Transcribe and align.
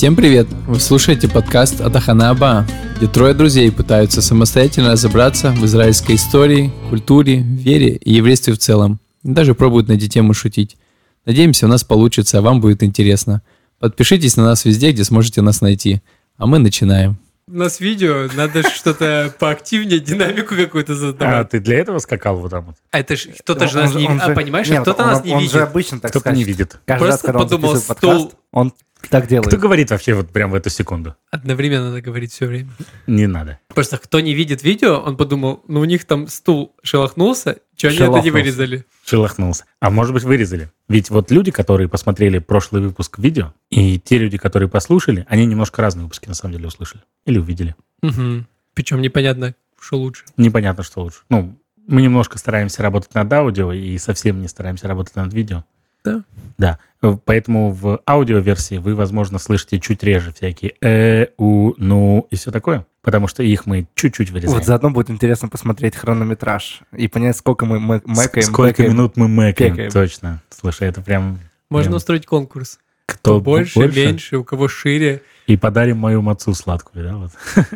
Всем 0.00 0.16
привет! 0.16 0.48
Вы 0.66 0.80
слушаете 0.80 1.28
подкаст 1.28 1.82
Атахана 1.82 2.30
Аба, 2.30 2.66
где 2.96 3.06
трое 3.06 3.34
друзей 3.34 3.70
пытаются 3.70 4.22
самостоятельно 4.22 4.92
разобраться 4.92 5.50
в 5.50 5.62
израильской 5.66 6.14
истории, 6.14 6.72
культуре, 6.88 7.40
вере 7.40 7.96
и 7.96 8.14
еврействе 8.14 8.54
в 8.54 8.58
целом. 8.58 8.98
И 9.22 9.28
даже 9.28 9.54
пробуют 9.54 9.88
на 9.88 9.92
эти 9.92 10.08
темы 10.08 10.32
шутить. 10.32 10.78
Надеемся, 11.26 11.66
у 11.66 11.68
нас 11.68 11.84
получится, 11.84 12.38
а 12.38 12.40
вам 12.40 12.62
будет 12.62 12.82
интересно. 12.82 13.42
Подпишитесь 13.78 14.38
на 14.38 14.44
нас 14.44 14.64
везде, 14.64 14.90
где 14.92 15.04
сможете 15.04 15.42
нас 15.42 15.60
найти. 15.60 16.00
А 16.38 16.46
мы 16.46 16.58
начинаем. 16.60 17.18
У 17.46 17.58
нас 17.58 17.78
видео, 17.78 18.26
надо 18.34 18.62
что-то 18.70 19.34
поактивнее, 19.38 20.00
динамику 20.00 20.54
какую-то 20.56 20.94
А 20.94 20.96
задавать. 20.96 21.50
ты 21.50 21.60
для 21.60 21.78
этого 21.78 21.98
скакал 21.98 22.36
вот 22.38 22.52
там 22.52 22.64
вот? 22.64 22.76
А 22.90 23.00
это 23.00 23.16
ж 23.16 23.26
кто-то 23.40 23.68
же 23.68 23.76
Он- 23.76 23.84
нас 23.84 23.94
он 23.94 24.00
не 24.00 24.06
же- 24.06 24.12
видит. 24.14 24.28
А, 24.28 24.34
понимаешь, 24.34 24.68
Нет, 24.70 24.80
кто-то 24.80 25.02
он- 25.02 25.08
нас 25.10 25.24
не 25.24 25.32
он 25.34 25.40
видит. 25.40 25.52
же 25.52 25.60
обычно 25.60 26.00
так 26.00 26.10
Кто-то 26.10 26.32
не 26.32 26.44
видит. 26.44 26.80
Каждый 26.86 27.02
раз, 27.02 27.20
Просто 27.20 27.26
когда 27.26 27.38
он 27.40 27.44
подумал, 27.44 27.74
записывает 27.74 28.00
подкаст, 28.00 28.36
он 28.52 28.72
так 29.08 29.26
делает. 29.26 29.48
Кто 29.48 29.56
говорит 29.56 29.90
вообще 29.90 30.14
вот 30.14 30.30
прям 30.30 30.50
в 30.50 30.54
эту 30.54 30.70
секунду? 30.70 31.16
Одновременно 31.30 31.86
надо 31.86 32.00
говорить 32.00 32.32
все 32.32 32.46
время. 32.46 32.70
Не 33.06 33.26
надо. 33.26 33.58
Просто 33.68 33.98
кто 33.98 34.20
не 34.20 34.34
видит 34.34 34.62
видео, 34.62 34.98
он 34.98 35.16
подумал, 35.16 35.62
ну 35.68 35.80
у 35.80 35.84
них 35.84 36.04
там 36.04 36.28
стул 36.28 36.74
шелохнулся, 36.82 37.58
что 37.76 37.88
они 37.88 37.96
это 37.98 38.20
не 38.20 38.30
вырезали. 38.30 38.84
Шелохнулся. 39.04 39.64
А 39.80 39.90
может 39.90 40.12
быть 40.12 40.22
вырезали? 40.22 40.70
Ведь 40.88 41.10
вот 41.10 41.30
люди, 41.30 41.50
которые 41.50 41.88
посмотрели 41.88 42.38
прошлый 42.38 42.82
выпуск 42.82 43.18
видео, 43.18 43.54
и 43.70 43.98
те 43.98 44.18
люди, 44.18 44.38
которые 44.38 44.68
послушали, 44.68 45.26
они 45.28 45.46
немножко 45.46 45.82
разные 45.82 46.04
выпуски 46.04 46.28
на 46.28 46.34
самом 46.34 46.54
деле 46.54 46.68
услышали. 46.68 47.02
Или 47.26 47.38
увидели. 47.38 47.74
Угу. 48.02 48.44
Причем 48.74 49.00
непонятно, 49.00 49.54
что 49.80 49.98
лучше. 49.98 50.24
Непонятно, 50.36 50.82
что 50.82 51.02
лучше. 51.02 51.20
Ну, 51.28 51.58
мы 51.86 52.02
немножко 52.02 52.38
стараемся 52.38 52.82
работать 52.82 53.14
над 53.14 53.32
аудио 53.32 53.72
и 53.72 53.98
совсем 53.98 54.40
не 54.40 54.48
стараемся 54.48 54.86
работать 54.86 55.16
над 55.16 55.32
видео. 55.34 55.64
Да. 56.04 56.24
Да. 56.58 56.78
Поэтому 57.24 57.72
в 57.72 58.00
аудиоверсии 58.06 58.76
вы, 58.76 58.94
возможно, 58.94 59.38
слышите 59.38 59.80
чуть 59.80 60.02
реже 60.02 60.32
всякие 60.32 60.74
э, 60.82 61.28
у, 61.38 61.72
ну 61.78 62.26
и 62.30 62.36
все 62.36 62.50
такое. 62.50 62.86
Потому 63.00 63.26
что 63.26 63.42
их 63.42 63.64
мы 63.64 63.86
чуть-чуть 63.94 64.30
вырезаем. 64.30 64.58
Вот 64.58 64.66
заодно 64.66 64.90
будет 64.90 65.08
интересно 65.08 65.48
посмотреть 65.48 65.96
хронометраж 65.96 66.82
и 66.94 67.08
понять, 67.08 67.38
сколько 67.38 67.64
мы 67.64 67.78
мэ- 67.78 68.02
мэкаем. 68.04 68.46
Сколько 68.46 68.82
бэкаем. 68.82 68.90
минут 68.92 69.16
мы 69.16 69.28
мэкаем. 69.28 69.72
пекаем. 69.72 69.90
Точно. 69.90 70.42
Слушай, 70.50 70.88
это 70.88 71.00
прям... 71.00 71.38
Можно 71.70 71.90
прям 71.90 71.96
устроить 71.96 72.26
конкурс. 72.26 72.78
кто 73.06 73.38
Кто 73.38 73.40
больше, 73.40 73.78
меньше, 73.88 74.36
у 74.36 74.44
кого 74.44 74.68
шире. 74.68 75.22
И 75.46 75.56
подарим 75.56 75.96
мою 75.96 76.20
мацу 76.20 76.52
сладкую, 76.52 77.04
да? 77.04 77.16
Вот. 77.16 77.32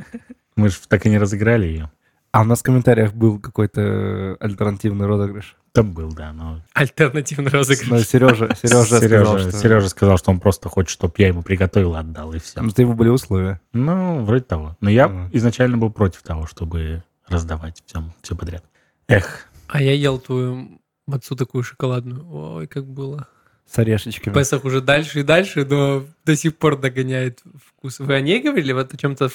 Мы 0.57 0.69
же 0.69 0.77
так 0.87 1.07
и 1.07 1.09
не 1.09 1.19
разыграли 1.19 1.67
ее. 1.67 1.91
А 2.35 2.41
у 2.41 2.45
нас 2.45 2.59
в 2.59 2.63
комментариях 2.65 3.15
был 3.15 3.39
какой-то 3.39 4.37
альтернативный 4.41 5.07
розыгрыш. 5.07 5.55
Там 5.71 5.93
был, 5.93 6.11
да, 6.13 6.33
но... 6.33 6.61
Альтернативный 6.73 7.45
Но 7.53 7.59
розыгрыш. 7.59 8.09
Сережа, 8.09 8.57
Сережа, 8.61 8.85
Сережа, 8.87 8.99
сказал, 8.99 9.39
что... 9.39 9.53
Сережа 9.53 9.89
сказал, 9.89 10.19
что 10.19 10.31
он 10.33 10.41
просто 10.41 10.69
хочет, 10.69 10.91
чтобы 10.91 11.15
я 11.19 11.29
ему 11.29 11.45
приготовил, 11.45 11.95
отдал, 11.95 12.33
и 12.33 12.41
все. 12.41 12.61
Ну, 12.61 12.71
это 12.71 12.83
его 12.83 12.95
были 12.95 13.09
условия. 13.09 13.61
Ну, 13.73 14.25
вроде 14.25 14.43
того. 14.43 14.77
Но 14.81 14.91
я 14.91 15.05
Ага. 15.05 15.31
изначально 15.31 15.77
был 15.79 15.91
против 15.93 16.23
того, 16.23 16.49
чтобы 16.49 17.05
раздавать 17.29 17.81
всем, 17.87 18.13
все 18.21 18.35
подряд. 18.35 18.65
Эх, 19.07 19.47
А 19.69 19.81
я 19.81 19.93
ел 19.93 20.19
твою 20.19 20.81
мацу 21.07 21.37
такую 21.37 21.63
шоколадную. 21.63 22.27
Ой, 22.29 22.67
как 22.67 22.85
было. 22.85 23.29
С 23.65 23.79
орешечками. 23.79 24.35
Песах 24.35 24.65
уже 24.65 24.81
дальше 24.81 25.21
и 25.21 25.23
дальше, 25.23 25.65
но 25.65 26.05
до 26.25 26.35
сих 26.35 26.57
пор 26.57 26.81
догоняет 26.81 27.45
вкус. 27.65 28.01
Вы 28.01 28.15
о 28.15 28.21
ней 28.21 28.43
говорили? 28.43 28.73
Вот 28.73 28.93
о 28.93 28.97
чем-то... 28.97 29.31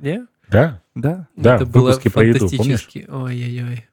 Не? 0.00 0.26
Да, 0.48 0.80
Да. 0.94 1.26
да, 1.36 1.56
Это 1.56 1.66
было 1.66 1.92
фантастически. 1.92 3.06
Ой-ой-ой. 3.08 3.86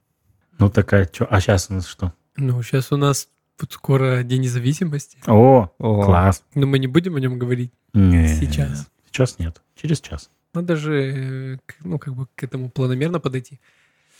Ну, 0.58 0.70
такая, 0.70 1.06
чё, 1.06 1.26
а 1.30 1.40
сейчас 1.40 1.68
у 1.70 1.74
нас 1.74 1.86
что? 1.86 2.12
Ну, 2.36 2.62
сейчас 2.62 2.92
у 2.92 2.96
нас 2.96 3.28
вот 3.60 3.72
скоро 3.72 4.22
День 4.22 4.42
независимости. 4.42 5.18
О, 5.26 5.70
О, 5.78 6.02
класс. 6.04 6.42
Но 6.54 6.66
мы 6.66 6.78
не 6.78 6.86
будем 6.86 7.16
о 7.16 7.20
нем 7.20 7.38
говорить 7.38 7.72
Не, 7.92 8.28
сейчас. 8.28 8.88
Сейчас 9.10 9.38
нет, 9.38 9.60
через 9.80 10.00
час. 10.00 10.30
Надо 10.54 10.76
же, 10.76 11.58
к- 11.66 11.76
ну, 11.84 11.98
как 11.98 12.14
бы 12.14 12.26
к 12.36 12.42
этому 12.44 12.70
планомерно 12.70 13.18
подойти. 13.20 13.60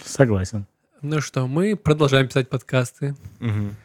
Согласен. 0.04 0.66
Ну 1.02 1.20
что, 1.20 1.46
мы 1.46 1.76
продолжаем 1.76 2.26
писать 2.28 2.48
подкасты. 2.48 3.14
Мгм. 3.38 3.76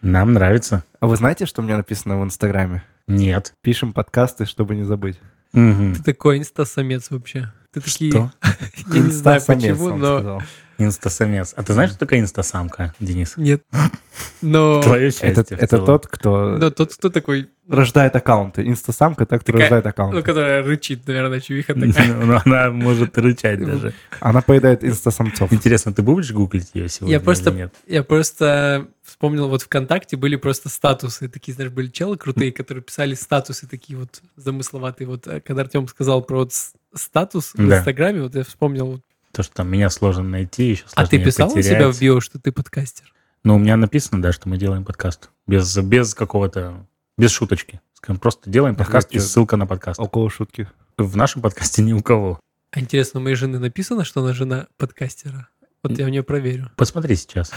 Нам 0.00 0.32
нравится. 0.32 0.84
А 1.00 1.06
вы 1.06 1.16
знаете, 1.16 1.44
что 1.44 1.60
у 1.60 1.64
меня 1.64 1.76
написано 1.76 2.18
в 2.20 2.24
Инстаграме? 2.24 2.84
Нет. 3.06 3.52
Пишем 3.62 3.92
подкасты, 3.92 4.46
чтобы 4.46 4.76
не 4.76 4.84
забыть. 4.84 5.18
Мгм. 5.52 5.94
Ты 5.96 6.02
такой 6.02 6.38
инстасамец 6.38 7.10
вообще. 7.10 7.52
Ты 7.72 7.80
такие... 7.80 8.10
Что? 8.10 8.32
Я 8.92 9.00
не 9.00 9.10
знаю 9.10 9.38
Инстасамец, 9.38 9.76
почему, 9.78 9.84
он 9.84 10.00
но... 10.00 10.18
сказал. 10.18 10.42
Инстасамец. 10.78 11.54
А 11.56 11.64
ты 11.64 11.72
знаешь, 11.72 11.90
что 11.90 11.98
такое 11.98 12.20
инстасамка, 12.20 12.94
Денис? 13.00 13.34
Нет. 13.36 13.62
Но... 14.42 14.80
Твое 14.80 15.10
счастье. 15.10 15.30
Это, 15.30 15.54
это 15.56 15.78
тот, 15.78 16.06
кто 16.06 16.56
Но 16.56 16.70
тот, 16.70 16.94
кто 16.94 17.10
такой, 17.10 17.50
рождает 17.66 18.14
аккаунты. 18.14 18.62
Инстасамка, 18.66 19.26
так 19.26 19.40
кто 19.40 19.52
Такая- 19.52 19.62
рождает 19.62 19.84
ну, 19.84 19.90
аккаунты. 19.90 20.22
которая 20.22 20.62
рычит, 20.62 21.04
наверное, 21.08 21.40
чувиха 21.40 21.74
такая. 21.74 22.14
Ну, 22.24 22.40
она 22.44 22.70
может 22.70 23.18
рычать 23.18 23.64
даже. 23.64 23.92
Она 24.20 24.40
поедает 24.40 24.84
инстасамцов. 24.84 25.52
Интересно, 25.52 25.92
ты 25.92 26.02
будешь 26.02 26.30
гуглить 26.30 26.70
ее 26.74 26.88
сегодня 26.88 27.16
Я 27.16 27.20
просто- 27.20 27.50
нет? 27.50 27.74
Я 27.88 28.04
просто 28.04 28.86
вспомнил, 29.02 29.48
вот 29.48 29.62
ВКонтакте 29.62 30.16
были 30.16 30.36
просто 30.36 30.68
статусы. 30.68 31.28
Такие, 31.28 31.54
знаешь, 31.54 31.72
были 31.72 31.88
челы 31.88 32.16
крутые, 32.16 32.52
которые 32.52 32.84
писали 32.84 33.14
статусы 33.14 33.66
такие 33.66 33.98
вот 33.98 34.22
замысловатые. 34.36 35.08
Вот 35.08 35.26
э, 35.26 35.40
когда 35.40 35.62
Артем 35.62 35.88
сказал 35.88 36.22
про 36.22 36.38
вот 36.38 36.52
статус 36.94 37.52
в 37.54 37.68
Да. 37.68 37.78
Инстаграме, 37.78 38.22
вот 38.22 38.34
я 38.34 38.44
вспомнил. 38.44 39.02
То, 39.32 39.42
что 39.42 39.54
там 39.54 39.68
меня 39.68 39.90
сложно 39.90 40.24
найти, 40.24 40.70
еще 40.70 40.84
А 40.86 40.90
сложнее 40.90 41.18
ты 41.20 41.24
писал 41.24 41.52
у 41.52 41.60
себя 41.62 41.90
в 41.90 42.00
био, 42.00 42.20
что 42.20 42.38
ты 42.40 42.50
подкастер? 42.52 43.12
Ну, 43.44 43.56
у 43.56 43.58
меня 43.58 43.76
написано, 43.76 44.20
да, 44.22 44.32
что 44.32 44.48
мы 44.48 44.56
делаем 44.58 44.84
подкаст. 44.84 45.30
Без, 45.46 45.76
без 45.78 46.14
какого-то... 46.14 46.86
Без 47.16 47.30
шуточки. 47.30 47.80
Скажем, 47.94 48.20
просто 48.20 48.48
делаем 48.50 48.76
подкаст 48.76 49.10
и 49.12 49.18
ссылка 49.18 49.56
на 49.56 49.66
подкаст. 49.66 49.98
Около 50.00 50.30
шутки. 50.30 50.68
В 50.96 51.16
нашем 51.16 51.42
подкасте 51.42 51.82
ни 51.82 51.92
у 51.92 52.02
кого. 52.02 52.40
А 52.70 52.80
интересно, 52.80 53.20
у 53.20 53.22
моей 53.22 53.36
жены 53.36 53.58
написано, 53.58 54.04
что 54.04 54.22
она 54.22 54.32
жена 54.32 54.66
подкастера? 54.76 55.48
Вот 55.82 55.98
я 55.98 56.06
у 56.06 56.08
нее 56.08 56.22
проверю. 56.22 56.70
Посмотри 56.76 57.16
сейчас. 57.16 57.52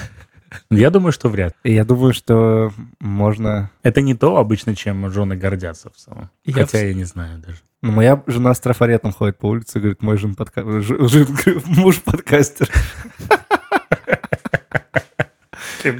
Я 0.69 0.89
думаю, 0.89 1.11
что 1.11 1.29
вряд 1.29 1.55
ли. 1.63 1.73
Я 1.73 1.85
думаю, 1.85 2.13
что 2.13 2.71
можно... 2.99 3.71
Это 3.83 4.01
не 4.01 4.15
то 4.15 4.37
обычно, 4.37 4.75
чем 4.75 5.09
жены 5.11 5.35
гордятся 5.35 5.89
в 5.89 5.95
целом. 5.95 6.29
Я 6.43 6.53
Хотя 6.53 6.77
в- 6.79 6.81
я 6.81 6.93
не 6.93 7.05
знаю 7.05 7.39
даже. 7.39 7.59
Ну, 7.83 7.91
моя 7.91 8.21
жена 8.27 8.53
с 8.53 8.59
трафаретом 8.59 9.11
ходит 9.11 9.37
по 9.39 9.47
улице, 9.47 9.79
говорит, 9.79 10.01
мой 10.03 10.17
жен 10.17 10.35
подка... 10.35 10.61
ж- 10.81 11.09
жен- 11.09 11.27
муж 11.65 11.99
подкастер. 12.01 12.69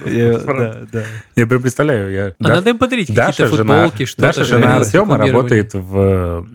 Я- 0.06 0.38
Да, 0.38 0.81
да. 0.91 1.03
Я 1.36 1.47
прям 1.47 1.62
представляю, 1.62 2.12
я... 2.12 2.36
А 2.40 2.47
надо 2.47 2.70
им 2.70 2.78
подарить 2.78 3.12
Даша, 3.14 3.31
какие-то 3.46 3.56
жена, 3.58 3.84
футболки, 3.84 4.06
что-то. 4.06 4.22
Даша, 4.28 4.44
жена 4.46 4.78
Артема, 4.78 5.18
работает 5.18 5.74
в, 5.74 6.47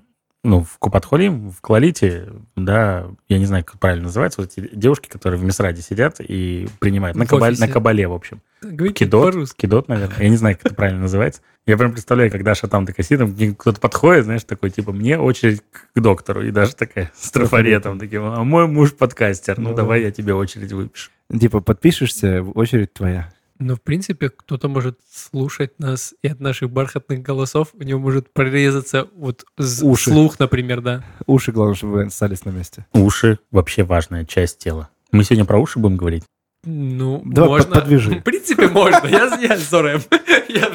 ну, 0.47 0.63
в 0.63 0.79
Купатхолим, 0.79 1.51
в 1.51 1.61
Клалите, 1.61 2.29
да, 2.55 3.07
я 3.29 3.39
не 3.39 3.47
знаю, 3.47 3.65
как 3.65 3.81
правильно 3.81 4.05
называется, 4.05 4.41
вот 4.41 4.53
эти 4.57 4.69
девушки, 4.75 5.09
которые 5.09 5.41
в 5.41 5.45
Мисраде 5.45 5.83
сидят 5.83 6.21
и 6.21 6.69
принимают, 6.79 7.17
на, 7.17 7.25
В 7.25 7.29
кабале, 7.29 7.57
на 7.59 7.69
кабале, 7.69 8.07
в 8.07 8.13
общем. 8.13 8.41
Говорите 8.63 9.05
Кидот, 9.05 9.33
по-русски. 9.33 9.61
кидот, 9.63 9.89
наверное, 9.89 10.17
я 10.21 10.29
не 10.29 10.37
знаю, 10.37 10.57
как 10.57 10.67
это 10.67 10.75
правильно 10.75 11.01
называется. 11.01 11.43
Я 11.67 11.77
прям 11.77 11.93
представляю, 11.93 12.31
как 12.31 12.45
Даша 12.45 12.69
там 12.69 12.87
такая 12.87 13.05
сидит, 13.05 13.19
там 13.19 13.55
кто-то 13.57 13.81
подходит, 13.81 14.25
знаешь, 14.25 14.45
такой, 14.45 14.71
типа, 14.71 14.93
мне 14.93 15.19
очередь 15.19 15.63
к 15.93 16.01
доктору, 16.01 16.43
и 16.43 16.53
даже 16.53 16.77
такая 16.77 17.11
с 17.17 17.31
трафаретом, 17.33 17.99
таким, 17.99 18.23
а 18.23 18.45
мой 18.45 18.69
муж 18.69 18.95
подкастер, 18.95 19.59
ну, 19.59 19.71
Ну, 19.71 19.75
давай 19.75 20.03
я 20.03 20.13
тебе 20.13 20.33
очередь 20.33 20.73
выпишу. 20.73 21.11
Типа, 21.29 21.61
подпишешься, 21.61 22.43
очередь 22.43 22.93
твоя. 22.93 23.31
Но, 23.59 23.75
в 23.77 23.81
принципе, 23.83 24.29
кто-то 24.29 24.69
может 24.69 24.99
слушать 25.11 25.79
нас, 25.79 26.15
и 26.23 26.29
от 26.29 26.41
наших 26.41 26.71
бархатных 26.71 27.23
голосов 27.23 27.69
у 27.75 27.83
него 27.83 27.99
может 27.99 28.33
прорезаться 28.33 29.09
вот 29.15 29.45
з- 29.57 29.83
Уши. 29.85 30.11
слух, 30.11 30.39
например, 30.39 30.81
да. 30.83 31.05
Уши, 31.27 31.53
главное, 31.53 31.75
чтобы 31.75 31.93
вы 31.95 32.05
остались 32.07 32.45
на 32.45 32.51
месте. 32.51 32.87
Уши 32.93 33.39
вообще 33.51 33.83
важная 33.83 34.25
часть 34.25 34.59
тела. 34.59 34.91
Мы 35.13 35.25
сегодня 35.25 35.45
про 35.47 35.59
уши 35.59 35.79
будем 35.79 35.97
говорить? 35.97 36.25
Ну, 36.65 37.23
Давай 37.25 37.61
можно. 37.67 37.81
под-. 37.81 37.89
В 37.89 38.23
принципе, 38.23 38.69
можно. 38.69 39.07
Я, 39.07 39.35
я 39.41 39.57
Зорем. 39.57 40.03
Я- 40.49 40.73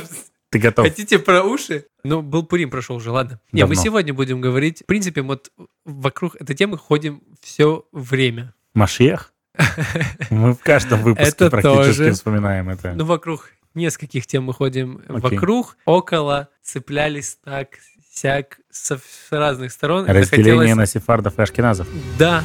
Ты 0.50 0.60
готов? 0.60 0.86
Хотите 0.88 1.20
про 1.20 1.44
уши? 1.44 1.86
Ну, 2.04 2.22
был 2.22 2.44
Пурим 2.46 2.70
прошел 2.72 2.96
уже, 2.96 3.12
ладно. 3.12 3.40
Не, 3.52 3.66
мы 3.66 3.76
сегодня 3.76 4.14
будем 4.14 4.42
говорить. 4.42 4.82
В 4.84 4.86
принципе, 4.86 5.22
вот 5.22 5.52
вокруг 5.86 6.36
этой 6.42 6.56
темы 6.56 6.78
ходим 6.78 7.22
все 7.42 7.86
время. 7.92 8.54
Машех? 8.74 9.31
Мы 10.30 10.54
в 10.54 10.60
каждом 10.60 11.02
выпуске 11.04 11.30
Это 11.30 11.50
практически 11.50 11.98
тоже. 11.98 12.12
вспоминаем 12.14 12.70
это. 12.70 12.94
Ну, 12.94 13.06
вокруг 13.06 13.50
нескольких 13.74 14.26
тем 14.28 14.46
мы 14.46 14.54
ходим. 14.54 15.02
Окей. 15.08 15.38
Вокруг, 15.38 15.78
около, 15.86 16.50
цеплялись 16.64 17.38
так, 17.44 17.68
сяк, 18.14 18.58
со 18.72 18.98
с 18.98 19.28
разных 19.32 19.72
сторон. 19.72 20.06
Разделение 20.06 20.26
захотелось- 20.26 20.76
на 20.76 20.86
сефардов 20.86 21.38
и 21.40 21.42
ашкеназов. 21.42 21.88
Да. 22.18 22.44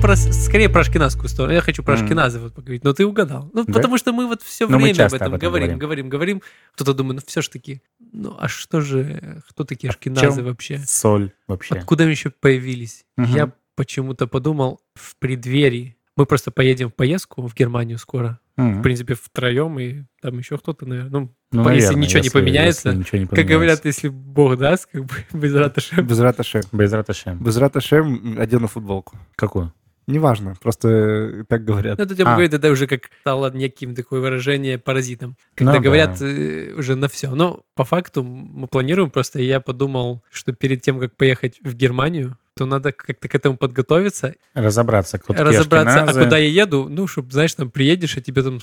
Про, 0.00 0.14
скорее 0.16 0.68
про 0.68 0.82
ашкеназскую 0.82 1.28
сторону. 1.28 1.54
Я 1.54 1.60
хочу 1.60 1.82
про 1.82 1.94
Мгм. 1.96 2.04
ашкеназы 2.04 2.38
вот 2.38 2.54
поговорить. 2.54 2.84
Но 2.84 2.92
ты 2.92 3.04
угадал. 3.04 3.50
Ну, 3.52 3.64
Да? 3.64 3.72
потому 3.72 3.98
что 3.98 4.12
мы 4.12 4.26
вот 4.28 4.42
все 4.42 4.66
Ну, 4.68 4.76
мы 4.78 4.84
время 4.84 5.06
об 5.06 5.12
этом, 5.12 5.26
об 5.28 5.34
этом 5.34 5.38
говорим, 5.50 5.78
говорим. 5.78 5.78
говорим, 5.78 6.08
говорим. 6.08 6.42
Кто-то 6.74 6.94
думает, 6.94 7.16
ну 7.16 7.22
все 7.26 7.42
ж 7.42 7.48
таки, 7.48 7.82
ну 8.12 8.36
а 8.38 8.46
что 8.48 8.80
же, 8.80 9.42
кто 9.48 9.64
такие 9.64 9.88
А 9.88 9.92
ашкеназы 9.92 10.36
чем 10.36 10.44
вообще? 10.44 10.78
Соль 10.86 11.32
вообще. 11.48 11.74
Откуда 11.74 12.04
они 12.04 12.12
еще 12.12 12.30
появились? 12.30 13.04
Мгм. 13.16 13.34
Я 13.34 13.52
почему-то 13.74 14.26
подумал 14.28 14.80
в 14.94 15.16
преддверии 15.16 15.96
Мы 16.16 16.26
просто 16.26 16.50
поедем 16.50 16.88
в 16.90 16.94
поездку 16.94 17.46
в 17.46 17.54
Германию 17.54 17.96
скоро. 17.96 18.40
Мгм. 18.56 18.80
В 18.80 18.82
принципе, 18.82 19.14
втроем, 19.14 19.78
и 19.78 20.02
там 20.20 20.36
еще 20.38 20.58
кто-то, 20.58 20.84
наверное. 20.84 21.10
Ну, 21.10 21.34
Ну, 21.52 21.62
по- 21.62 21.68
если 21.68 21.84
наверное, 21.94 22.02
ничего 22.02 22.18
не 22.18 22.24
если- 22.24 22.38
поменяется, 22.40 22.88
если 22.88 22.98
ничего 22.98 23.18
не 23.18 23.24
как 23.26 23.30
поменяется. 23.30 23.54
говорят, 23.54 23.84
если 23.84 24.08
Бог 24.08 24.56
даст, 24.58 24.86
как 24.90 25.04
бы 25.04 25.14
без 25.32 25.54
раташем. 25.54 26.04
Без 26.04 26.18
раташем. 26.18 26.62
Без 26.72 26.92
раташем. 26.92 27.38
Без 27.44 27.56
раташем 27.56 28.36
одену 28.36 28.66
футболку. 28.66 29.16
Какую? 29.36 29.72
Неважно, 30.08 30.54
просто 30.60 31.44
так 31.48 31.64
говорят. 31.64 31.98
Ну, 31.98 32.04
это 32.04 32.16
типа 32.16 32.30
А. 32.30 32.32
говорит, 32.32 32.54
это 32.54 32.70
уже 32.70 32.86
как 32.86 33.10
стало 33.20 33.50
неким 33.52 33.94
такое 33.94 34.20
выражение 34.20 34.78
паразитом. 34.78 35.36
Когда 35.54 35.72
Ну 35.74 35.78
да. 35.78 35.84
говорят 35.84 36.22
э, 36.22 36.72
уже 36.76 36.96
на 36.96 37.08
все. 37.08 37.34
Но 37.34 37.60
по 37.74 37.84
факту 37.84 38.22
мы 38.24 38.66
планируем 38.68 39.10
просто, 39.10 39.38
и 39.38 39.44
я 39.44 39.60
подумал, 39.60 40.22
что 40.30 40.52
перед 40.52 40.80
тем, 40.80 40.98
как 40.98 41.14
поехать 41.14 41.60
в 41.62 41.74
Германию, 41.74 42.38
то 42.56 42.64
надо 42.64 42.90
как-то 42.92 43.28
к 43.28 43.34
этому 43.34 43.58
подготовиться, 43.58 44.34
Разобраться, 44.54 45.18
кто 45.18 45.34
такие 45.34 45.58
разобраться, 45.58 45.94
ашкеназы. 45.98 46.20
а 46.20 46.24
куда 46.24 46.38
я 46.38 46.48
еду, 46.62 46.88
ну, 46.88 47.06
чтобы, 47.06 47.30
знаешь, 47.30 47.52
там 47.54 47.70
приедешь, 47.70 48.16
а 48.16 48.20
тебе 48.22 48.42
там, 48.42 48.58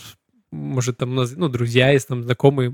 может, 0.51 0.97
там, 0.97 1.13
ну, 1.13 1.47
друзья 1.47 1.91
есть, 1.91 2.07
там, 2.07 2.23
знакомые, 2.23 2.73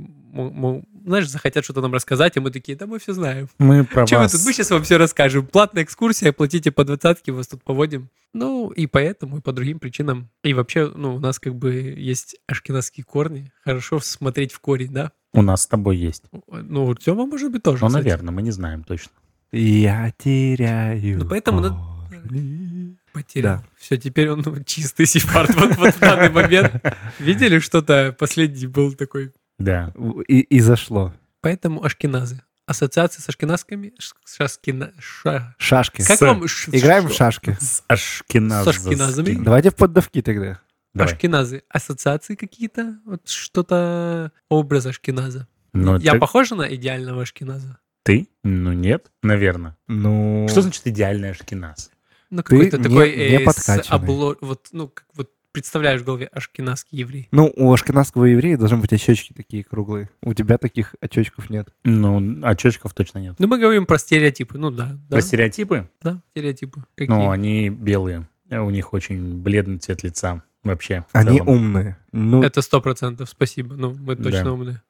знаешь, 1.06 1.30
захотят 1.30 1.64
что-то 1.64 1.82
нам 1.82 1.94
рассказать, 1.94 2.38
а 2.38 2.42
мы 2.42 2.52
такие, 2.52 2.78
да 2.78 2.86
мы 2.88 3.00
все 3.00 3.14
знаем. 3.14 3.50
Мы 3.60 3.84
про 3.92 4.06
Чем 4.06 4.20
мы 4.20 4.24
вас. 4.26 4.32
тут? 4.32 4.42
Мы 4.46 4.54
сейчас 4.54 4.70
вам 4.72 4.84
все 4.84 4.98
расскажем. 4.98 5.46
Платная 5.48 5.84
экскурсия, 5.84 6.32
платите 6.32 6.72
по 6.72 6.84
двадцатке, 6.84 7.32
вас 7.32 7.48
тут 7.48 7.64
поводим. 7.64 8.10
Ну, 8.34 8.70
и 8.70 8.88
поэтому, 8.88 9.38
и 9.38 9.42
по 9.42 9.52
другим 9.52 9.80
причинам. 9.80 10.30
И 10.44 10.54
вообще, 10.54 10.92
ну, 10.96 11.16
у 11.16 11.20
нас 11.20 11.40
как 11.40 11.56
бы 11.56 11.74
есть 11.98 12.38
ашкенадские 12.48 13.04
корни. 13.04 13.52
Хорошо 13.64 14.00
смотреть 14.00 14.54
в 14.54 14.60
корень, 14.60 14.92
да? 14.92 15.12
У 15.34 15.42
нас 15.42 15.64
с 15.64 15.68
тобой 15.68 15.98
есть. 15.98 16.24
Ну, 16.48 16.86
у 16.88 16.96
Тёма, 16.96 17.26
может 17.26 17.52
быть, 17.52 17.64
тоже, 17.64 17.82
Ну, 17.84 17.88
кстати. 17.88 18.04
наверное, 18.04 18.32
мы 18.34 18.42
не 18.42 18.52
знаем 18.52 18.84
точно. 18.84 19.12
Я 19.52 20.14
теряю. 20.18 21.20
Ну, 21.20 21.28
поэтому 21.28 21.60
надо- 21.62 21.76
корни. 22.10 22.98
Потерял. 23.14 23.58
Да. 23.58 23.64
Все, 23.78 23.98
теперь 23.98 24.30
он 24.30 24.64
чистый 24.64 25.06
сефард 25.06 25.54
вот, 25.56 25.76
вот 25.76 25.94
в 25.96 26.00
данный 26.00 26.30
момент. 26.30 26.72
Видели 27.20 27.60
что-то? 27.60 28.16
Последний 28.18 28.68
был 28.68 28.94
такой. 28.94 29.34
Да. 29.64 29.94
И, 30.28 30.40
и 30.42 30.60
зашло. 30.60 31.14
Поэтому 31.42 31.84
ашкеназы. 31.84 32.42
Ассоциация 32.68 33.22
с 33.22 33.28
ашкеназками. 33.30 33.94
Ш- 34.00 34.16
шаскина- 34.26 34.94
ша- 35.00 35.56
Шашки. 35.58 36.04
Как 36.04 36.18
С- 36.18 36.22
вам? 36.22 36.48
ш- 36.48 36.72
Играем 36.72 37.08
в 37.08 37.14
шашки. 37.14 37.58
С 37.60 37.84
ашкеназ. 37.88 38.66
С 38.66 38.68
ашкеназами? 38.70 39.44
Давайте 39.44 39.72
в 39.72 39.76
поддавки 39.76 40.22
тогда. 40.22 40.60
Давай. 40.94 41.14
Ашкеназы. 41.14 41.64
Ассоциации 41.70 42.36
какие-то? 42.36 43.00
Вот 43.06 43.28
что-то 43.28 44.32
образ 44.50 44.86
ашкеназа. 44.86 45.48
Ну, 45.74 45.98
Я 46.00 46.14
ты- 46.14 46.20
похожа 46.20 46.56
на 46.56 46.74
идеального 46.74 47.22
ашкеназа? 47.24 47.78
Ты? 48.04 48.28
Ну, 48.44 48.74
нет, 48.74 49.12
наверное. 49.24 49.78
Ну, 49.88 50.48
Что 50.50 50.62
значит 50.62 50.86
идеальный 50.88 51.32
ашкеназ? 51.32 51.92
Ну, 52.30 52.44
какой-то 52.44 52.78
не- 52.78 52.84
такой 52.84 53.10
не 53.16 53.44
э, 53.44 53.52
с 53.52 53.70
обло- 53.90 54.38
Вот, 54.42 54.70
ну, 54.72 54.88
как 54.88 55.06
вот 55.16 55.30
представляешь 55.52 56.02
в 56.02 56.06
голове 56.06 56.28
ашкеназский 56.28 57.00
еврей. 57.00 57.28
ну, 57.32 57.52
у 57.56 57.72
ашкенадского 57.74 58.26
еврея 58.26 58.58
должны 58.58 58.78
быть 58.78 58.94
очечки 58.94 59.34
такие 59.34 59.64
круглые. 59.64 60.10
У 60.22 60.34
тебя 60.34 60.58
таких 60.58 60.96
очечков 61.02 61.50
нет. 61.50 61.70
Ну, 61.84 62.40
очечков 62.46 62.94
точно 62.94 63.20
нет. 63.20 63.36
Ну, 63.40 63.48
мы 63.48 63.60
говорим 63.60 63.86
про 63.86 63.98
стереотипы. 63.98 64.58
Ну, 64.58 64.72
да. 64.72 64.98
Да, 65.10 65.16
Про 65.18 65.22
стереотипы? 65.22 65.90
да 66.02 66.22
стереотипы. 66.32 66.84
Какие? 66.96 67.16
Ну, 67.16 67.30
они 67.32 67.70
белые. 67.70 68.28
У 68.50 68.70
них 68.70 68.94
очень 68.94 69.38
бледный 69.42 69.78
цвет 69.78 70.04
лица 70.04 70.44
вообще. 70.64 71.06
Они 71.14 71.38
целом. 71.38 71.48
умные. 71.50 71.98
Ну, 72.12 72.44
Это 72.44 72.62
сто 72.62 72.82
процентов, 72.82 73.30
спасибо. 73.30 73.76
Ну, 73.76 73.94
мы 73.94 74.16
точно 74.16 74.44
Да. 74.44 74.52
умные. 74.54 74.82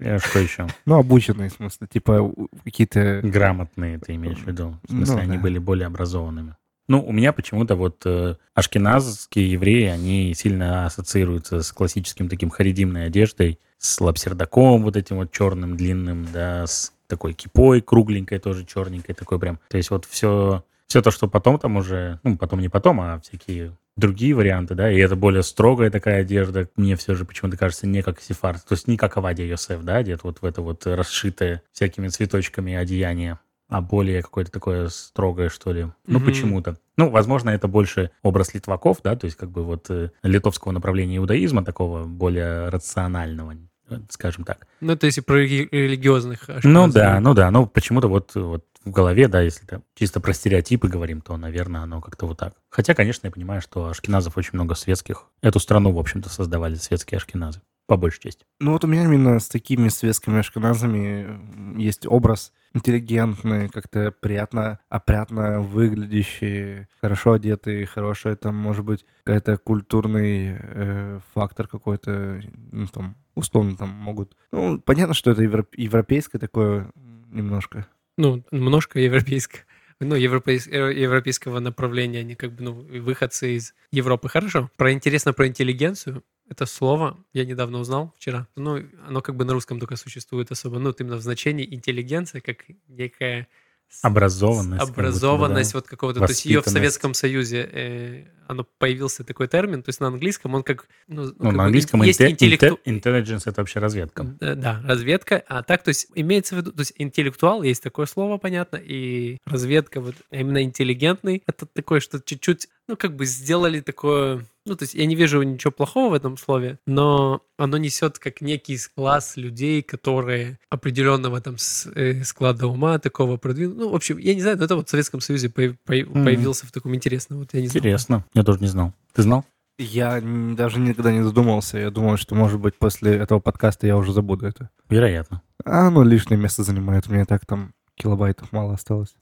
Э, 0.00 0.18
Что 0.24 0.38
еще? 0.38 0.66
ну, 0.86 0.96
обученные, 0.98 1.48
в 1.50 1.52
смысле. 1.52 1.86
Типа 1.86 2.32
какие-то... 2.64 3.20
Грамотные, 3.22 3.98
ты 3.98 4.14
имеешь 4.16 4.38
в 4.38 4.46
виду. 4.46 4.78
В 4.88 4.90
смысле, 4.92 5.14
Ну, 5.16 5.20
они 5.22 5.36
да. 5.36 5.42
были 5.42 5.58
более 5.58 5.86
образованными. 5.86 6.56
Ну, 6.92 7.02
у 7.02 7.10
меня 7.10 7.32
почему-то 7.32 7.74
вот 7.74 8.02
э, 8.04 8.36
ашкеназские 8.52 9.50
евреи, 9.50 9.86
они 9.86 10.34
сильно 10.34 10.84
ассоциируются 10.84 11.62
с 11.62 11.72
классическим 11.72 12.28
таким 12.28 12.50
харидимной 12.50 13.06
одеждой, 13.06 13.58
с 13.78 13.98
лапсердаком 13.98 14.82
вот 14.82 14.98
этим 14.98 15.16
вот 15.16 15.32
черным, 15.32 15.74
длинным, 15.74 16.28
да, 16.30 16.66
с 16.66 16.92
такой 17.06 17.32
кипой 17.32 17.80
кругленькой, 17.80 18.40
тоже 18.40 18.66
черненькой 18.66 19.14
такой 19.14 19.38
прям. 19.38 19.58
То 19.70 19.78
есть 19.78 19.90
вот 19.90 20.04
все, 20.04 20.66
все 20.86 21.00
то, 21.00 21.10
что 21.10 21.28
потом 21.28 21.58
там 21.58 21.78
уже, 21.78 22.20
ну, 22.24 22.36
потом 22.36 22.60
не 22.60 22.68
потом, 22.68 23.00
а 23.00 23.20
всякие 23.20 23.74
другие 23.96 24.34
варианты, 24.34 24.74
да, 24.74 24.92
и 24.92 24.98
это 24.98 25.16
более 25.16 25.44
строгая 25.44 25.90
такая 25.90 26.20
одежда, 26.20 26.68
мне 26.76 26.96
все 26.96 27.14
же 27.14 27.24
почему-то 27.24 27.56
кажется 27.56 27.86
не 27.86 28.02
как 28.02 28.20
сефард, 28.20 28.66
то 28.66 28.74
есть 28.74 28.86
не 28.86 28.98
как 28.98 29.16
Авадия 29.16 29.48
Йосеф, 29.48 29.80
да, 29.80 29.96
одет 29.96 30.24
вот 30.24 30.42
в 30.42 30.44
это 30.44 30.60
вот 30.60 30.86
расшитое 30.86 31.62
всякими 31.72 32.08
цветочками 32.08 32.74
одеяние, 32.74 33.38
а 33.72 33.80
более 33.80 34.22
какое-то 34.22 34.50
такое 34.52 34.88
строгое, 34.88 35.48
что 35.48 35.72
ли. 35.72 35.86
Ну, 36.06 36.18
Мгм. 36.18 36.26
почему-то. 36.26 36.76
Ну, 36.96 37.08
возможно, 37.10 37.50
это 37.50 37.68
больше 37.68 38.10
образ 38.22 38.54
литваков, 38.54 38.98
да, 39.02 39.16
то 39.16 39.24
есть 39.24 39.36
как 39.36 39.50
бы 39.50 39.64
вот 39.64 39.86
э, 39.90 40.10
литовского 40.22 40.72
направления 40.72 41.16
иудаизма, 41.16 41.64
такого 41.64 42.04
более 42.04 42.68
рационального, 42.68 43.54
э, 43.88 43.98
скажем 44.10 44.44
так. 44.44 44.66
Ну, 44.80 44.92
это 44.92 45.06
если 45.06 45.20
про 45.22 45.42
рели- 45.42 45.68
религиозных 45.70 46.48
Ну 46.48 46.54
ашкеназов. 46.56 46.94
да, 46.94 47.20
ну 47.20 47.34
да, 47.34 47.50
ну 47.50 47.66
почему-то 47.66 48.08
вот, 48.08 48.34
вот 48.34 48.64
в 48.84 48.90
голове, 48.90 49.28
да, 49.28 49.40
если 49.40 49.64
там 49.64 49.82
чисто 49.94 50.20
про 50.20 50.32
стереотипы 50.32 50.88
говорим, 50.88 51.20
то, 51.20 51.36
наверное, 51.36 51.82
оно 51.82 52.00
как-то 52.00 52.26
вот 52.26 52.38
так. 52.38 52.54
Хотя, 52.68 52.94
конечно, 52.94 53.26
я 53.26 53.30
понимаю, 53.30 53.60
что 53.62 53.86
ашкеназов 53.86 54.36
очень 54.36 54.50
много 54.54 54.74
светских. 54.74 55.26
Эту 55.40 55.60
страну, 55.60 55.92
в 55.92 55.98
общем-то, 55.98 56.28
создавали 56.28 56.74
светские 56.74 57.16
ашкеназы, 57.18 57.60
по 57.86 57.96
большей 57.96 58.20
части. 58.22 58.44
Ну 58.60 58.72
вот 58.72 58.84
у 58.84 58.88
меня 58.88 59.04
именно 59.04 59.38
с 59.38 59.48
такими 59.48 59.88
светскими 59.88 60.40
ашкеназами 60.40 61.24
м, 61.24 61.78
есть 61.78 62.06
образ 62.06 62.52
интеллигентный, 62.74 63.68
как-то 63.68 64.12
приятно, 64.12 64.78
опрятно 64.88 65.60
выглядящие, 65.60 66.88
хорошо 67.00 67.32
одетые, 67.32 67.86
хороший 67.86 68.36
там, 68.36 68.56
может 68.56 68.84
быть, 68.84 69.04
какой-то 69.24 69.58
культурный 69.58 70.56
э, 70.58 71.20
фактор 71.34 71.68
какой-то, 71.68 72.40
ну, 72.72 72.86
там, 72.86 73.16
условно 73.34 73.76
там 73.76 73.88
могут... 73.90 74.36
Ну, 74.52 74.80
понятно, 74.80 75.14
что 75.14 75.30
это 75.30 75.42
европ- 75.42 75.74
европейское 75.76 76.40
такое 76.40 76.90
немножко. 77.30 77.86
Ну, 78.16 78.44
немножко 78.50 79.00
европейское. 79.00 79.64
Ну, 80.00 80.16
э, 80.16 80.20
европейского 80.20 81.60
направления, 81.60 82.20
они 82.20 82.34
как 82.34 82.52
бы, 82.52 82.64
ну, 82.64 82.72
выходцы 82.72 83.56
из 83.56 83.74
Европы. 83.92 84.28
Хорошо. 84.28 84.70
Про 84.76 84.92
интересно 84.92 85.32
про 85.32 85.46
интеллигенцию. 85.46 86.24
Это 86.48 86.66
слово 86.66 87.18
я 87.32 87.44
недавно 87.44 87.78
узнал 87.78 88.12
вчера. 88.16 88.46
Ну, 88.56 88.82
оно 89.06 89.22
как 89.22 89.36
бы 89.36 89.44
на 89.44 89.52
русском 89.52 89.78
только 89.80 89.96
существует 89.96 90.50
особо. 90.50 90.78
Ну, 90.78 90.86
вот 90.86 91.00
именно 91.00 91.16
в 91.16 91.22
значении 91.22 91.66
интеллигенция 91.74 92.40
как 92.40 92.64
некая 92.88 93.48
с- 93.88 94.04
Образованность. 94.04 94.80
как 94.80 94.88
будто 94.88 95.00
образованность 95.00 95.72
да. 95.72 95.78
вот 95.78 95.86
какого-то, 95.86 96.20
то 96.20 96.26
есть 96.26 96.44
ее 96.46 96.60
в. 96.62 96.66
Советском 96.68 97.12
Союзе 97.14 97.68
э, 97.72 98.24
оно 98.48 98.66
появился 98.78 99.22
такой 99.22 99.48
термин, 99.48 99.82
то 99.82 99.90
есть 99.90 100.00
на 100.00 100.06
английском 100.08 100.54
он 100.54 100.62
как 100.62 100.88
ну, 101.08 101.24
ну, 101.24 101.28
как 101.32 101.40
на 101.42 101.52
бы 101.52 101.62
английском 101.64 102.02
есть 102.02 102.20
инте- 102.20 102.30
интеллекту- 102.32 102.78
инте- 102.86 103.00
intelligence— 103.00 103.42
это 103.46 103.60
вообще 103.60 103.80
разведка. 103.80 104.34
Э, 104.40 104.54
Да, 104.54 104.80
разведка. 104.84 105.42
А 105.46 105.62
так, 105.62 105.82
то 105.84 105.88
есть 105.88 106.08
имеется 106.14 106.54
в 106.54 106.58
виду, 106.58 106.72
то 106.72 106.80
есть 106.80 106.94
интеллектуал, 106.96 107.62
есть 107.62 107.82
такое 107.82 108.06
слово, 108.06 108.38
понятно, 108.38 108.76
и 108.76 109.36
разведка, 109.44 110.00
вот 110.00 110.14
а 110.30 110.36
именно 110.36 110.62
интеллигентный, 110.62 111.42
это 111.46 111.66
такое, 111.66 112.00
что 112.00 112.18
чуть-чуть, 112.20 112.68
ну, 112.88 112.96
как 112.96 113.14
бы 113.14 113.26
сделали 113.26 113.80
такое, 113.80 114.46
ну, 114.64 114.76
то 114.76 114.84
есть 114.84 114.94
я 114.94 115.06
не 115.06 115.14
вижу 115.16 115.42
ничего 115.42 115.72
плохого 115.72 116.10
в 116.10 116.14
этом 116.14 116.36
слове, 116.36 116.78
но 116.86 117.42
оно 117.56 117.78
несет 117.78 118.18
как 118.18 118.40
некий 118.40 118.78
класс 118.94 119.36
людей, 119.36 119.82
которые 119.82 120.58
определенного 120.70 121.40
там 121.40 121.56
э, 121.94 122.22
склада 122.24 122.66
ума, 122.66 122.98
такого 122.98 123.36
продвинутого. 123.36 123.84
Ну, 123.84 123.90
в 123.90 123.94
общем, 123.94 124.18
я 124.18 124.34
не 124.34 124.40
знаю, 124.40 124.58
но 124.58 124.64
это 124.64 124.76
вот 124.76 124.88
в 124.88 124.90
Советском 124.90 125.20
Союзе 125.20 125.48
появился 125.48 126.66
в 126.66 126.72
таком 126.72 126.94
интересном, 126.94 127.40
вот 127.40 127.54
я 127.54 127.60
не. 127.60 127.66
Интересно. 127.66 128.24
Я 128.34 128.44
тоже 128.44 128.60
не 128.60 128.68
знал. 128.68 128.92
Ты 129.12 129.22
знал? 129.22 129.44
Я 129.78 130.20
даже 130.20 130.78
никогда 130.78 131.10
не 131.12 131.22
задумывался. 131.22 131.78
Я 131.78 131.90
думал, 131.90 132.16
что, 132.16 132.34
может 132.34 132.60
быть, 132.60 132.76
после 132.76 133.16
этого 133.16 133.40
подкаста 133.40 133.86
я 133.86 133.96
уже 133.96 134.12
забуду 134.12 134.46
это. 134.46 134.70
Вероятно. 134.88 135.42
А 135.64 135.88
оно 135.88 136.04
лишнее 136.04 136.38
место 136.38 136.62
занимает. 136.62 137.08
У 137.08 137.12
меня 137.12 137.24
так 137.24 137.46
там 137.46 137.72
килобайтов 137.96 138.52
мало 138.52 138.74
осталось. 138.74 139.14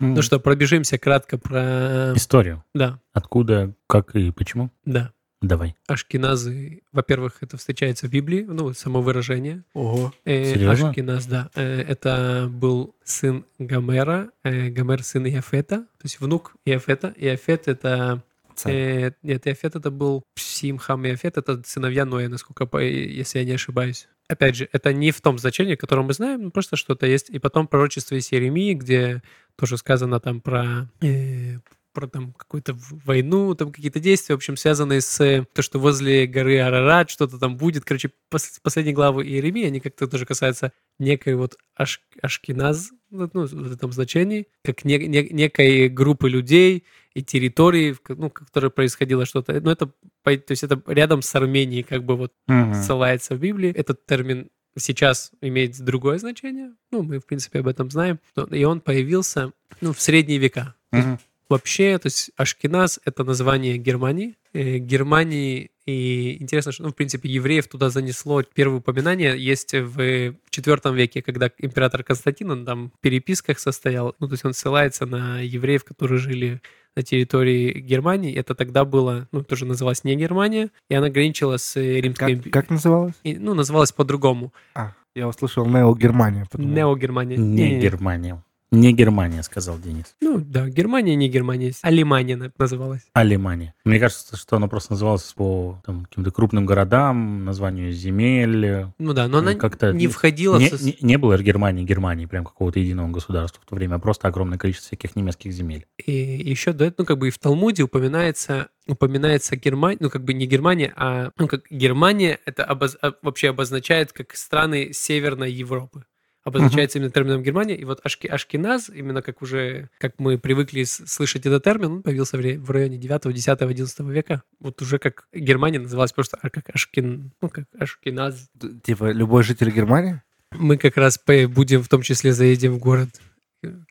Ну 0.00 0.22
что, 0.22 0.40
пробежимся 0.40 0.98
кратко 0.98 1.38
про... 1.38 2.12
Историю. 2.14 2.64
Да, 2.74 3.00
Откуда, 3.12 3.74
как 3.86 4.14
и 4.14 4.30
почему? 4.30 4.70
да. 4.84 5.12
Давай. 5.40 5.76
Ашкеназы, 5.86 6.82
во-первых, 6.90 7.36
это 7.42 7.56
встречается 7.56 8.08
в 8.08 8.10
Библии, 8.10 8.42
ну, 8.42 8.72
само 8.74 9.00
выражение. 9.00 9.62
Ого. 9.72 10.12
Э, 10.24 10.52
Серьезно? 10.54 10.88
Ашкеназ, 10.88 11.26
да. 11.26 11.48
Э, 11.54 11.80
это 11.82 12.48
был 12.50 12.96
сын 13.04 13.44
Гомера, 13.60 14.30
э, 14.42 14.68
Гомер 14.70 15.04
сын 15.04 15.24
Иофета, 15.28 15.76
то 15.76 16.02
есть 16.02 16.18
внук 16.18 16.54
Иофета. 16.64 17.14
Иофет 17.16 17.68
это... 17.68 18.24
э, 18.64 19.12
нет, 19.22 19.46
Иофет 19.46 19.76
это 19.76 19.92
был 19.92 20.24
Псим, 20.34 20.76
Хам 20.78 21.04
и 21.06 21.10
Иофет, 21.10 21.38
это 21.38 21.62
сыновья 21.64 22.04
Ноя, 22.04 22.28
насколько, 22.28 22.76
если 22.78 23.38
я 23.38 23.44
не 23.44 23.52
ошибаюсь. 23.52 24.08
Опять 24.28 24.56
же, 24.56 24.68
это 24.72 24.92
не 24.92 25.12
в 25.12 25.20
том 25.20 25.38
значении, 25.38 25.76
которое 25.76 26.02
мы 26.02 26.14
знаем, 26.14 26.42
но 26.42 26.50
просто 26.50 26.74
что-то 26.76 27.06
есть. 27.06 27.30
И 27.30 27.38
потом 27.38 27.68
пророчество 27.68 28.16
из 28.16 28.30
Иеремии, 28.32 28.74
где 28.74 29.22
тоже 29.58 29.76
сказано 29.76 30.20
там 30.20 30.40
про 30.40 30.88
э, 31.02 31.58
про 31.92 32.06
там 32.06 32.32
какую-то 32.32 32.76
войну, 33.04 33.54
там 33.56 33.72
какие-то 33.72 33.98
действия, 33.98 34.34
в 34.34 34.38
общем, 34.38 34.56
связанные 34.56 35.00
с 35.00 35.20
э, 35.20 35.44
то, 35.52 35.62
что 35.62 35.80
возле 35.80 36.26
горы 36.28 36.58
Арарат 36.60 37.10
что-то 37.10 37.38
там 37.38 37.56
будет. 37.56 37.84
Короче, 37.84 38.10
пос- 38.30 38.60
последние 38.62 38.94
главы 38.94 39.24
Иеремии, 39.26 39.64
они 39.66 39.80
как-то 39.80 40.06
тоже 40.06 40.24
касаются 40.24 40.72
некой 41.00 41.34
вот 41.34 41.56
аш, 41.76 42.00
ашкеназ, 42.22 42.90
ну, 43.10 43.28
ну, 43.32 43.46
в 43.46 43.72
этом 43.72 43.90
значении, 43.90 44.46
как 44.62 44.84
не- 44.84 45.08
не- 45.08 45.28
некой 45.30 45.88
группы 45.88 46.28
людей, 46.30 46.84
и 47.14 47.22
территории, 47.24 47.96
ну, 48.10 48.28
в 48.28 48.32
которой 48.32 48.70
происходило 48.70 49.26
что-то. 49.26 49.60
Ну, 49.60 49.70
это, 49.70 49.86
то 49.86 50.30
есть 50.50 50.62
это 50.62 50.80
рядом 50.86 51.20
с 51.22 51.34
Арменией 51.34 51.82
как 51.82 52.04
бы 52.04 52.16
вот 52.16 52.32
Мгм. 52.46 52.74
ссылается 52.74 53.34
в 53.34 53.40
Библии. 53.40 53.72
Этот 53.72 54.06
термин 54.06 54.50
сейчас 54.78 55.32
имеет 55.40 55.78
другое 55.80 56.18
значение. 56.18 56.72
Ну, 56.90 57.02
мы, 57.02 57.20
в 57.20 57.26
принципе, 57.26 57.60
об 57.60 57.68
этом 57.68 57.90
знаем. 57.90 58.18
И 58.50 58.64
он 58.64 58.80
появился, 58.80 59.52
ну, 59.80 59.92
в 59.92 60.00
средние 60.00 60.38
века. 60.38 60.74
Мгм. 60.90 61.18
Вообще, 61.48 61.98
то 61.98 62.06
есть 62.06 62.30
Ашкеназ— 62.36 63.00
это 63.04 63.24
название 63.24 63.78
Германии. 63.78 64.36
Э, 64.52 64.78
Германии, 64.78 65.70
и 65.88 66.36
интересно, 66.42 66.70
что, 66.70 66.82
ну, 66.82 66.90
в 66.90 66.94
принципе, 66.94 67.30
евреев 67.30 67.66
туда 67.66 67.88
занесло 67.88 68.42
первое 68.42 68.80
упоминание, 68.80 69.42
есть 69.42 69.72
в 69.72 69.98
IV 69.98 70.94
веке, 70.94 71.22
когда 71.22 71.50
император 71.56 72.02
Константин, 72.04 72.50
он 72.50 72.66
там 72.66 72.90
в 72.90 73.00
переписках 73.00 73.58
состоял, 73.58 74.14
ну, 74.18 74.26
то 74.28 74.34
есть 74.34 74.44
он 74.44 74.52
ссылается 74.52 75.06
на 75.06 75.40
евреев, 75.40 75.84
которые 75.84 76.18
жили 76.18 76.60
на 76.94 77.02
территории 77.02 77.80
Германии. 77.80 78.34
Это 78.34 78.54
тогда 78.54 78.84
было, 78.84 79.28
ну, 79.32 79.42
тоже 79.42 79.64
называлось 79.64 80.04
не 80.04 80.14
Германия, 80.14 80.68
и 80.90 80.94
она 80.94 81.08
граничила 81.08 81.56
с 81.56 81.74
Римской 81.76 82.26
Как, 82.26 82.30
империей. 82.36 82.52
как 82.52 82.68
называлось? 82.68 83.14
Ну, 83.24 83.54
называлась 83.54 83.92
по-другому. 83.92 84.52
А, 84.74 84.92
я 85.14 85.26
услышал 85.26 85.64
Нео 85.64 85.94
Германия. 85.94 86.46
подумал. 86.50 86.74
Нео-Германия. 86.74 87.36
Не 87.38 87.62
Не-не-не. 87.62 87.80
Германия. 87.80 88.44
Не 88.70 88.92
Германия, 88.92 89.42
сказал 89.42 89.78
Денис. 89.78 90.14
Ну, 90.20 90.38
да, 90.40 90.68
Германия, 90.68 91.14
не 91.16 91.28
Германия. 91.30 91.72
Алимания 91.82 92.36
на- 92.36 92.52
называлась. 92.58 93.00
Алимания. 93.14 93.74
Мне 93.84 93.98
кажется, 93.98 94.36
что 94.36 94.56
она 94.56 94.68
просто 94.68 94.92
называлась 94.92 95.32
по 95.32 95.80
там, 95.86 96.04
каким-то 96.04 96.30
крупным 96.30 96.66
городам, 96.66 97.46
названию 97.46 97.92
земель. 97.92 98.86
Ну 98.98 99.12
да, 99.14 99.26
но 99.26 99.38
она 99.38 99.54
Как-то 99.54 99.92
не 99.92 100.06
входила 100.06 100.58
Не, 100.58 100.68
в... 100.68 100.72
сос- 100.74 100.84
не- 100.84 100.98
не 101.00 101.16
было 101.16 101.38
Германии, 101.38 101.82
Германии, 101.84 102.26
прям 102.26 102.44
какого-то 102.44 102.78
единого 102.78 103.08
государства 103.10 103.62
в 103.64 103.68
то 103.68 103.74
время, 103.74 103.94
а 103.94 103.98
просто 103.98 104.28
огромное 104.28 104.58
количество 104.58 104.88
всяких 104.88 105.16
немецких 105.16 105.52
земель. 105.52 105.86
И 106.04 106.12
еще 106.12 106.72
до 106.74 106.84
этого, 106.84 106.98
ну, 106.98 107.06
как 107.06 107.18
бы 107.18 107.28
и 107.28 107.30
в 107.30 107.38
Талмуде 107.38 107.84
упоминается, 107.84 108.68
упоминается 108.86 109.56
Германия, 109.56 109.96
ну, 110.00 110.10
как 110.10 110.24
бы 110.24 110.34
не 110.34 110.46
Германия, 110.46 110.92
а, 110.94 111.30
ну, 111.38 111.48
как 111.48 111.62
Германия, 111.70 112.38
это 112.44 112.64
обоз- 112.64 112.98
а, 113.00 113.12
вообще 113.22 113.48
обозначает 113.48 114.12
как 114.12 114.34
страны 114.36 114.90
Северной 114.92 115.50
Европы. 115.52 116.04
Обозначается 116.48 116.98
именно 116.98 117.10
термином 117.10 117.42
Германия. 117.42 117.76
И 117.76 117.84
вот 117.84 118.00
Ашки, 118.04 118.26
Ашкеназ, 118.26 118.90
именно 118.90 119.22
как 119.22 119.42
уже, 119.42 119.90
как 119.98 120.14
мы 120.18 120.38
привыкли 120.38 120.84
слышать 120.84 121.46
этот 121.46 121.62
термин, 121.64 121.92
он 121.92 122.02
появился 122.02 122.36
в, 122.36 122.40
в 122.40 122.70
районе 122.70 122.96
9, 122.98 123.32
10, 123.34 123.48
11 123.62 124.00
века. 124.00 124.42
Вот 124.60 124.80
уже 124.82 124.98
как 124.98 125.28
Германия 125.32 125.78
называлась 125.78 126.12
просто 126.12 126.38
а, 126.42 126.50
как 126.50 126.70
Ашкин, 126.74 127.32
ну, 127.40 127.48
как 127.48 127.64
Ашкеназ. 127.78 128.48
Т- 128.60 128.68
Типа 128.82 129.10
любой 129.12 129.42
житель 129.42 129.70
Германии? 129.70 130.22
Мы 130.52 130.78
как 130.78 130.96
раз 130.96 131.20
будем, 131.26 131.82
в 131.82 131.88
том 131.88 132.02
числе, 132.02 132.32
заедем 132.32 132.74
в 132.74 132.78
город 132.78 133.08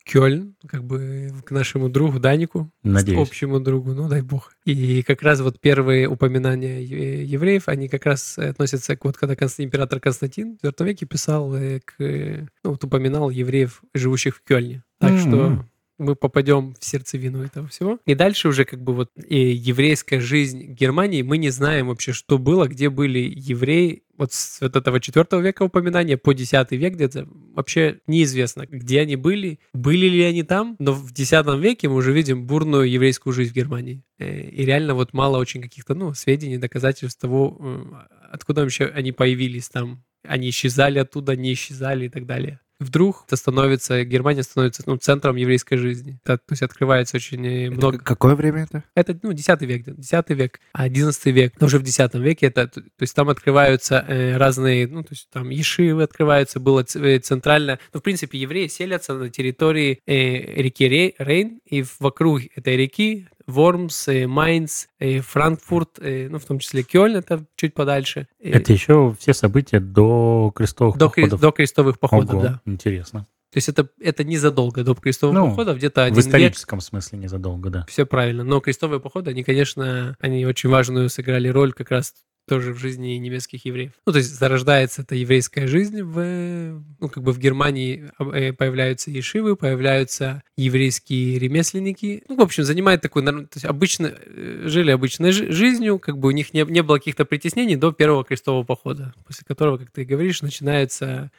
Кёльн, 0.06 0.56
как 0.68 0.84
бы 0.86 1.30
к 1.46 1.52
нашему 1.52 1.90
другу 1.90 2.20
Данику, 2.20 2.72
Надеюсь. 2.84 3.20
общему 3.28 3.60
другу, 3.60 3.94
ну 3.94 4.08
дай 4.08 4.22
бог. 4.22 4.54
И 4.66 5.04
как 5.04 5.22
раз 5.22 5.42
вот 5.42 5.60
первые 5.60 6.08
упоминания 6.08 6.82
евреев, 6.82 7.68
они 7.68 7.90
как 7.90 8.06
раз 8.06 8.38
относятся 8.38 8.96
к 8.96 9.04
вот 9.06 9.18
когда 9.18 9.36
Конст- 9.36 9.60
император 9.64 10.00
Константин 10.00 10.58
в 10.62 10.66
IV 10.66 10.86
веке 10.86 11.06
писал 11.06 11.54
э, 11.56 11.80
к, 11.84 11.94
ну 12.00 12.72
вот 12.72 12.84
упоминал 12.84 13.30
евреев, 13.30 13.82
живущих 13.94 14.38
в 14.38 14.44
Кёльне. 14.44 14.84
Так 15.00 15.12
М. 15.12 15.20
что 15.20 15.66
мы 15.98 16.16
попадем 16.16 16.76
в 16.80 16.86
сердцевину 16.86 17.44
этого 17.44 17.68
всего. 17.68 18.00
И 18.06 18.16
дальше 18.16 18.48
уже 18.48 18.66
как 18.66 18.82
бы 18.82 18.94
вот 18.94 19.10
и 19.16 19.52
еврейская 19.52 20.20
жизнь 20.20 20.74
Германии, 20.74 21.22
мы 21.22 21.38
не 21.38 21.50
знаем 21.50 21.88
вообще, 21.88 22.14
что 22.14 22.38
было, 22.38 22.68
где 22.68 22.90
были 22.90 23.20
евреи 23.36 24.04
вот 24.18 24.34
с 24.34 24.62
вот 24.62 24.76
этого 24.76 25.00
4 25.00 25.26
века 25.42 25.64
упоминания 25.64 26.18
по 26.18 26.34
10 26.34 26.72
век 26.72 26.94
где-то 26.94 27.28
вообще 27.54 28.00
неизвестно, 28.08 28.66
где 28.68 29.02
они 29.02 29.16
были, 29.16 29.60
были 29.74 30.08
ли 30.08 30.24
они 30.24 30.44
там, 30.44 30.76
но 30.80 30.94
в 30.94 31.14
10 31.14 31.46
веке 31.60 31.88
мы 31.88 31.96
уже 31.96 32.12
видим 32.12 32.46
бурную 32.48 32.90
еврейскую 32.90 33.34
жизнь 33.34 33.52
в 33.52 33.56
Германии. 33.56 34.04
Э, 34.18 34.50
И 34.50 34.66
реально 34.66 34.96
вот 34.96 35.14
мало 35.14 35.38
очень 35.38 35.62
каких-то, 35.62 35.94
ну, 35.94 36.14
сведений, 36.14 36.58
доказательств 36.58 37.22
того, 37.22 37.58
э, 37.60 37.84
откуда 38.32 38.62
вообще 38.62 38.86
они 38.86 39.12
появились 39.12 39.70
там. 39.70 40.04
Они 40.24 40.50
исчезали 40.50 41.00
оттуда, 41.00 41.36
не 41.36 41.54
исчезали 41.54 42.06
и 42.06 42.10
так 42.10 42.26
далее. 42.26 42.60
Вдруг 42.80 43.24
это 43.26 43.36
становится, 43.36 44.04
Германия 44.04 44.44
становится 44.44 44.84
ну, 44.86 44.98
центром 44.98 45.36
еврейской 45.36 45.78
жизни. 45.78 46.20
Это, 46.24 46.38
то 46.38 46.52
есть 46.52 46.62
открывается 46.62 47.18
очень 47.18 47.46
э, 47.46 47.68
Это 47.68 47.76
много... 47.76 47.98
какое 47.98 48.36
время 48.36 48.64
это? 48.64 48.84
Это, 48.94 49.18
ну, 49.24 49.34
10 49.34 49.62
век, 49.64 49.82
где-то, 49.82 50.00
10 50.00 50.30
век, 50.30 50.60
а 50.74 50.84
11 50.84 51.26
век, 51.28 51.54
но 51.60 51.66
уже 51.66 51.80
в 51.80 51.84
10 51.84 52.14
веке 52.16 52.48
это, 52.48 52.68
то 52.68 52.82
есть 53.00 53.16
там 53.16 53.30
открываются 53.30 54.06
э, 54.08 54.38
разные, 54.38 54.88
ну, 54.88 55.02
то 55.02 55.10
есть 55.12 55.28
там 55.32 55.50
ешивы 55.50 56.04
открываются, 56.04 56.60
было 56.60 56.86
э, 56.96 57.20
центрально, 57.20 57.80
ну, 57.94 58.00
в 58.00 58.04
принципе, 58.04 58.38
евреи 58.38 58.68
селятся 58.68 59.16
на 59.16 59.30
территории 59.30 60.02
э, 60.06 60.62
реки 60.62 60.88
Ре- 60.88 61.16
Рейн, 61.18 61.60
и 61.66 61.84
вокруг 62.00 62.42
этой 62.56 62.78
реки 62.78 63.28
Вормс, 63.48 64.08
э, 64.10 64.28
Майнц, 64.28 64.86
Франкфурт, 65.22 66.00
э, 66.00 66.28
ну, 66.30 66.38
в 66.38 66.46
том 66.46 66.60
числе 66.60 66.84
Кёльн, 66.84 67.16
это 67.18 67.46
чуть 67.56 67.74
подальше. 67.74 68.28
Э, 68.40 68.52
Это 68.52 68.74
еще 68.74 69.16
все 69.20 69.34
события 69.34 69.80
до 69.80 70.52
крестовых 70.56 70.98
до, 70.98 71.10
походов. 71.10 71.40
до 71.40 71.52
крестовых 71.52 72.00
походов, 72.00 72.34
Ого, 72.36 72.42
да. 72.44 72.62
Интересно. 72.66 73.28
То 73.54 73.58
есть 73.58 73.70
это, 73.70 73.88
это 74.02 74.26
незадолго 74.26 74.84
до 74.84 74.94
крестовых 74.94 75.34
Ну, 75.36 75.50
походов, 75.50 75.78
где-то 75.78 76.02
В 76.02 76.04
один 76.04 76.16
век, 76.18 76.26
историческом 76.26 76.82
смысле 76.82 77.20
незадолго, 77.20 77.70
да. 77.70 77.86
все 77.88 78.06
правильно. 78.06 78.44
Но 78.44 78.60
крестовые 78.60 79.00
походы, 79.00 79.32
они, 79.32 79.44
конечно, 79.44 80.18
они 80.20 80.46
очень 80.46 80.70
важную 80.70 81.10
сыграли 81.10 81.48
роль 81.48 81.72
как 81.72 81.90
раз 81.90 82.14
тоже 82.48 82.74
в 82.74 82.78
жизни 82.78 83.10
немецких 83.18 83.66
евреев. 83.66 83.92
Ну, 84.06 84.14
то 84.14 84.20
есть 84.20 84.34
зарождается 84.34 85.02
эта 85.02 85.16
еврейская 85.16 85.68
жизнь 85.68 86.02
в, 86.02 86.82
ну, 87.00 87.10
как 87.10 87.22
бы 87.22 87.34
в 87.34 87.40
Германии 87.40 88.10
э, 88.20 88.54
появляются 88.54 89.12
ешивы, 89.12 89.56
появляются 89.56 90.42
еврейские 90.56 91.40
ремесленники. 91.40 92.24
Ну, 92.30 92.38
в 92.38 92.42
общем, 92.42 92.64
занимает 92.64 93.04
нар- 93.04 93.42
то 93.42 93.56
есть 93.56 93.66
обычно, 93.66 94.14
э, 94.16 94.64
жили 94.66 94.92
обычной 94.92 95.32
жи- 95.32 95.52
жизнью, 95.52 96.00
как 96.00 96.18
бы 96.18 96.30
у 96.30 96.32
них 96.32 96.54
не, 96.54 96.64
не 96.64 96.82
было 96.82 96.98
каких-то 96.98 97.26
притеснений 97.26 97.76
до 97.76 97.92
первого 97.92 98.24
крестового 98.24 98.64
похода, 98.64 99.14
после 99.26 99.44
которого, 99.46 99.78
как 99.78 99.92
ты 99.92 100.06
говоришь, 100.06 100.42
начинаются 100.42 101.32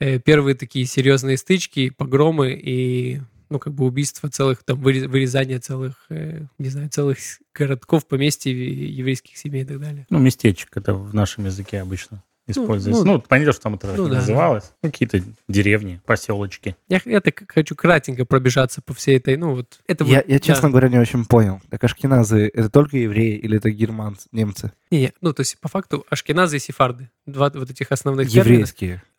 э, 0.00 0.18
первые 0.18 0.56
такие 0.56 0.84
серьезные 0.84 1.36
стычки, 1.36 1.90
погромы 1.90 2.52
и 2.52 3.20
ну, 3.50 3.58
как 3.58 3.74
бы 3.74 3.84
убийство 3.84 4.30
целых, 4.30 4.62
там, 4.64 4.80
выре- 4.80 5.08
вырезание 5.08 5.58
целых, 5.58 5.94
э, 6.08 6.42
не 6.58 6.68
знаю, 6.68 6.88
целых 6.88 7.18
городков, 7.54 8.06
поместьй, 8.06 8.52
еврейских 8.52 9.36
семей 9.36 9.62
и 9.62 9.66
так 9.66 9.80
далее. 9.80 10.06
Ну, 10.08 10.18
местечек, 10.18 10.76
это 10.76 10.94
в 10.94 11.12
нашем 11.14 11.44
языке 11.46 11.80
обычно 11.80 12.22
используется. 12.46 13.04
ну, 13.04 13.12
Ну, 13.14 13.20
понятно, 13.20 13.52
что 13.52 13.62
там 13.62 13.74
это 13.74 13.88
ну 13.94 14.04
не 14.06 14.10
да, 14.10 14.16
называлось. 14.16 14.72
Ну, 14.82 14.90
какие-то 14.90 15.22
деревни, 15.48 16.00
поселочки. 16.04 16.74
Я, 16.88 17.00
я 17.04 17.20
так 17.20 17.44
хочу 17.48 17.76
кратенько 17.76 18.24
пробежаться 18.24 18.82
по 18.82 18.92
всей 18.94 19.18
этой, 19.18 19.36
ну, 19.36 19.54
вот. 19.54 19.80
Это 19.86 20.04
Я, 20.04 20.16
вот, 20.16 20.28
я, 20.28 20.34
да. 20.34 20.40
честно 20.40 20.70
говоря, 20.70 20.88
не 20.88 20.98
очень 20.98 21.24
понял. 21.24 21.60
Так 21.70 21.84
ашкеназы— 21.84 22.50
это 22.54 22.68
только 22.70 22.96
евреи 22.96 23.36
или 23.36 23.56
это 23.58 23.70
германцы, 23.70 24.28
немцы? 24.32 24.72
Не-не, 24.90 25.12
ну, 25.20 25.32
то 25.32 25.42
есть, 25.42 25.58
по 25.60 25.68
факту, 25.68 26.04
ашкеназы 26.10 26.56
и 26.56 26.60
сефарды. 26.60 27.08
Два 27.26 27.50
вот 27.54 27.70
этих 27.70 27.92
основных 27.92 28.28
термина. 28.28 28.66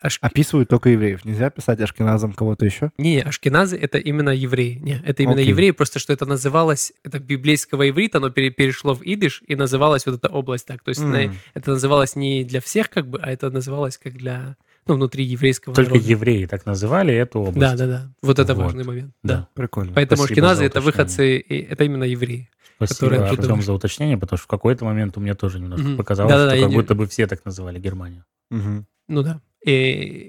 Ашк- 0.03 0.17
Описывают 0.21 0.67
только 0.69 0.89
евреев. 0.89 1.23
Нельзя 1.25 1.49
писать 1.51 1.79
ашкеназом 1.79 2.33
кого-то 2.33 2.65
еще? 2.65 2.91
Не, 2.97 3.21
ашкеназы 3.21 3.77
это 3.77 3.97
именно 3.99 4.31
евреи. 4.31 4.79
Не, 4.81 5.01
это 5.05 5.21
именно 5.23 5.35
Окей. 5.41 5.49
евреи, 5.49 5.71
просто 5.71 5.99
что 5.99 6.11
это 6.11 6.25
называлось, 6.25 6.91
это 7.03 7.19
библейского 7.19 7.87
иврита, 7.87 8.17
оно 8.17 8.31
пере- 8.31 8.49
перешло 8.49 8.95
в 8.95 9.03
идиш 9.03 9.43
и 9.47 9.55
называлась 9.55 10.05
вот 10.07 10.15
эта 10.15 10.27
область 10.29 10.65
так. 10.65 10.81
То 10.83 10.89
есть 10.89 11.01
на- 11.01 11.25
М. 11.25 11.35
это 11.53 11.71
называлось 11.71 12.15
не 12.15 12.43
для 12.43 12.61
всех, 12.61 12.89
как 12.89 13.07
бы, 13.07 13.19
а 13.21 13.29
это 13.31 13.51
называлось 13.51 13.99
как 13.99 14.13
для, 14.13 14.55
ну, 14.87 14.95
внутри 14.95 15.23
еврейского 15.23 15.75
Только 15.75 15.91
народа. 15.91 16.09
евреи 16.09 16.45
так 16.47 16.65
называли 16.65 17.13
эту 17.13 17.39
область. 17.39 17.59
Да, 17.59 17.75
да, 17.75 17.85
да. 17.87 18.11
Вот 18.23 18.39
это 18.39 18.55
Вот. 18.55 18.63
важный 18.65 18.83
момент. 18.83 19.13
Да. 19.21 19.35
Да. 19.35 19.47
Прикольно. 19.53 19.93
Поэтому 19.93 20.17
Спасибо 20.23 20.33
ашкеназы 20.47 20.65
это 20.65 20.81
выходцы, 20.81 21.37
и 21.37 21.61
это 21.61 21.83
именно 21.83 22.05
евреи. 22.05 22.49
Спасибо, 22.77 22.95
которые 23.11 23.21
Артем, 23.29 23.53
вышли. 23.53 23.65
за 23.67 23.73
уточнение, 23.73 24.17
потому 24.17 24.37
что 24.39 24.45
в 24.45 24.47
какой-то 24.49 24.83
момент 24.85 25.15
у 25.15 25.19
меня 25.21 25.35
тоже 25.35 25.59
немножко 25.59 25.85
Мгм. 25.89 25.97
показалось, 25.97 26.31
Да-да-да, 26.33 26.49
что 26.51 26.57
я 26.57 26.61
как 26.63 26.71
не- 26.71 26.75
будто 26.77 26.95
бы 26.95 27.05
все 27.05 27.27
так 27.27 27.45
называли 27.45 27.77
Германию. 27.79 28.25
Мгм. 28.49 28.87
Ну 29.07 29.21
да. 29.21 29.39
И, 29.63 29.71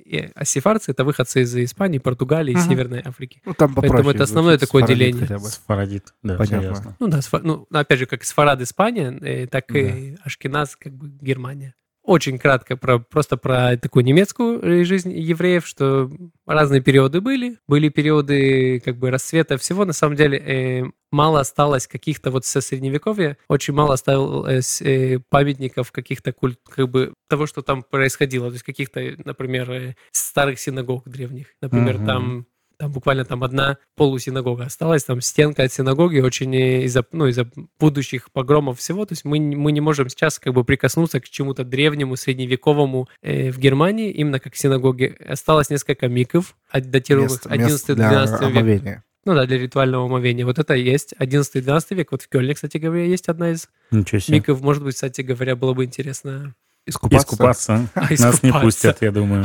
и- 0.04 0.30
а 0.34 0.44
это 0.88 1.04
выходцы 1.04 1.42
из 1.42 1.56
Испании, 1.56 1.98
Португалии 1.98 2.52
и 2.52 2.56
Мгм. 2.56 2.68
Северной 2.68 3.00
Африки. 3.04 3.40
Ну, 3.46 3.54
там 3.54 3.74
Поэтому 3.74 4.10
это 4.10 4.24
основное 4.24 4.54
звучит, 4.58 4.68
такое 4.68 4.82
сфарадит 4.82 4.98
деление. 4.98 5.26
хотя 5.26 5.38
бы. 5.38 5.44
Сфарадит, 5.46 6.14
да, 6.22 6.36
Понятно. 6.36 6.66
ясно. 6.66 6.96
Ну 7.00 7.08
да, 7.08 7.18
сфа- 7.20 7.40
ну, 7.42 7.66
опять 7.72 7.98
же, 7.98 8.06
как 8.06 8.24
Сфарад 8.24 8.60
Испания, 8.60 9.16
э, 9.22 9.46
так 9.46 9.74
и 9.74 10.16
Ашкеназ, 10.22 10.76
как 10.76 10.92
бы 10.92 11.08
Германия. 11.20 11.74
Очень 12.04 12.36
кратко 12.38 12.76
про 12.76 12.98
просто 12.98 13.36
про 13.36 13.76
такую 13.76 14.04
немецкую 14.04 14.60
э, 14.60 14.84
жизнь 14.84 15.12
евреев, 15.12 15.66
что 15.66 16.10
разные 16.46 16.80
периоды 16.82 17.20
были, 17.20 17.58
были 17.68 17.88
периоды 17.90 18.80
как 18.80 18.96
бы 18.98 19.10
расцвета 19.10 19.56
всего. 19.56 19.84
На 19.84 19.92
самом 19.92 20.16
деле 20.16 20.36
э, 20.38 20.84
мало 21.12 21.40
осталось 21.40 21.86
каких-то 21.86 22.30
вот 22.30 22.44
со 22.44 22.60
средневековья, 22.60 23.36
очень 23.48 23.74
мало 23.74 23.94
осталось 23.94 24.82
э, 24.82 25.20
памятников 25.28 25.92
каких-то 25.92 26.32
культ, 26.32 26.58
как 26.68 26.88
бы 26.88 27.14
того, 27.28 27.46
что 27.46 27.62
там 27.62 27.82
происходило, 27.82 28.48
то 28.48 28.54
есть 28.54 28.64
каких-то, 28.64 29.00
например, 29.24 29.70
э, 29.70 29.94
старых 30.10 30.58
синагог 30.58 31.08
древних, 31.08 31.46
например, 31.60 31.98
Мгм. 31.98 32.06
там 32.06 32.46
там 32.78 32.90
буквально 32.90 33.24
там 33.24 33.44
одна 33.44 33.78
полусинагога 33.94 34.64
осталась, 34.64 35.04
там 35.04 35.20
стенка 35.20 35.62
от 35.62 35.72
синагоги 35.72 36.18
очень 36.18 36.52
э, 36.56 36.82
из-за 36.84 37.04
ну, 37.12 37.28
из-за 37.28 37.48
будущих 37.78 38.32
погромов 38.32 38.80
всего. 38.80 39.04
То 39.04 39.12
есть 39.12 39.24
мы, 39.24 39.38
мы 39.38 39.70
не 39.70 39.80
можем 39.80 40.08
сейчас 40.08 40.40
как 40.40 40.52
бы 40.52 40.64
прикоснуться 40.64 41.20
к 41.20 41.28
чему-то 41.28 41.62
древнему, 41.62 42.16
средневековому 42.16 43.08
э, 43.22 43.52
в 43.52 43.58
Германии, 43.58 44.10
именно 44.10 44.40
как 44.40 44.56
синагоги. 44.56 45.14
Осталось 45.24 45.70
несколько 45.70 46.08
миков, 46.08 46.56
датируемых 46.74 47.30
Мест- 47.44 47.56
мест 47.56 47.86
для 47.86 48.24
11-12 48.24 48.50
век. 48.80 49.02
Ну 49.24 49.34
да, 49.34 49.46
для 49.46 49.58
ритуального 49.58 50.06
омовения. 50.06 50.44
Вот 50.44 50.58
это 50.58 50.74
есть 50.74 51.14
11-12 51.18 51.94
век. 51.94 52.10
Вот 52.12 52.22
в 52.22 52.28
Кёльне, 52.28 52.54
кстати 52.54 52.78
говоря, 52.78 53.04
есть 53.04 53.28
одна 53.28 53.50
из 53.50 53.68
Ничего 53.90 54.18
себе. 54.18 54.38
миков. 54.38 54.60
Может 54.60 54.82
быть, 54.82 54.94
кстати 54.94 55.20
говоря, 55.20 55.54
было 55.54 55.74
бы 55.74 55.84
интересно. 55.84 56.54
Искупаться. 56.86 57.26
Искупаться. 57.26 57.88
А, 57.94 58.00
Нас 58.00 58.10
не 58.20 58.26
искупаться. 58.26 58.60
пустят, 58.60 58.98
я 59.02 59.12
думаю. 59.12 59.44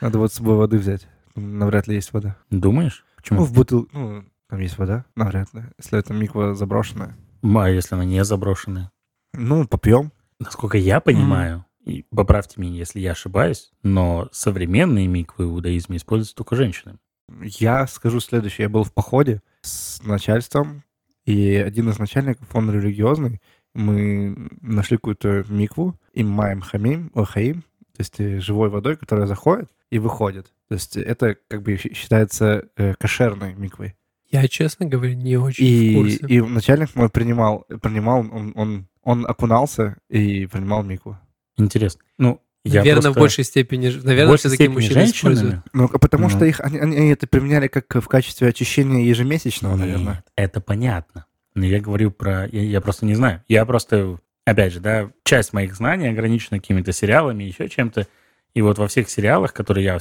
Надо 0.00 0.18
вот 0.18 0.32
с 0.32 0.36
собой 0.36 0.56
воды 0.56 0.78
взять. 0.78 1.06
Навряд 1.36 1.86
ли 1.86 1.94
есть 1.94 2.12
вода. 2.12 2.36
Думаешь? 2.50 3.04
Ну, 3.04 3.22
Почему? 3.22 3.44
в 3.44 3.52
бутыл... 3.52 3.88
Ну, 3.92 4.24
там 4.48 4.58
есть 4.58 4.76
вода? 4.78 5.04
Навряд 5.14 5.54
ли. 5.54 5.62
Если 5.78 5.98
это 5.98 6.12
миква 6.12 6.54
заброшенная. 6.54 7.16
А 7.42 7.70
если 7.70 7.94
она 7.94 8.04
не 8.04 8.24
заброшенная? 8.24 8.90
Ну, 9.32 9.66
попьем. 9.66 10.10
Насколько 10.40 10.76
я 10.76 11.00
понимаю, 11.00 11.64
и 11.84 12.04
поправьте 12.14 12.60
меня, 12.60 12.76
если 12.78 12.98
я 12.98 13.12
ошибаюсь, 13.12 13.70
но 13.84 14.28
современные 14.32 15.06
миквы 15.06 15.46
в 15.46 15.52
иудаизме 15.52 15.96
используются 15.98 16.34
только 16.34 16.56
женщинами. 16.56 16.98
Я 17.42 17.86
скажу 17.86 18.20
следующее. 18.20 18.64
Я 18.64 18.68
был 18.68 18.84
в 18.84 18.92
походе 18.92 19.42
с 19.62 20.02
начальством, 20.02 20.82
и 21.24 21.54
один 21.56 21.88
из 21.88 21.98
начальников, 21.98 22.54
он 22.54 22.70
религиозный. 22.70 23.40
Мы 23.74 24.50
нашли 24.60 24.96
какую-то 24.96 25.44
микву, 25.48 25.98
и 26.12 26.22
маем 26.24 26.60
хамим, 26.60 27.10
о, 27.14 27.24
хаим, 27.24 27.62
то 27.96 28.00
есть 28.00 28.20
э, 28.20 28.40
живой 28.40 28.68
водой, 28.68 28.96
которая 28.96 29.26
заходит 29.26 29.70
и 29.90 29.98
выходит. 29.98 30.52
То 30.68 30.74
есть 30.74 30.96
это 30.96 31.36
как 31.48 31.62
бы 31.62 31.76
считается 31.76 32.68
э, 32.76 32.94
кошерной 32.98 33.54
миквой. 33.54 33.94
Я, 34.30 34.46
честно 34.48 34.86
говоря, 34.86 35.14
не 35.14 35.36
очень 35.36 35.64
в 35.64 35.68
И, 35.68 35.94
курсе. 35.94 36.26
и 36.26 36.40
начальник 36.40 36.94
мой 36.94 37.08
принимал, 37.10 37.66
принимал 37.82 38.20
он, 38.20 38.52
он, 38.56 38.86
он 39.02 39.26
окунался 39.26 39.96
и 40.08 40.46
принимал 40.46 40.82
микву. 40.82 41.18
Интересно. 41.58 42.00
Ну, 42.18 42.40
я 42.64 42.80
Наверное, 42.80 43.02
просто- 43.02 43.18
в 43.18 43.22
большей 43.22 43.44
степени, 43.44 43.88
наверное, 43.88 44.26
большей 44.28 44.48
все-таки 44.50 44.56
степени 44.64 44.74
мужчины 44.74 44.94
женщинами. 44.94 45.34
используют. 45.34 45.64
Ну, 45.72 45.90
а 45.92 45.98
потому 45.98 46.24
Ну. 46.24 46.30
что 46.30 46.44
их, 46.44 46.60
они, 46.60 46.78
они 46.78 47.08
это 47.10 47.26
применяли 47.26 47.68
как 47.68 47.86
в 47.94 48.06
качестве 48.08 48.48
очищения 48.48 49.04
ежемесячного, 49.04 49.76
наверное. 49.76 50.14
Нет, 50.14 50.24
это 50.36 50.60
понятно. 50.60 51.26
Но 51.54 51.66
я 51.66 51.80
говорю 51.80 52.10
про... 52.10 52.48
Я, 52.50 52.62
я 52.62 52.80
просто 52.80 53.04
не 53.06 53.14
знаю. 53.14 53.42
Я 53.48 53.64
просто... 53.66 54.18
Опять 54.44 54.72
же, 54.72 54.80
да, 54.80 55.10
часть 55.24 55.52
моих 55.52 55.74
знаний 55.76 56.08
ограничена 56.08 56.58
какими-то 56.58 56.92
сериалами, 56.92 57.44
еще 57.44 57.68
чем-то. 57.68 58.06
И 58.54 58.60
вот 58.60 58.76
во 58.78 58.86
всех 58.86 59.08
сериалах, 59.08 59.54
которые 59.54 59.84
я, 59.84 59.98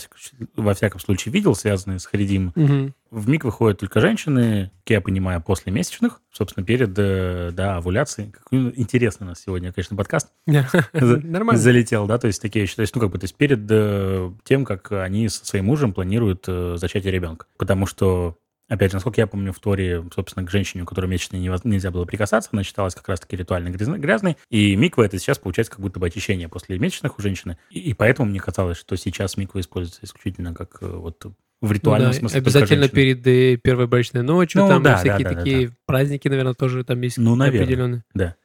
во 0.58 0.74
всяком 0.74 1.00
случае- 1.00 1.32
видел, 1.32 1.56
связанные 1.56 2.00
с 2.00 2.06
Харидим, 2.06 2.52
Мгм. 2.56 2.94
в 3.10 3.30
МИК 3.30 3.46
выходят 3.46 3.80
только 3.80 4.02
женщины, 4.02 4.72
как 4.84 4.90
я 4.90 5.02
понимаю, 5.02 5.42
после 5.42 5.72
месячных, 5.72 6.20
собственно, 6.34 6.66
перед, 6.66 6.94
э, 6.98 7.52
да, 7.54 7.78
овуляцией. 7.78 8.34
Ну, 8.52 8.72
интересный 8.76 9.26
у 9.26 9.30
нас 9.30 9.42
сегодня, 9.46 9.72
конечно, 9.72 9.96
подкаст. 9.96 10.32
Нормально. 10.94 11.58
Залетел, 11.62 12.08
да, 12.08 12.18
то 12.18 12.28
есть 12.28 12.42
такие 12.42 12.64
вещи. 12.64 12.76
То 12.76 12.82
есть, 12.82 12.94
ну, 12.94 13.02
как 13.02 13.12
бы, 13.12 13.20
то 13.20 13.24
есть 13.24 13.36
перед 13.36 13.60
э, 13.70 14.32
тем, 14.44 14.66
как 14.66 14.92
они 14.92 15.30
со 15.30 15.46
своим 15.46 15.66
мужем 15.66 15.94
планируют 15.94 16.44
э, 16.48 16.76
зачатие 16.78 17.12
ребенка. 17.14 17.46
Потому 17.58 17.86
что, 17.86 18.38
опять 18.72 18.92
же, 18.92 18.96
насколько 18.98 19.22
я 19.22 19.28
помню, 19.28 19.54
в 19.54 19.60
Торе, 19.60 20.04
собственно, 20.16 20.46
к 20.46 20.50
женщине, 20.52 20.84
у 20.84 20.86
которой 20.86 21.06
месячные 21.08 21.42
невоз- 21.44 21.62
нельзя 21.64 21.92
было 21.92 22.06
прикасаться, 22.06 22.50
она 22.52 22.64
считалась 22.64 22.96
как 22.96 23.08
раз-таки 23.10 23.36
ритуально 23.36 23.70
грязно- 23.70 23.98
грязной. 24.00 24.38
И 24.50 24.76
миква 24.76 25.04
это 25.06 25.20
сейчас 25.20 25.38
получается 25.38 25.72
как 25.72 25.82
будто 25.82 26.00
бы 26.00 26.08
очищение 26.08 26.48
после 26.50 26.80
месячных 26.80 27.20
у 27.20 27.22
женщины. 27.22 27.58
И, 27.70 27.80
и 27.80 27.94
поэтому 27.94 28.30
мне 28.30 28.40
казалось, 28.40 28.78
что 28.78 28.96
сейчас 28.96 29.38
миква 29.38 29.60
используется 29.60 30.02
исключительно 30.06 30.54
как 30.54 30.78
э, 30.82 30.88
вот 30.88 31.24
в 31.26 31.68
Ну 31.68 31.72
ритуальном 31.72 32.12
да, 32.12 32.18
смысле. 32.18 32.40
обязательно 32.40 32.88
перед 32.90 33.28
э, 33.28 33.58
первой 33.58 33.86
брачной 33.88 34.24
ночью, 34.24 34.62
Ну 34.62 34.68
там 34.68 34.82
да, 34.84 34.98
всякие 34.98 35.24
да, 35.26 35.30
да, 35.30 35.36
да, 35.36 35.42
такие 35.44 35.72
праздники, 35.86 36.28
наверное, 36.28 36.54
тоже 36.56 36.84
там 36.84 37.00
есть 37.02 37.18
Ну, 37.18 37.36
наверное, 37.36 37.64
определенные. 37.66 38.04
да. 38.16 38.36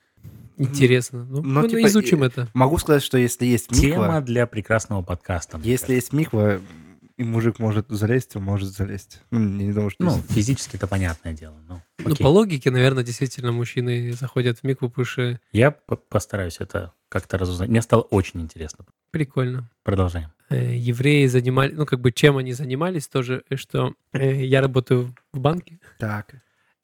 Интересно. 0.58 1.24
Ну, 1.28 1.42
Но, 1.42 1.62
ну, 1.62 1.68
типа, 1.68 1.86
изучим 1.86 2.24
и- 2.24 2.28
это. 2.28 2.48
Могу 2.54 2.78
сказать, 2.78 3.02
что 3.02 3.18
если 3.18 3.44
есть 3.44 3.70
миква, 3.72 4.04
Тема 4.06 4.20
для 4.22 4.46
прекрасного 4.46 5.02
подкаста. 5.02 5.60
если 5.62 5.94
есть 5.94 6.12
миква, 6.14 6.60
и 7.16 7.24
мужик 7.24 7.58
может 7.58 7.86
залезть, 7.88 8.36
он 8.36 8.42
может 8.44 8.68
залезть. 8.70 9.22
Ну, 9.30 9.38
не 9.40 9.72
думаю, 9.72 9.90
что... 9.90 10.04
Ну, 10.04 10.10
физически 10.28 10.76
это 10.76 10.86
понятное 10.86 11.32
дело. 11.32 11.56
Ну, 11.68 11.80
Ну, 11.98 12.16
по 12.16 12.28
логике, 12.28 12.70
наверное, 12.70 13.02
действительно 13.04 13.52
мужчины 13.52 14.12
заходят 14.12 14.58
в 14.58 14.64
микву, 14.64 14.92
что 15.04 15.38
Я 15.52 15.70
по- 15.70 15.96
постараюсь 15.96 16.56
это 16.60 16.92
как-то 17.08 17.38
разузнать. 17.38 17.68
Мне 17.68 17.82
стало 17.82 18.02
очень 18.02 18.40
интересно. 18.42 18.84
прикольно. 19.10 19.70
Продолжаем. 19.82 20.30
Э, 20.50 20.76
Евреи 20.76 21.26
занимались, 21.26 21.74
ну, 21.76 21.86
как 21.86 22.00
бы, 22.00 22.12
чем 22.12 22.36
они 22.36 22.52
занимались 22.52 23.08
тоже, 23.08 23.42
э, 23.50 23.56
что 23.56 23.94
э, 24.12 24.44
я 24.44 24.60
работаю 24.60 25.14
в 25.32 25.40
банке, 25.40 25.80
Так. 25.98 26.34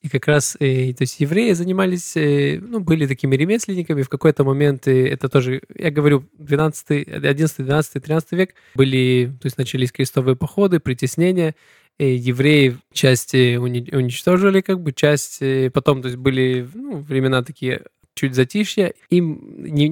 И 0.02 0.08
как 0.08 0.26
раз, 0.26 0.56
э, 0.58 0.92
то 0.94 1.02
есть 1.02 1.20
евреи 1.20 1.52
занимались, 1.52 2.16
э, 2.16 2.58
ну, 2.60 2.80
были 2.80 3.06
такими 3.06 3.36
ремесленниками. 3.36 4.02
В 4.02 4.08
какой-то 4.08 4.42
момент, 4.42 4.88
э, 4.88 5.08
это 5.08 5.28
тоже, 5.28 5.62
я 5.76 5.92
говорю, 5.92 6.24
12, 6.38 7.06
11, 7.06 7.64
12, 7.64 8.02
13 8.02 8.32
век, 8.32 8.54
были, 8.74 9.32
то 9.40 9.46
есть 9.46 9.58
начались 9.58 9.92
крестовые 9.92 10.34
походы, 10.34 10.80
притеснения. 10.80 11.54
Э, 11.98 12.14
Евреев 12.14 12.78
часть 12.92 13.34
э, 13.34 13.56
уни- 13.58 13.94
уничтожили, 13.94 14.60
как 14.60 14.80
бы, 14.80 14.92
часть 14.92 15.38
э, 15.40 15.70
потом, 15.70 16.02
то 16.02 16.08
есть 16.08 16.18
были 16.18 16.68
ну, 16.74 16.98
времена 16.98 17.44
такие 17.44 17.82
чуть 18.14 18.34
затишья, 18.34 18.92
им, 19.10 19.40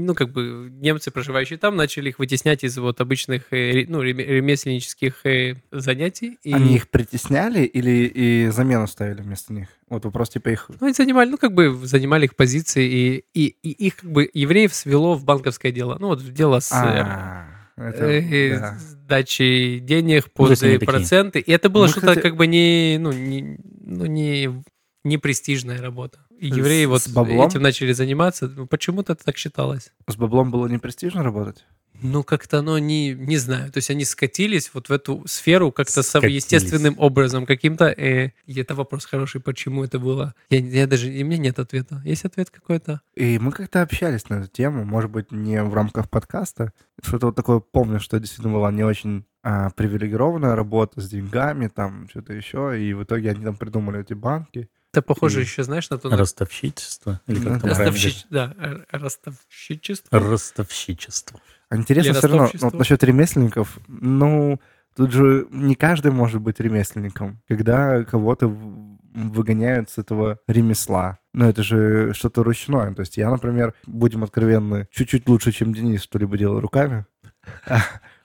ну, 0.05 0.15
как 0.15 0.31
бы, 0.33 0.69
немцы, 0.71 1.11
проживающие 1.11 1.59
там, 1.59 1.77
начали 1.77 2.11
их 2.11 2.19
вытеснять 2.19 2.65
из 2.65 2.77
вот 2.79 3.01
обычных, 3.01 3.53
э, 3.53 3.87
ну, 3.89 4.03
реме- 4.03 4.25
ремесленнических 4.25 5.25
э, 5.25 5.55
занятий. 5.71 6.39
И... 6.43 6.53
Они 6.53 6.77
их 6.77 6.89
притесняли 6.89 7.65
или 7.65 8.07
и 8.15 8.49
замену 8.51 8.87
ставили 8.87 9.23
вместо 9.23 9.53
них? 9.53 9.69
Вот 9.89 10.05
вопрос 10.05 10.31
типа 10.31 10.51
их... 10.51 10.71
Ну, 10.81 10.87
они 10.87 10.93
занимали, 10.93 11.31
ну, 11.31 11.39
как 11.39 11.55
бы 11.55 11.75
занимали 11.87 12.27
их 12.27 12.37
позиции, 12.37 12.87
и, 12.87 13.25
и, 13.33 13.57
и 13.63 13.87
их, 13.87 13.97
как 13.97 14.11
бы, 14.11 14.31
евреев 14.33 14.75
свело 14.75 15.15
в 15.15 15.25
банковское 15.25 15.73
дело. 15.73 15.97
Ну, 15.99 16.09
вот 16.09 16.21
в 16.21 16.33
дело 16.33 16.61
с 16.61 16.71
э, 16.73 16.75
А, 16.77 17.47
это, 17.77 18.05
э, 18.05 18.59
да. 18.59 18.79
сдачей 18.79 19.81
денег 19.81 20.25
то 20.25 20.31
под 20.47 20.85
проценты. 20.85 21.41
И 21.41 21.51
это 21.51 21.71
было 21.71 21.85
Мы, 21.85 21.89
что-то, 21.89 22.09
кстати- 22.09 22.23
как 22.23 22.37
бы, 22.37 22.47
не, 22.47 22.99
ну, 23.01 23.13
не, 23.13 23.59
ну, 23.81 24.05
не, 24.05 24.63
не 25.05 25.19
престижная 25.19 25.81
работа. 25.81 26.19
И 26.41 26.51
С- 26.51 26.57
евреи 26.57 26.87
вот 26.87 27.03
с 27.03 27.09
баблом? 27.09 27.47
этим 27.49 27.61
начали 27.61 27.93
заниматься. 27.93 28.49
Ну, 28.49 28.67
почему-то 28.67 29.13
это 29.13 29.25
так 29.25 29.37
считалось. 29.37 29.93
С 30.07 30.17
баблом 30.17 30.51
было 30.51 30.67
не 30.69 30.79
престижно 30.79 31.23
работать? 31.23 31.67
Ну, 32.03 32.25
как-то 32.25 32.61
оно 32.61 32.79
не, 32.79 33.13
не 33.13 33.37
знаю. 33.37 33.71
То 33.71 33.77
есть 33.77 33.91
они 33.91 34.07
скатились 34.07 34.71
вот 34.73 34.89
в 34.89 34.93
эту 34.93 35.23
сферу 35.27 35.71
как-то 35.71 36.01
естественным 36.27 36.95
образом 36.99 37.45
каким-то. 37.45 37.89
э, 37.89 38.31
и 38.47 38.59
это 38.59 38.75
вопрос 38.75 39.05
хороший, 39.05 39.43
почему 39.43 39.85
это 39.85 39.99
было. 39.99 40.35
Я, 40.49 40.61
я 40.61 40.87
даже, 40.87 41.13
и 41.13 41.23
меня 41.23 41.37
нет 41.39 41.59
ответа. 41.59 42.01
Есть 42.07 42.25
ответ 42.25 42.49
какой-то? 42.49 43.03
И 43.15 43.39
мы 43.39 43.53
как-то 43.53 43.83
общались 43.83 44.31
на 44.31 44.37
эту 44.37 44.49
тему, 44.49 44.85
может 44.87 45.11
быть, 45.11 45.31
не 45.31 45.63
в 45.63 45.75
рамках 45.75 46.09
подкаста. 46.09 46.73
Что-то 47.03 47.27
вот 47.27 47.37
такое 47.37 47.61
помню, 47.61 48.01
что 48.01 48.19
действительно 48.19 48.55
была 48.55 48.73
не 48.73 48.83
очень 48.83 49.27
а, 49.43 49.69
привилегированная 49.71 50.55
работа 50.57 51.03
с 51.03 51.09
деньгами, 51.11 51.69
там 51.69 52.09
что-то 52.09 52.33
еще. 52.33 52.81
И 52.83 52.95
в 52.95 53.05
итоге 53.05 53.31
они 53.31 53.45
там 53.45 53.57
придумали 53.57 54.01
эти 54.01 54.15
банки. 54.15 54.71
Это 54.93 55.03
похоже 55.03 55.41
И- 55.41 55.45
еще, 55.45 55.63
знаешь, 55.63 55.89
на 55.91 55.99
то... 55.99 56.09
на- 56.09 56.17
Ростовщичество? 56.17 57.21
Или 57.27 57.41
как 57.41 57.61
там 57.63 57.71
Ростовщич- 57.71 58.25
Да, 58.31 58.55
ростовщичество. 58.91 60.19
Ростовщичество. 60.19 61.41
А 61.69 61.77
интересно 61.77 62.11
Или 62.11 62.19
все 62.19 62.27
равно, 62.27 62.51
ну, 62.53 62.59
вот 62.61 62.75
насчет 62.75 63.05
ремесленников, 63.05 63.79
ну, 63.87 64.61
тут 64.97 65.13
же 65.13 65.47
не 65.53 65.77
каждый 65.77 66.11
может 66.11 66.41
быть 66.41 66.59
ремесленником. 66.59 67.41
Когда 67.47 68.03
кого-то 68.03 68.49
выгоняют 68.49 69.91
с 69.91 69.99
этого 69.99 70.39
ремесла. 70.49 71.19
Ну, 71.33 71.49
это 71.49 71.63
же 71.63 72.13
что-то 72.15 72.43
ручное. 72.43 72.93
То 72.95 73.01
есть 73.01 73.17
я, 73.17 73.31
например, 73.31 73.75
будем 73.87 74.25
откровенны, 74.25 74.89
чуть-чуть 74.91 75.29
лучше, 75.29 75.53
чем 75.53 75.73
Денис 75.73 76.03
что-либо 76.03 76.37
делаю 76.37 76.61
руками. 76.61 77.07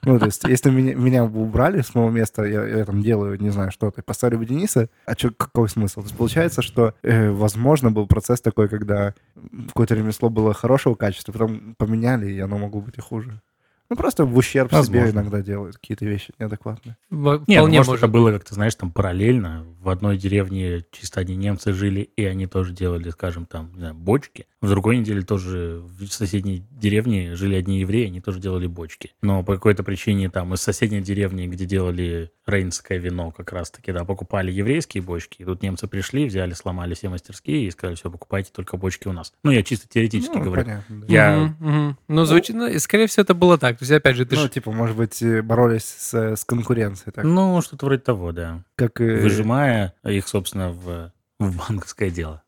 Ну, 0.06 0.20
то 0.20 0.26
есть, 0.26 0.44
если 0.46 0.70
меня, 0.70 0.96
меня 0.96 1.26
бы 1.26 1.42
убрали 1.42 1.82
с 1.82 1.96
моего 1.96 2.10
места, 2.10 2.44
я, 2.44 2.64
я 2.66 2.86
там 2.86 3.02
делаю, 3.02 3.42
не 3.42 3.50
знаю, 3.50 3.72
что-то, 3.72 4.02
поставили 4.04 4.38
бы 4.38 4.46
Дениса, 4.46 4.90
а 5.06 5.16
чё, 5.16 5.32
какой 5.36 5.70
смысл? 5.70 6.02
То 6.02 6.08
есть 6.08 6.18
получается, 6.18 6.62
что, 6.62 6.94
э, 7.04 7.32
возможно, 7.32 7.92
был 7.92 8.08
процесс 8.08 8.42
такой, 8.42 8.70
когда 8.70 9.14
какое-то 9.68 9.96
ремесло 9.96 10.30
было 10.30 10.54
хорошего 10.54 10.96
качества, 10.96 11.32
потом 11.32 11.76
поменяли, 11.78 12.32
и 12.32 12.40
оно 12.40 12.58
могло 12.58 12.82
быть 12.82 12.98
и 12.98 13.02
хуже. 13.02 13.42
Ну, 13.90 13.96
просто 13.96 14.26
в 14.26 14.36
ущерб 14.36 14.70
себе 14.72 14.78
Возможно. 14.80 15.10
иногда 15.20 15.42
делают 15.42 15.78
какие-то 15.78 16.06
вещи 16.06 16.34
неадекватные. 16.40 16.98
Во- 17.12 17.44
Нет, 17.48 17.60
Вполне 17.60 17.78
может, 17.78 17.88
может. 17.92 18.04
это 18.04 18.12
было 18.12 18.32
как-то, 18.32 18.54
знаешь, 18.56 18.74
там 18.76 18.92
параллельно. 18.92 19.66
В 19.82 19.90
одной 19.90 20.18
деревне 20.18 20.84
чисто 20.92 21.20
одни 21.22 21.36
немцы 21.36 21.72
жили, 21.72 22.02
и 22.02 22.26
они 22.26 22.48
тоже 22.48 22.74
делали, 22.74 23.12
скажем, 23.12 23.46
там, 23.46 23.72
не 23.74 23.80
знаю, 23.80 23.94
бочки. 23.94 24.48
В 24.62 24.70
другой 24.70 24.98
неделе 24.98 25.22
тоже 25.22 25.84
в 25.84 26.08
соседней 26.08 26.66
деревне 26.72 27.36
жили 27.36 27.54
одни 27.54 27.80
евреи, 27.82 28.08
они 28.08 28.20
тоже 28.22 28.40
делали 28.40 28.66
бочки. 28.66 29.12
Но 29.22 29.44
по 29.44 29.54
какой-то 29.54 29.84
причине 29.84 30.32
там 30.32 30.52
из 30.56 30.62
соседней 30.62 31.02
деревни, 31.02 31.46
где 31.46 31.66
делали 31.66 32.32
рейнское 32.48 32.98
вино 32.98 33.30
как 33.32 33.52
раз-таки, 33.54 33.92
да, 33.92 34.04
покупали 34.06 34.52
еврейские 34.52 35.04
бочки. 35.04 35.44
И 35.44 35.46
тут 35.46 35.62
немцы 35.62 35.86
пришли, 35.88 36.26
взяли, 36.26 36.54
сломали 36.54 36.96
все 36.96 37.10
мастерские 37.10 37.68
и 37.68 37.72
сказали, 37.72 37.96
все, 37.96 38.10
покупайте 38.10 38.50
только 38.52 38.78
бочки 38.78 39.08
у 39.08 39.12
нас. 39.14 39.32
Ну, 39.44 39.52
я 39.52 39.62
чисто 39.62 39.88
теоретически 39.88 40.38
Ну, 40.38 40.44
говорю. 40.44 40.64
понятно, 40.64 41.02
да. 41.02 41.06
Я- 41.08 41.36
Мгм, 41.38 41.56
мгм. 41.60 41.98
Ну, 42.08 42.26
звучит, 42.26 42.56
ну, 42.56 42.68
и, 42.68 42.80
скорее 42.80 43.06
всего, 43.06 43.22
это 43.22 43.36
было 43.36 43.60
так. 43.60 43.75
То 43.78 43.84
есть, 43.84 43.92
опять 43.92 44.16
же, 44.16 44.26
ты 44.26 44.36
Ну, 44.36 44.42
ж- 44.44 44.50
типа, 44.50 44.72
может 44.72 44.96
быть, 44.98 45.24
боролись 45.44 45.86
с, 45.86 46.14
с 46.36 46.44
конкуренцией, 46.46 47.12
так, 47.14 47.26
Ну, 47.26 47.62
что-то 47.62 47.86
вроде 47.86 48.02
того, 48.02 48.32
да. 48.32 48.64
как 48.76 49.02
и... 49.02 49.06
Выжимая 49.06 49.94
их, 50.04 50.28
собственно, 50.28 50.72
в, 50.72 51.12
в 51.40 51.58
банковское 51.58 52.10
дело. 52.10 52.42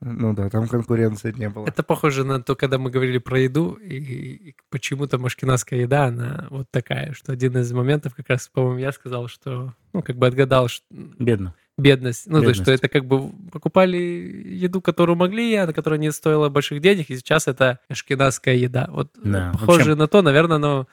Ну 0.00 0.34
да, 0.34 0.50
там 0.50 0.68
конкуренции 0.68 1.32
не 1.32 1.48
было. 1.48 1.66
это 1.66 1.82
похоже 1.82 2.22
на 2.24 2.42
то, 2.42 2.54
когда 2.54 2.76
мы 2.76 2.90
говорили 2.90 3.16
про 3.16 3.40
еду, 3.40 3.72
и, 3.72 3.94
и 3.96 4.56
почему-то 4.68 5.16
машкинадская 5.18 5.80
еда, 5.80 6.04
она 6.06 6.46
вот 6.50 6.66
такая, 6.70 7.14
что 7.14 7.32
один 7.32 7.56
из 7.56 7.72
моментов, 7.72 8.14
как 8.14 8.28
раз, 8.28 8.46
по-моему, 8.52 8.78
я 8.80 8.92
сказал, 8.92 9.26
что, 9.28 9.72
ну, 9.94 10.02
как 10.02 10.16
бы 10.16 10.26
отгадал, 10.26 10.68
что, 10.68 10.84
Бедно. 10.90 11.54
Бедность. 11.76 12.26
Ну, 12.26 12.40
то 12.40 12.48
есть, 12.48 12.62
что 12.62 12.72
это 12.72 12.88
как 12.88 13.04
бы 13.04 13.30
покупали 13.50 13.96
еду, 13.96 14.80
которую 14.80 15.16
могли, 15.16 15.54
а 15.54 15.72
которая 15.72 15.98
не 15.98 16.12
стоила 16.12 16.48
больших 16.48 16.80
денег, 16.80 17.10
и 17.10 17.16
сейчас 17.16 17.48
это 17.48 17.80
ашкенадская 17.88 18.54
еда. 18.54 18.86
Вот 18.90 19.10
Да. 19.22 19.52
похоже 19.52 19.78
Вообще, 19.78 19.94
на 19.94 20.08
то, 20.08 20.22
наверное, 20.22 20.58
но... 20.58 20.86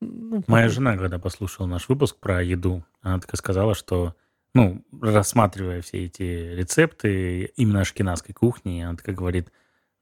ну, 0.00 0.42
Моя 0.46 0.64
похоже. 0.66 0.74
жена, 0.74 0.96
когда 0.96 1.18
послушала 1.18 1.66
наш 1.66 1.88
выпуск 1.88 2.16
про 2.18 2.42
еду, 2.42 2.84
она 3.02 3.20
так 3.20 3.32
и 3.34 3.36
сказала, 3.36 3.74
что, 3.74 4.14
ну, 4.54 4.82
рассматривая 5.00 5.82
все 5.82 6.06
эти 6.06 6.54
рецепты 6.54 7.52
именно 7.56 7.80
ашкенадской 7.80 8.34
кухни, 8.34 8.82
она 8.82 8.96
такая 8.96 9.14
говорит, 9.14 9.48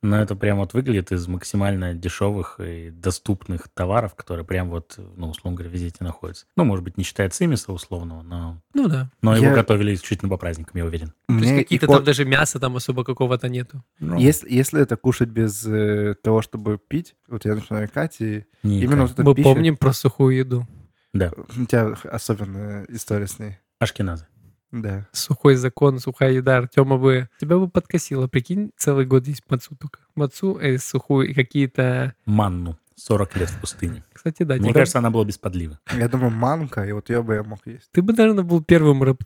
ну, 0.03 0.17
это 0.17 0.35
прям 0.35 0.59
вот 0.59 0.73
выглядит 0.73 1.13
из 1.13 1.27
максимально 1.29 1.93
дешевых 1.95 2.59
и 2.61 2.91
доступных 2.91 3.69
товаров, 3.69 4.15
которые 4.15 4.47
прям 4.47 4.71
вот, 4.71 4.99
ну, 5.17 5.29
условно 5.31 5.57
говоря, 5.59 5.71
везде 5.73 5.93
находятся. 6.01 6.47
Ну, 6.57 6.65
может 6.65 6.85
быть, 6.85 6.97
не 6.97 7.05
считая 7.05 7.29
цимиса 7.31 7.73
условного, 7.73 8.23
но, 8.23 8.63
Ну 8.75 8.89
да. 8.89 9.11
но 9.23 9.37
его 9.37 9.47
Я- 9.47 9.55
готовили 9.55 9.95
исключительно 9.95 10.31
по 10.31 10.37
праздникам, 10.39 10.73
я 10.79 10.85
уверен. 10.87 11.13
То 11.29 11.35
есть 11.35 11.55
какие-то 11.55 11.87
икон- 11.87 11.97
там 11.97 12.05
даже 12.05 12.25
мяса 12.25 12.59
там 12.59 12.77
особо 12.77 13.05
какого-то 13.05 13.49
нету. 13.49 13.83
Ну, 13.99 14.19
Если, 14.19 14.51
если 14.51 14.81
это 14.81 14.97
кушать 14.97 15.29
без 15.29 15.65
э, 15.67 16.15
того, 16.23 16.41
чтобы 16.43 16.79
пить, 16.79 17.15
вот 17.29 17.45
я 17.45 17.55
начинаю 17.55 17.87
икать, 17.87 18.17
и 18.21 18.47
не 18.63 18.81
именно 18.83 19.03
вот 19.03 19.13
эта 19.13 19.23
Мы 19.23 19.35
пища, 19.35 19.49
помним 19.49 19.77
про 19.77 19.93
сухую 19.93 20.37
еду. 20.37 20.67
Да, 21.13 21.33
у 21.37 21.67
тебя 21.67 21.95
особенная 22.11 22.87
история 22.89 23.27
с 23.27 23.39
ней. 23.39 23.59
ашкеназы. 23.81 24.27
Да. 24.73 25.07
Сухой 25.13 25.57
закон, 25.57 25.99
сухая 25.99 26.33
еда 26.33 26.59
Артема 26.59 26.97
бы... 26.97 27.29
Тебя 27.41 27.57
бы 27.59 27.69
подкосило. 27.69 28.29
Прикинь, 28.29 28.71
целый 28.77 29.05
год 29.05 29.27
есть 29.27 29.43
мацу 29.49 29.75
только. 29.77 30.01
Мацу, 30.15 30.59
э, 30.59 30.79
сухую 30.79 31.29
и 31.29 31.35
какие-то... 31.35 32.15
Манну. 32.25 32.79
40 32.97 33.37
лет 33.37 33.49
в 33.49 33.61
пустыне. 33.61 34.05
Кстати, 34.13 34.43
да. 34.43 34.57
Мне 34.57 34.65
тебя- 34.65 34.75
кажется, 34.75 34.99
она 34.99 35.11
была 35.11 35.25
без 35.25 35.39
подливы. 35.39 35.79
Я 35.97 36.07
думаю, 36.09 36.31
манка, 36.31 36.85
и 36.85 36.93
вот 36.93 37.09
ее 37.09 37.23
бы 37.23 37.35
я 37.35 37.43
мог 37.43 37.67
есть. 37.67 37.89
Ты 37.93 38.03
бы, 38.03 38.13
наверное, 38.13 38.45
был 38.45 38.63
первым 38.63 39.03
рап- 39.03 39.23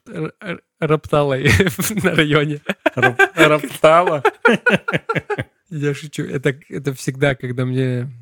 рапталой 0.78 1.50
на 2.04 2.14
районе. 2.14 2.61
Роптала. 2.94 4.22
Я 5.70 5.92
шучу. 5.94 6.22
Это, 6.22 6.54
это 6.68 6.94
всегда, 6.94 7.35
когда 7.35 7.64
мне 7.64 8.12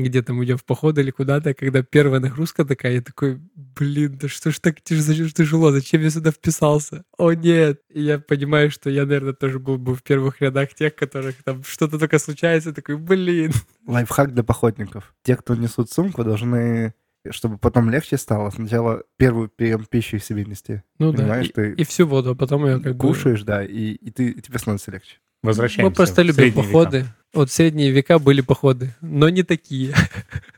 где-то 0.00 0.32
мы 0.32 0.44
идем 0.44 0.56
в 0.56 0.64
поход 0.64 0.98
или 0.98 1.10
куда-то, 1.10 1.54
когда 1.54 1.82
первая 1.82 2.20
нагрузка 2.20 2.64
такая, 2.64 2.94
я 2.94 3.02
такой, 3.02 3.40
блин, 3.54 4.18
да 4.20 4.28
что 4.28 4.50
ж 4.50 4.58
так 4.58 4.78
тяж- 4.78 5.32
тяжело, 5.32 5.70
зачем 5.70 6.00
я 6.00 6.10
сюда 6.10 6.30
вписался? 6.30 7.04
О, 7.18 7.32
нет! 7.32 7.80
И 7.90 8.02
я 8.02 8.18
понимаю, 8.18 8.70
что 8.70 8.90
я, 8.90 9.02
наверное, 9.02 9.34
тоже 9.34 9.58
был 9.58 9.78
бы 9.78 9.94
в 9.94 10.02
первых 10.02 10.40
рядах 10.40 10.74
тех, 10.74 10.94
которых 10.94 11.42
там 11.42 11.62
что-то 11.64 11.98
только 11.98 12.18
случается, 12.18 12.72
такой, 12.72 12.96
блин. 12.96 13.52
Лайфхак 13.86 14.32
для 14.32 14.42
походников. 14.42 15.14
Те, 15.22 15.36
кто 15.36 15.54
несут 15.54 15.90
сумку, 15.90 16.24
должны, 16.24 16.94
чтобы 17.30 17.58
потом 17.58 17.90
легче 17.90 18.16
стало, 18.16 18.50
сначала 18.50 19.02
первый 19.16 19.48
прием 19.48 19.84
пищи 19.84 20.18
себе 20.18 20.44
нести. 20.44 20.82
Ну 20.98 21.12
да, 21.12 21.18
Понимаешь, 21.18 21.48
и, 21.48 21.52
ты 21.52 21.72
и 21.72 21.84
всю 21.84 22.06
воду, 22.06 22.30
а 22.30 22.34
потом 22.34 22.66
ее 22.66 22.80
как 22.80 22.96
бы... 22.96 22.98
Кушаешь, 22.98 23.42
да, 23.42 23.64
и, 23.64 23.92
и 23.92 24.10
ты, 24.10 24.30
и 24.30 24.40
тебе 24.40 24.58
становится 24.58 24.90
легче. 24.90 25.18
Возвращаемся. 25.42 25.90
Мы 25.90 25.94
просто 25.94 26.22
любим 26.22 26.44
века. 26.44 26.56
походы. 26.62 27.06
Вот 27.34 27.50
в 27.50 27.52
средние 27.52 27.90
века 27.90 28.18
были 28.18 28.40
походы, 28.42 28.94
но 29.00 29.28
не 29.28 29.42
такие. 29.42 29.94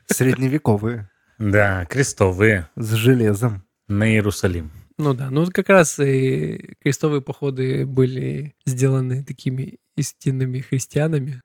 Средневековые, 0.07 1.09
Да, 1.39 1.85
крестовые 1.85 2.67
с 2.75 2.91
железом. 2.93 3.63
на 3.87 4.09
Иерусалим. 4.09 4.71
Ну 4.97 5.13
да, 5.13 5.29
ну 5.29 5.45
как 5.51 5.69
раз 5.69 5.99
и 5.99 6.75
крестовые 6.81 7.21
походы 7.21 7.85
были 7.85 8.55
сделаны 8.65 9.23
такими 9.23 9.77
истинными 9.97 10.59
христианами. 10.59 11.41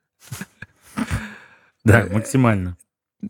Да, 1.84 2.06
максимально. 2.12 2.76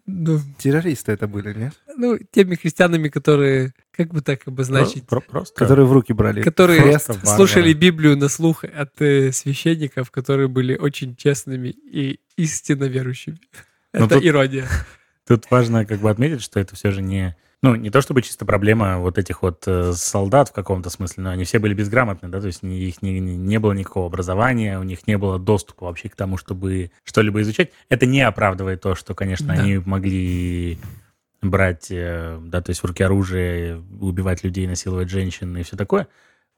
Ну, 0.07 0.41
Террористы 0.59 1.13
это 1.13 1.27
были, 1.27 1.53
нет? 1.55 1.75
Ну, 2.01 2.19
теми 2.31 2.55
христианами, 2.57 3.09
которые, 3.09 3.73
как 3.93 4.09
бы 4.13 4.21
так 4.23 4.41
обозначить, 4.47 5.07
Про- 5.07 5.21
просто 5.21 5.55
Которые 5.59 5.87
в 5.87 5.93
руки 5.93 6.13
брали. 6.13 6.43
которые. 6.43 6.83
Просто 6.83 7.15
слушали 7.27 7.69
варвары. 7.73 7.73
Библию 7.75 8.17
на 8.17 8.29
слух 8.29 8.65
от 8.65 9.01
э, 9.01 9.31
священников, 9.33 10.11
которые 10.11 10.49
были 10.49 10.77
очень 10.77 11.15
честными 11.17 11.69
и 11.69 12.21
истинно 12.37 12.85
верующими. 12.85 13.39
Ну, 13.93 14.07
Это 14.07 14.15
тут- 14.17 14.25
ирония. 14.25 14.67
Тут 15.27 15.45
важно 15.51 15.85
как 15.85 16.01
бы 16.01 16.11
отметить, 16.11 16.43
что 16.43 16.59
это 16.59 16.75
все 16.75 16.91
же 16.91 17.03
не... 17.03 17.37
Ну, 17.63 17.75
не 17.75 17.91
то 17.91 18.01
чтобы 18.01 18.23
чисто 18.23 18.47
проблема 18.47 18.99
вот 19.01 19.19
этих 19.19 19.43
вот 19.43 19.65
э, 19.67 19.93
солдат 19.93 20.49
в 20.49 20.53
каком-то 20.53 20.89
смысле, 20.89 21.25
но 21.25 21.31
они 21.31 21.45
все 21.45 21.59
были 21.59 21.75
безграмотны, 21.75 22.29
да, 22.31 22.41
то 22.41 22.47
есть 22.47 22.63
ни- 22.63 22.81
их 22.89 23.03
не, 23.03 23.21
не- 23.21 23.37
не 23.37 23.59
было 23.59 23.73
никакого 23.73 24.07
образования, 24.07 24.79
у 24.79 24.83
них 24.83 25.07
не 25.07 25.19
было 25.19 25.39
доступа 25.39 25.85
вообще 25.85 26.09
к 26.09 26.17
тому, 26.17 26.39
чтобы 26.39 26.91
что-либо 27.05 27.43
изучать. 27.43 27.71
Это 27.91 28.07
не 28.07 28.23
оправдывает 28.23 28.81
то, 28.81 28.95
что, 28.95 29.15
конечно, 29.15 29.49
Да. 29.55 29.63
они 29.63 29.77
могли 29.77 30.79
брать, 31.43 31.91
э, 31.91 32.39
да, 32.43 32.61
то 32.61 32.71
есть 32.71 32.83
в 32.83 32.87
руки 32.87 33.03
оружие, 33.03 33.83
убивать 34.01 34.45
людей, 34.45 34.67
насиловать 34.67 35.09
женщин 35.09 35.57
и 35.57 35.63
все 35.63 35.77
такое. 35.77 36.09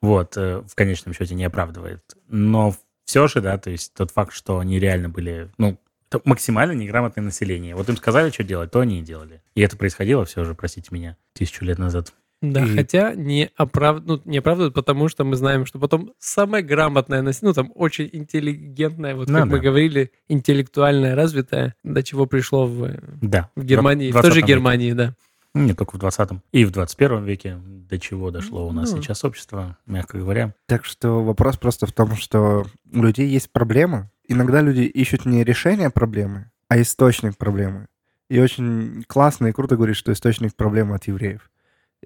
Вот, 0.01 0.37
э, 0.37 0.63
в 0.67 0.75
конечном 0.75 1.15
счете 1.15 1.35
не 1.35 1.45
оправдывает. 1.45 2.03
Но 2.29 2.75
все 3.05 3.29
же, 3.29 3.41
да, 3.41 3.59
то 3.59 3.71
есть 3.71 3.95
тот 3.95 4.11
факт, 4.11 4.33
что 4.33 4.59
они 4.59 4.79
реально 4.79 5.09
были, 5.09 5.51
ну, 5.59 5.79
максимально 6.25 6.73
неграмотное 6.73 7.25
население. 7.25 7.75
Вот 7.75 7.89
им 7.89 7.97
сказали, 7.97 8.31
что 8.31 8.45
делать, 8.45 8.71
то 8.71 8.81
они 8.81 9.01
и 9.01 9.03
делали. 9.03 9.43
И 9.55 9.61
это 9.61 9.77
происходило 9.77 10.25
все 10.25 10.45
же, 10.45 10.55
простите 10.55 10.89
меня, 10.91 11.17
тысячу 11.33 11.65
лет 11.65 11.79
назад. 11.79 12.13
Да, 12.43 12.65
И- 12.65 12.75
хотя 12.75 13.15
не, 13.15 13.51
оправ... 13.57 14.03
ну, 14.05 14.21
не 14.25 14.39
оправдывают, 14.39 14.75
потому 14.75 15.09
что 15.09 15.25
мы 15.25 15.37
знаем, 15.37 15.65
что 15.65 15.79
потом 15.79 16.13
самое 16.19 16.63
грамотное, 16.65 17.23
нас- 17.23 17.41
ну, 17.41 17.53
там, 17.55 17.71
очень 17.75 18.11
интеллигентное, 18.13 19.15
вот 19.15 19.29
Ну 19.29 19.39
как 19.39 19.47
мы 19.47 19.59
да. 19.59 19.63
говорили, 19.63 20.11
интеллектуальное, 20.29 21.15
развитое, 21.15 21.75
до 21.85 22.03
чего 22.03 22.27
пришло 22.27 22.67
в, 22.67 22.91
Да. 23.21 23.49
в 23.57 23.65
Германии, 23.65 24.09
в, 24.09 24.13
Два- 24.13 24.23
той 24.23 24.31
же 24.33 24.41
20 24.41 24.43
веке. 24.43 24.53
Германии, 24.53 24.93
да. 24.93 25.15
Ну, 25.55 25.65
Не 25.67 25.75
только 25.75 25.97
в 25.97 26.01
20-м. 26.01 26.43
И 26.51 26.65
в 26.65 26.71
21 26.73 27.25
веке 27.25 27.59
до 27.65 27.99
чего 28.01 28.31
дошло 28.31 28.67
у 28.67 28.73
нас 28.73 28.91
Ну. 28.91 29.01
сейчас 29.03 29.23
общество, 29.23 29.77
мягко 29.87 30.19
говоря. 30.19 30.55
Так 30.67 30.85
что 30.85 31.23
вопрос 31.23 31.59
просто 31.59 31.87
в 31.87 31.93
том, 31.93 32.17
что 32.17 32.67
у 32.93 33.03
людей 33.03 33.29
есть 33.29 33.53
проблема. 33.53 34.11
Иногда 34.27 34.63
люди 34.63 34.81
ищут 34.83 35.27
не 35.27 35.45
решение 35.45 35.91
проблемы, 35.91 36.51
а 36.69 36.81
источник 36.81 37.37
проблемы. 37.37 37.87
И 38.31 38.41
очень 38.41 39.05
классно 39.07 39.49
и 39.49 39.53
круто 39.53 39.77
говорить, 39.77 39.97
что 39.97 40.11
источник 40.11 40.55
проблемы 40.57 40.95
от 40.97 41.07
евреев. 41.07 41.51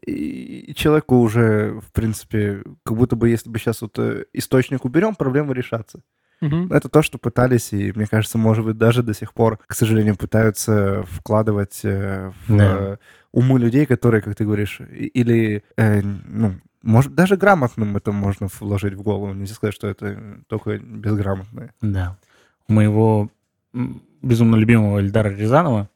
И 0.05 0.75
человеку 0.75 1.17
уже, 1.17 1.81
в 1.81 1.93
принципе, 1.93 2.63
как 2.85 2.97
будто 2.97 3.17
бы 3.17 3.29
если 3.31 3.49
бы 3.51 3.59
сейчас 3.59 3.83
вот 3.83 3.99
э, 3.99 4.25
источник 4.33 4.85
уберем, 4.85 5.15
проблемы 5.15 5.55
решатся. 5.55 6.01
Мгм. 6.41 6.71
Это 6.71 6.89
то, 6.91 7.01
что 7.01 7.17
пытались, 7.19 7.73
и 7.73 7.93
мне 7.93 8.07
кажется, 8.07 8.37
может 8.37 8.65
быть, 8.65 8.77
даже 8.77 9.03
до 9.03 9.15
сих 9.15 9.33
пор, 9.33 9.59
к 9.67 9.75
сожалению, 9.75 10.17
пытаются 10.17 11.03
вкладывать 11.09 11.81
э, 11.83 12.31
в 12.47 12.57
Да. 12.57 12.77
э, 12.79 12.97
умы 13.33 13.59
людей, 13.59 13.87
которые, 13.87 14.21
как 14.21 14.35
ты 14.37 14.45
говоришь, 14.45 14.81
или, 14.81 15.63
э, 15.79 16.03
ну, 16.03 16.55
может, 16.83 17.15
даже 17.15 17.37
грамотным 17.37 17.97
это 17.97 18.13
можно 18.13 18.49
вложить 18.61 18.95
в 18.95 19.03
голову. 19.03 19.33
Нельзя 19.33 19.55
сказать, 19.55 19.75
что 19.75 19.89
это 19.89 20.41
только 20.47 20.79
безграмотные. 20.79 21.73
Да. 21.81 22.19
У 22.69 22.73
моего 22.75 23.31
безумно 24.23 24.57
любимого 24.57 25.01
Эльдара 25.01 25.31
Рязанова, 25.31 25.89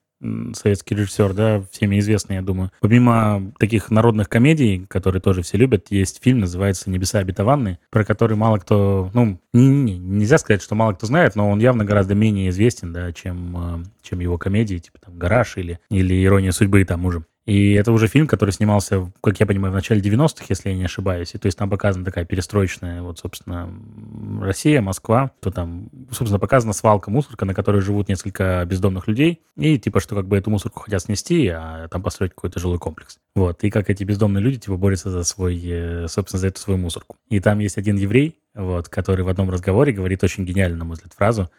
советский 0.54 0.94
режиссер, 0.94 1.32
да, 1.32 1.62
всеми 1.70 1.98
известный, 1.98 2.36
я 2.36 2.42
думаю. 2.42 2.70
Помимо 2.80 3.52
таких 3.58 3.90
народных 3.90 4.28
комедий, 4.28 4.84
которые 4.88 5.20
тоже 5.22 5.42
все 5.42 5.56
любят, 5.56 5.86
есть 5.90 6.20
фильм, 6.22 6.40
называется 6.40 6.90
«Небеса 6.90 7.18
обетованные», 7.18 7.78
про 7.90 8.04
который 8.04 8.36
мало 8.36 8.58
кто, 8.58 9.10
ну, 9.14 9.40
не- 9.52 9.68
не- 9.68 9.98
нельзя 9.98 10.38
сказать, 10.38 10.62
что 10.62 10.74
мало 10.74 10.92
кто 10.92 11.06
знает, 11.06 11.36
но 11.36 11.50
он 11.50 11.58
явно 11.58 11.84
гораздо 11.84 12.14
менее 12.14 12.50
известен, 12.50 12.92
да, 12.92 13.12
чем, 13.12 13.56
э, 13.56 13.84
чем 14.02 14.20
его 14.20 14.38
комедии, 14.38 14.76
типа 14.76 14.98
там 15.04 15.18
«Гараж» 15.18 15.56
или, 15.56 15.78
или 15.90 16.24
«Ирония 16.24 16.52
судьбы» 16.52 16.84
тому 16.84 17.10
же. 17.10 17.24
И 17.46 17.72
это 17.72 17.90
уже 17.92 18.06
фильм, 18.06 18.26
который 18.26 18.50
снимался, 18.50 19.10
как 19.22 19.40
я 19.40 19.46
понимаю, 19.46 19.72
в 19.72 19.74
начале 19.74 20.00
90-х, 20.00 20.44
если 20.48 20.70
я 20.70 20.76
не 20.76 20.84
ошибаюсь. 20.84 21.34
И 21.34 21.38
то 21.38 21.46
есть 21.46 21.56
там 21.56 21.70
показана 21.70 22.04
такая 22.04 22.24
перестроечная, 22.24 23.02
вот, 23.02 23.18
собственно, 23.18 23.68
Россия, 24.40 24.82
Москва. 24.82 25.32
То 25.40 25.50
там, 25.50 25.88
собственно, 26.10 26.38
показана 26.38 26.72
свалка, 26.72 27.10
мусорка, 27.10 27.46
на 27.46 27.54
которой 27.54 27.80
живут 27.80 28.08
несколько 28.08 28.64
бездомных 28.66 29.08
людей. 29.08 29.40
И 29.56 29.78
типа, 29.78 30.00
что 30.00 30.14
как 30.14 30.28
бы 30.28 30.36
эту 30.36 30.50
мусорку 30.50 30.80
хотят 30.80 31.02
снести, 31.02 31.48
а 31.48 31.88
там 31.88 32.02
построить 32.02 32.34
какой-то 32.34 32.60
жилой 32.60 32.78
комплекс. 32.78 33.18
Вот. 33.34 33.64
И 33.64 33.70
как 33.70 33.88
эти 33.88 34.04
бездомные 34.04 34.42
люди, 34.42 34.58
типа, 34.58 34.76
борются 34.76 35.10
за 35.10 35.24
свой, 35.24 35.60
э, 35.64 36.08
собственно, 36.08 36.40
за 36.40 36.48
эту 36.48 36.60
свою 36.60 36.78
мусорку. 36.78 37.16
И 37.30 37.40
там 37.40 37.58
есть 37.60 37.78
один 37.78 37.96
еврей, 37.96 38.38
вот, 38.54 38.88
который 38.88 39.24
в 39.24 39.28
одном 39.28 39.50
разговоре 39.50 39.92
говорит 39.92 40.22
очень 40.22 40.44
гениально, 40.44 40.78
на 40.78 40.84
мой 40.84 40.94
взгляд, 40.94 41.14
фразу. 41.14 41.50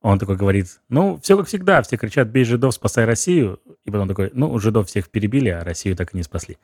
Он 0.00 0.18
такой 0.18 0.36
говорит, 0.36 0.80
ну, 0.88 1.18
все 1.22 1.36
как 1.36 1.48
всегда, 1.48 1.82
все 1.82 1.96
кричат, 1.96 2.28
бей 2.28 2.44
жидов, 2.44 2.74
спасай 2.74 3.04
Россию. 3.04 3.60
И 3.84 3.90
потом 3.90 4.08
такой, 4.08 4.30
ну, 4.32 4.56
жидов 4.58 4.86
всех 4.88 5.08
перебили, 5.10 5.48
а 5.48 5.64
Россию 5.64 5.96
так 5.96 6.14
и 6.14 6.16
не 6.16 6.22
спасли. 6.22 6.56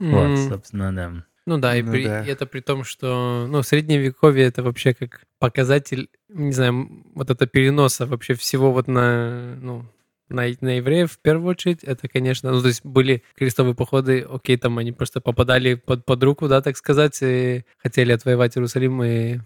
Вот, 0.00 0.38
собственно, 0.48 0.94
да. 0.94 1.12
Ну 1.46 1.58
да, 1.58 1.76
и, 1.76 1.82
Ну 1.82 1.92
при- 1.92 2.04
да. 2.04 2.24
и 2.24 2.28
это 2.28 2.46
при 2.46 2.60
том, 2.60 2.84
что 2.84 3.46
ну, 3.48 3.62
средневековье 3.62 4.46
это 4.46 4.62
вообще 4.62 4.94
как 4.94 5.22
показатель, 5.38 6.08
не 6.28 6.52
знаю, 6.52 6.88
вот 7.14 7.30
это 7.30 7.46
переноса 7.46 8.06
вообще 8.06 8.34
всего 8.34 8.72
вот 8.72 8.86
на, 8.88 9.56
ну, 9.60 9.84
на, 10.28 10.44
на 10.60 10.76
евреев 10.76 11.10
в 11.12 11.18
первую 11.18 11.50
очередь. 11.50 11.82
Это, 11.84 12.08
конечно, 12.08 12.52
ну, 12.52 12.60
то 12.62 12.68
есть 12.68 12.84
были 12.84 13.22
крестовые 13.36 13.74
походы, 13.74 14.20
окей, 14.28 14.56
там 14.56 14.78
они 14.78 14.92
просто 14.92 15.20
попадали 15.20 15.74
под, 15.74 16.04
под 16.04 16.22
руку, 16.22 16.46
да, 16.48 16.62
так 16.62 16.76
сказать, 16.76 17.18
и 17.22 17.64
хотели 17.78 18.12
отвоевать 18.12 18.56
Иерусалим, 18.56 19.02
и 19.02 19.38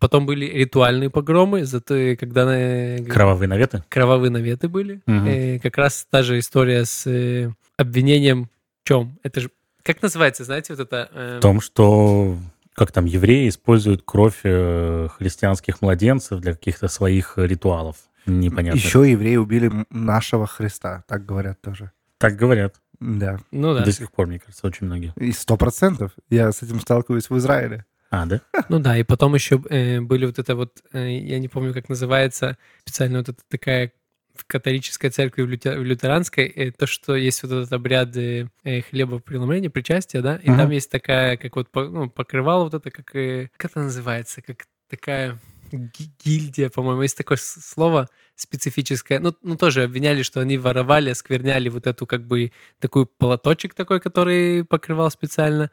потом 0.00 0.26
были 0.26 0.46
ритуальные 0.46 1.10
погромы, 1.10 1.64
зато 1.64 1.94
и 1.94 2.16
когда 2.16 2.44
э, 2.52 3.04
Кровавые 3.04 3.48
наветы. 3.48 3.84
кровавые 3.88 4.30
наветы 4.30 4.68
были. 4.68 5.00
Мгм. 5.06 5.26
Э, 5.28 5.58
как 5.60 5.76
раз 5.76 6.06
та 6.10 6.22
же 6.22 6.38
история 6.38 6.84
с 6.84 7.06
э, 7.06 7.52
обвинением 7.76 8.48
в 8.82 8.88
чем? 8.88 9.18
Это 9.22 9.40
же 9.40 9.50
как 9.82 10.02
называется, 10.02 10.44
знаете, 10.44 10.74
вот 10.74 10.80
это... 10.80 11.08
э, 11.12 11.38
В 11.38 11.40
том, 11.42 11.60
что 11.60 12.36
как 12.74 12.92
там 12.92 13.04
евреи 13.04 13.48
используют 13.48 14.02
кровь 14.04 14.40
э, 14.44 15.08
христианских 15.16 15.80
младенцев 15.82 16.40
для 16.40 16.52
каких-то 16.54 16.88
своих 16.88 17.34
ритуалов. 17.36 17.96
Непонятно. 18.26 18.78
Еще 18.78 19.10
евреи 19.10 19.36
убили 19.36 19.70
нашего 19.90 20.46
Христа, 20.46 21.04
так 21.08 21.24
говорят 21.26 21.60
тоже. 21.60 21.90
Так 22.18 22.36
говорят. 22.36 22.74
Да. 23.00 23.38
Ну 23.50 23.74
да. 23.74 23.82
До 23.84 23.92
сих 23.92 24.12
пор, 24.12 24.26
мне 24.26 24.38
кажется, 24.38 24.66
очень 24.66 24.86
многие. 24.86 25.12
И 25.16 25.32
сто 25.32 25.56
процентов. 25.56 26.12
Я 26.28 26.52
с 26.52 26.62
этим 26.62 26.80
сталкиваюсь 26.80 27.30
в 27.30 27.36
Израиле. 27.38 27.86
А, 28.10 28.26
да? 28.26 28.40
Ну 28.68 28.80
да, 28.80 28.98
и 28.98 29.04
потом 29.04 29.34
еще 29.34 29.62
э, 29.70 30.00
были 30.00 30.26
вот 30.26 30.38
это 30.38 30.56
вот, 30.56 30.82
э, 30.92 31.18
я 31.18 31.38
не 31.38 31.48
помню, 31.48 31.72
как 31.72 31.88
называется, 31.88 32.58
специально 32.80 33.18
вот 33.18 33.28
эта 33.28 33.42
такая 33.48 33.92
в 34.34 34.44
католической 34.46 35.10
церкви, 35.10 35.42
в, 35.42 35.48
лютер, 35.48 35.78
в 35.78 35.84
лютеранской, 35.84 36.46
э, 36.46 36.72
то, 36.72 36.86
что 36.86 37.14
есть 37.14 37.42
вот 37.42 37.52
этот 37.52 37.72
обряд 37.72 38.16
э, 38.16 38.48
хлебопреломления, 38.90 39.70
причастия, 39.70 40.22
да, 40.22 40.36
и 40.36 40.50
Мгм. 40.50 40.58
там 40.58 40.70
есть 40.70 40.90
такая, 40.90 41.36
как 41.36 41.54
вот 41.54 41.68
ну, 41.74 42.10
покрывало 42.10 42.64
вот 42.64 42.74
это, 42.74 42.90
как, 42.90 43.14
э, 43.14 43.48
как 43.56 43.70
это 43.70 43.80
называется, 43.80 44.42
как 44.42 44.66
такая 44.88 45.38
ги- 45.72 46.10
гильдия, 46.24 46.68
по-моему, 46.68 47.02
есть 47.02 47.16
такое 47.16 47.38
слово 47.40 48.08
специфическое. 48.34 49.20
Ну, 49.20 49.34
ну, 49.42 49.56
тоже 49.56 49.84
обвиняли, 49.84 50.22
что 50.22 50.40
они 50.40 50.58
воровали, 50.58 51.10
оскверняли 51.10 51.68
вот 51.68 51.86
эту 51.86 52.06
как 52.06 52.26
бы 52.26 52.52
такой 52.78 53.06
полоточек 53.06 53.74
такой, 53.74 54.00
который 54.00 54.64
покрывал 54.64 55.10
специально. 55.10 55.70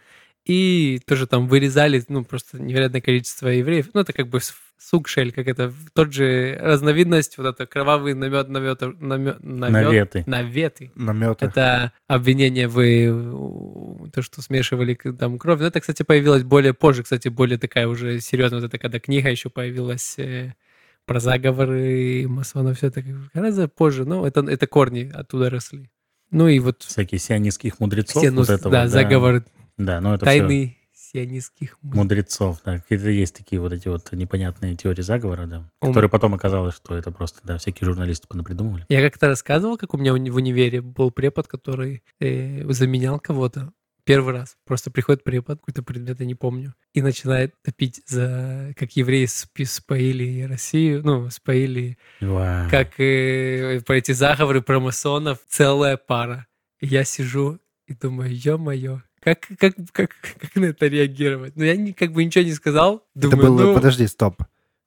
И 0.47 1.01
тоже 1.05 1.27
там 1.27 1.47
вырезали, 1.47 2.01
ну, 2.07 2.23
просто 2.23 2.61
невероятное 2.61 3.01
количество 3.01 3.49
евреев. 3.49 3.89
Ну, 3.93 4.01
это 4.01 4.13
как 4.13 4.29
бы 4.29 4.39
сукшель, 4.79 5.31
как 5.33 5.47
это, 5.47 5.73
тот 5.93 6.13
же 6.13 6.57
разновидность, 6.61 7.37
вот 7.37 7.47
это 7.47 7.65
кровавый 7.65 8.13
намет, 8.13 8.47
намет, 8.47 8.81
намет, 9.01 9.43
намет, 9.43 9.71
Наветы. 9.71 10.23
наветы. 10.25 10.91
Наметы. 10.95 11.45
Это 11.45 11.91
обвинение 12.07 12.67
в 12.67 14.09
то, 14.11 14.21
что 14.21 14.41
смешивали 14.41 14.93
там 14.93 15.37
кровь. 15.37 15.59
Но 15.59 15.67
это, 15.67 15.81
кстати, 15.81 16.03
появилось 16.03 16.43
более 16.43 16.73
позже, 16.73 17.03
кстати, 17.03 17.27
более 17.27 17.57
такая 17.57 17.87
уже 17.87 18.21
серьезная, 18.21 18.61
вот 18.61 18.67
это 18.67 18.77
когда 18.77 18.99
книга 18.99 19.29
еще 19.29 19.49
появилась 19.49 20.17
э, 20.17 20.53
про 21.05 21.19
заговоры 21.19 22.25
масонов, 22.27 22.77
все 22.77 22.87
это 22.87 23.03
гораздо 23.33 23.67
позже, 23.67 24.05
но 24.05 24.25
это, 24.25 24.41
это 24.41 24.67
корни 24.67 25.11
оттуда 25.13 25.49
росли. 25.49 25.89
Ну 26.31 26.47
и 26.47 26.59
вот 26.59 26.83
Всякие 26.83 27.19
сионистских 27.19 27.79
мудрецов. 27.79 28.23
ну, 28.23 28.37
вот 28.37 28.49
это 28.49 28.69
да, 28.69 28.83
вот, 28.83 28.91
заговор 28.91 29.43
Да, 29.77 30.01
ну 30.01 30.13
это 30.13 30.25
все 30.25 30.39
тайны 30.39 30.77
сионистских 30.93 31.77
муз- 31.81 31.95
мудрецов, 31.95 32.59
да. 32.65 32.79
Какие-то 32.79 33.09
есть 33.09 33.35
такие 33.35 33.61
вот 33.61 33.71
эти 33.71 33.87
вот 33.87 34.11
непонятные 34.11 34.75
теории 34.75 35.01
заговора, 35.01 35.45
да. 35.45 35.69
Ум. 35.81 35.89
Которые 35.89 36.09
потом 36.09 36.33
оказалось, 36.33 36.75
что 36.75 36.95
это 36.97 37.11
просто, 37.11 37.39
да, 37.43 37.57
всякие 37.57 37.85
журналисты 37.85 38.27
понапридумывали. 38.27 38.85
Я 38.89 39.01
как-то 39.01 39.27
рассказывал, 39.27 39.77
как 39.77 39.93
у 39.93 39.97
меня 39.97 40.11
в 40.13 40.35
универе 40.35 40.81
был 40.81 41.11
препод, 41.11 41.47
который 41.47 42.03
э, 42.19 42.69
заменял 42.71 43.19
кого-то. 43.19 43.71
Первый 44.03 44.33
раз. 44.33 44.55
Просто 44.65 44.89
приходит 44.89 45.25
препод, 45.25 45.59
какой-то 45.59 45.83
предмет, 45.83 46.21
я 46.21 46.25
не 46.25 46.35
помню, 46.35 46.73
и 46.93 47.01
начинает 47.01 47.53
топить 47.61 48.01
за... 48.07 48.73
Как 48.77 48.93
евреи 48.93 49.25
спи- 49.25 49.65
споили 49.65 50.43
Россию, 50.43 51.01
ну, 51.03 51.29
споили... 51.29 51.97
Вау. 52.21 52.69
Как 52.69 52.97
э, 53.01 53.81
про 53.85 53.97
эти 53.97 54.13
заговоры 54.13 54.61
про 54.61 54.79
масонов 54.79 55.39
целая 55.49 55.97
пара. 55.97 56.47
И 56.79 56.87
я 56.87 57.03
сижу 57.03 57.59
и 57.85 57.93
думаю, 57.93 58.33
ё-моё, 58.33 59.01
как, 59.35 59.47
как, 59.59 59.75
как, 59.91 60.11
как 60.39 60.55
на 60.55 60.65
это 60.65 60.87
реагировать? 60.87 61.55
Ну, 61.55 61.63
я 61.63 61.75
не, 61.75 61.91
как 61.93 62.11
бы 62.13 62.23
ничего 62.23 62.45
не 62.45 62.53
сказал. 62.53 63.03
Это 63.15 63.29
Думаю, 63.29 63.51
было... 63.53 63.61
ну, 63.67 63.73
Подожди, 63.75 64.07
стоп. 64.07 64.41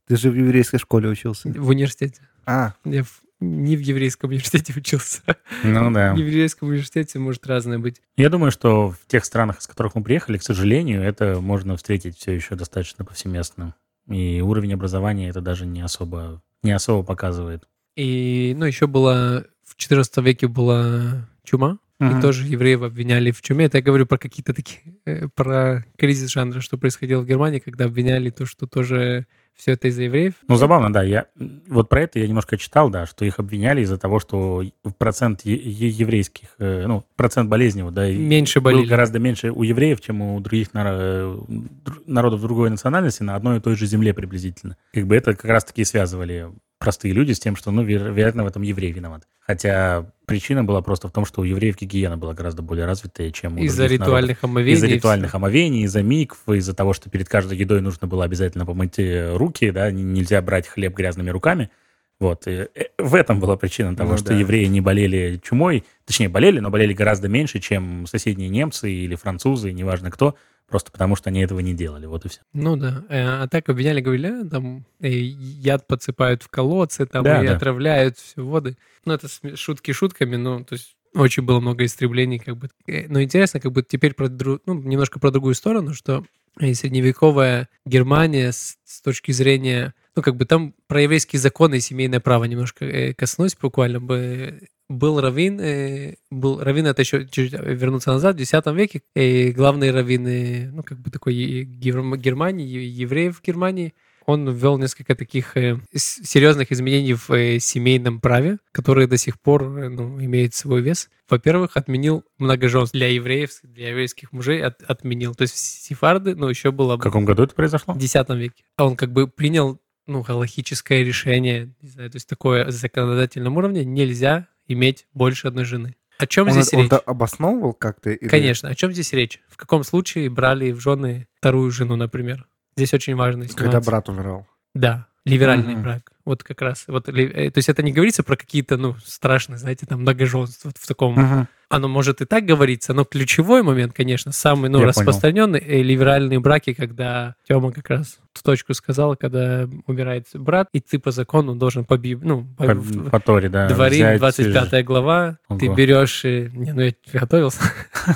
Ты 0.07 0.17
же 0.17 0.31
в 0.31 0.35
еврейской 0.35 0.79
школе 0.79 1.09
учился. 1.09 1.49
в 1.51 1.69
университете. 1.69 2.23
А, 2.47 2.75
Я 2.85 3.05
в- 3.05 3.23
не 3.41 3.77
в 3.77 3.81
еврейском 3.81 4.31
университете 4.31 4.73
учился. 4.77 5.21
Ну 5.63 5.91
да. 5.93 6.15
В 6.15 6.17
еврейском 6.19 6.69
университете 6.69 7.19
может 7.19 7.47
разное 7.47 7.79
быть. 7.79 8.01
Я 8.17 8.29
думаю, 8.31 8.51
что 8.51 8.91
в 8.91 8.99
тех 9.07 9.25
странах, 9.25 9.61
из 9.61 9.67
которых 9.67 9.95
мы 9.95 10.03
приехали, 10.03 10.39
к 10.39 10.43
сожалению, 10.43 11.03
это 11.03 11.41
можно 11.41 11.77
встретить 11.77 12.17
все 12.19 12.33
еще 12.33 12.55
достаточно 12.55 13.05
повсеместно. 13.05 13.75
И 14.09 14.41
уровень 14.41 14.75
образования 14.75 15.29
это 15.29 15.41
даже 15.41 15.67
не 15.67 15.81
особо, 15.83 16.43
не 16.63 16.73
особо 16.73 17.03
показывает. 17.05 17.69
И, 17.97 18.55
ну, 18.59 18.65
еще 18.65 18.87
было 18.87 19.45
в 19.65 19.77
14 19.77 20.17
веке 20.19 20.49
была 20.49 21.27
чума, 21.45 21.79
Мгм. 22.01 22.19
и 22.19 22.23
тоже 22.23 22.47
евреев 22.47 22.83
обвиняли 22.83 23.31
в 23.31 23.41
чуме. 23.43 23.67
Это 23.67 23.79
я 23.79 23.83
говорю 23.85 24.07
про 24.07 24.17
какие-то 24.19 24.55
такие, 24.55 24.81
э, 25.05 25.29
про 25.35 25.85
кризис 25.99 26.31
жанра, 26.31 26.61
что 26.61 26.79
происходило 26.79 27.21
в 27.21 27.27
Германии, 27.27 27.59
когда 27.59 27.85
обвиняли 27.85 28.31
то, 28.31 28.47
что 28.47 28.67
тоже 28.67 29.27
все 29.55 29.73
это 29.73 29.89
из-за 29.89 30.05
евреев. 30.05 30.33
Ну, 30.49 30.57
забавно, 30.57 30.91
да. 30.91 31.03
Я, 31.03 31.27
вот 31.69 31.91
про 31.91 32.01
это 32.03 32.19
я 32.19 32.27
немножко 32.27 32.57
читал, 32.57 32.89
да, 32.89 33.05
что 33.05 33.27
их 33.27 33.39
обвиняли 33.39 33.83
из-за 33.83 33.99
того, 33.99 34.19
что 34.19 34.65
процент 34.97 35.43
е- 35.45 35.59
еврейских, 35.59 36.55
э, 36.59 36.87
ну, 36.87 37.05
процент 37.17 37.51
болезней, 37.51 37.83
вот, 37.83 37.93
да, 37.93 38.11
Меньше 38.11 38.63
был 38.63 38.83
гораздо 38.87 39.19
меньше 39.19 39.51
у 39.51 39.63
евреев, 39.63 40.01
чем 40.01 40.23
у 40.23 40.41
других 40.41 40.69
наро- 40.73 41.45
э, 41.47 41.91
народов 42.07 42.41
другой 42.41 42.71
национальности 42.71 43.23
на 43.23 43.37
одной 43.37 43.59
и 43.59 43.61
той 43.61 43.77
же 43.77 43.85
земле 43.85 44.15
приблизительно. 44.15 44.79
Как 44.95 45.07
бы 45.07 45.15
это 45.15 45.35
как 45.35 45.45
раз-таки 45.45 45.85
связывали 45.85 46.49
простые 46.81 47.13
люди 47.15 47.33
с 47.33 47.39
тем, 47.39 47.55
что, 47.55 47.71
ну, 47.71 47.85
веро- 47.85 48.11
вероятно, 48.13 48.43
в 48.43 48.47
этом 48.49 48.63
еврей 48.63 48.91
виноват. 48.91 49.23
Хотя 49.39 50.07
причина 50.27 50.65
была 50.65 50.81
просто 50.81 51.07
в 51.09 51.13
том, 51.13 51.25
что 51.27 51.43
у 51.43 51.45
евреев 51.45 51.77
гигиена 51.79 52.17
была 52.17 52.35
гораздо 52.35 52.63
более 52.63 52.87
развитая, 52.87 53.31
чем 53.31 53.59
у 53.59 53.63
Из-за 53.63 53.83
других 53.85 54.01
народов. 54.01 54.07
ритуальных 54.09 54.45
омовений. 54.45 54.73
Из-за 54.77 54.87
ритуальных 54.87 55.35
омовений, 55.35 55.83
из-за 55.85 56.03
микв, 56.03 56.39
из-за 56.49 56.75
того, 56.75 56.93
что 56.95 57.11
перед 57.11 57.29
каждой 57.29 57.59
едой 57.59 57.81
нужно 57.83 58.07
было 58.09 58.25
обязательно 58.25 58.65
помыть 58.67 58.99
э, 58.99 59.37
руки, 59.37 59.71
да, 59.71 59.91
нельзя 59.91 60.41
брать 60.43 60.67
хлеб 60.67 60.95
грязными 60.97 61.31
руками. 61.31 61.71
Вот. 62.19 62.47
и, 62.47 62.51
э, 62.75 62.85
в 62.99 63.15
этом 63.15 63.41
была 63.41 63.57
причина 63.57 63.95
того, 63.97 64.13
Ну 64.13 64.19
что 64.19 64.29
да. 64.29 64.35
евреи 64.37 64.67
не 64.67 64.81
болели 64.81 65.41
чумой. 65.43 65.85
Точнее, 66.07 66.29
болели, 66.29 66.61
но 66.61 66.71
болели 66.71 66.93
гораздо 66.93 67.29
меньше, 67.29 67.61
чем 67.61 68.07
соседние 68.07 68.49
немцы 68.49 68.91
или 68.91 69.15
французы, 69.17 69.73
неважно 69.73 70.11
кто, 70.11 70.35
просто 70.71 70.91
потому 70.91 71.17
что 71.17 71.29
они 71.31 71.41
этого 71.41 71.61
не 71.61 71.75
делали. 71.75 72.07
Вот 72.07 72.25
и 72.25 72.29
все. 72.29 72.41
Ну 72.53 72.77
да. 72.77 73.05
Э, 73.09 73.43
А 73.43 73.49
так 73.49 73.69
обвиняли, 73.69 74.01
говорили, 74.01 74.29
«А, 74.29 74.49
там 74.49 74.87
э, 75.01 75.09
яд 75.11 75.87
подсыпают 75.87 76.43
в 76.43 76.49
колодцы, 76.49 77.05
там 77.07 77.23
Да, 77.25 77.43
и 77.43 77.47
да. 77.47 77.57
отравляют 77.57 78.17
все 78.19 78.43
воды. 78.45 78.77
Ну, 79.05 79.13
это 79.13 79.29
шутки 79.57 79.93
шутками, 79.93 80.37
но 80.37 80.63
то 80.65 80.75
есть 80.75 80.97
очень 81.15 81.43
было 81.43 81.61
много 81.61 81.85
истреблений, 81.85 82.39
как 82.39 82.57
бы. 82.57 82.71
Э, 82.87 83.07
Но 83.09 83.21
интересно, 83.23 83.61
как 83.61 83.73
бы 83.73 83.83
теперь 83.83 84.15
про 84.15 84.29
дру- 84.29 84.61
ну, 84.65 84.75
немножко 84.75 85.19
про 85.19 85.31
другую 85.31 85.55
сторону, 85.55 85.93
что 85.93 86.25
средневековая 86.59 87.69
Германия 87.87 88.53
с, 88.53 88.77
с 88.85 89.01
точки 89.03 89.33
зрения, 89.33 89.95
ну, 90.17 90.23
как 90.23 90.37
бы 90.37 90.45
там 90.45 90.75
про 90.87 91.03
еврейские 91.03 91.41
законы 91.41 91.77
и 91.77 91.81
семейное 91.81 92.21
право 92.21 92.45
немножко 92.45 93.15
коснусь 93.15 93.57
буквально 93.61 94.01
бы. 94.01 94.61
Был 94.91 95.21
раввин, 95.21 95.61
э, 95.61 96.17
был 96.33 96.61
раввин, 96.61 96.89
это 96.89 97.03
еще 97.03 97.25
чуть 97.29 97.53
вернуться 97.53 98.11
назад, 98.11 98.37
в 98.37 98.41
X 98.41 98.53
веке, 98.75 99.03
и 99.15 99.53
главный 99.53 99.93
раввин, 99.93 100.27
э, 100.27 100.69
ну, 100.73 100.83
как 100.83 100.99
бы 100.99 101.13
такой 101.13 101.63
Германии, 101.63 102.67
евреев 102.67 103.39
в 103.39 103.43
Германии, 103.43 103.95
он 104.27 104.51
ввел 104.51 104.79
несколько 104.79 105.15
таких 105.15 105.57
э, 105.57 105.79
серьезных 105.95 106.73
изменений 106.73 107.15
в 107.15 107.31
э, 107.31 107.61
семейном 107.61 108.21
праве, 108.21 108.59
которые 108.73 109.07
до 109.07 109.17
сих 109.17 109.41
пор 109.41 109.63
э, 109.63 109.89
ну, 109.89 110.21
имеют 110.21 110.55
свой 110.55 110.83
вес. 110.83 111.09
Во-первых, 111.29 111.77
отменил 111.77 112.25
многоженство 112.39 112.99
для 112.99 113.13
евреев, 113.13 113.51
для 113.63 113.91
еврейских 113.91 114.33
мужей 114.33 114.61
от- 114.61 114.83
отменил. 114.83 115.37
То 115.37 115.43
есть 115.43 115.57
сефарды, 115.57 116.35
ну, 116.35 116.49
еще 116.49 116.73
было... 116.73 116.97
В 116.97 117.01
каком 117.01 117.25
году 117.25 117.45
это 117.45 117.55
произошло? 117.55 117.95
В 117.95 118.03
X 118.03 118.15
веке. 118.31 118.65
А 118.77 118.87
он 118.87 118.97
как 118.97 119.13
бы 119.13 119.29
принял 119.29 119.81
ну, 120.11 120.23
галактическое 120.23 121.05
решение, 121.05 121.73
не 121.81 121.89
знаю, 121.89 122.11
то 122.11 122.17
есть 122.17 122.29
такое 122.29 122.65
на 122.65 122.73
законодательном 122.73 123.57
уровне 123.57 123.85
нельзя 123.85 124.49
иметь 124.73 125.07
больше 125.15 125.49
одной 125.49 125.65
жены. 125.65 125.97
О 126.19 126.27
чем 126.27 126.47
он, 126.49 126.53
здесь 126.53 126.73
он 126.75 126.81
речь? 126.81 126.87
это 126.89 126.99
обосновывал 126.99 127.73
как-то? 127.73 128.11
или- 128.11 128.29
Конечно, 128.29 128.69
о 128.69 128.75
чем 128.75 128.93
здесь 128.93 129.13
речь? 129.13 129.41
В 129.49 129.57
каком 129.57 129.85
случае 129.85 130.29
брали 130.31 130.71
в 130.73 130.81
жены 130.81 131.27
вторую 131.39 131.71
жену, 131.71 131.97
например? 131.97 132.47
Здесь 132.77 132.93
очень 132.95 133.15
важный 133.17 133.49
Когда 133.49 133.73
нюанс. 133.73 133.87
брат 133.87 134.09
умирал. 134.09 134.47
Да, 134.75 135.07
ливеральный 135.25 135.75
Мгм. 135.75 135.83
брак. 135.83 136.13
Вот 136.31 136.45
как 136.45 136.63
раз. 136.63 136.85
Вот, 136.87 137.09
э, 137.09 137.51
то 137.51 137.59
есть 137.59 137.69
это 137.69 137.83
не 137.83 137.91
говорится 137.91 138.23
про 138.23 138.37
какие-то, 138.37 138.77
ну, 138.77 138.95
страшные, 139.05 139.59
знаете, 139.59 139.85
там, 139.85 140.03
многоженства 140.03 140.71
в 140.79 140.87
таком 140.87 141.49
оно 141.69 141.87
может 141.89 142.21
и 142.21 142.25
так 142.25 142.45
говориться, 142.45 142.93
но 142.93 143.05
ключевой 143.05 143.63
момент, 143.63 143.93
конечно, 143.93 144.33
самый 144.33 144.71
ну, 144.71 144.81
Я 144.81 144.87
распространенный 144.87 145.61
э, 145.61 145.83
либеральные 145.83 146.41
браки, 146.41 146.73
когда 146.73 147.37
Тёма 147.49 147.73
как 147.73 147.89
раз 147.91 148.19
ту 148.33 148.43
точку 148.43 148.75
сказала, 148.75 149.15
когда 149.15 149.69
умирает 149.87 150.27
брат, 150.35 150.69
и 150.73 150.81
ты 150.81 150.99
по 150.99 151.11
закону 151.13 151.55
должен 151.55 151.85
по 151.85 151.97
Биб- 151.97 152.23
ну, 152.23 152.45
по- 152.57 152.65
По, 152.67 152.75
в- 152.75 153.11
по 153.11 153.21
Торе, 153.21 153.49
да. 153.49 153.69
Дворим, 153.69 154.07
взять, 154.07 154.19
25 154.19 154.85
глава, 154.85 155.39
ты 155.61 155.67
Ого. 155.67 155.75
берешь... 155.75 156.25
э, 156.25 156.49
Не, 156.53 156.73
ну 156.73 156.83
я 156.83 156.93
готовился. 157.13 157.61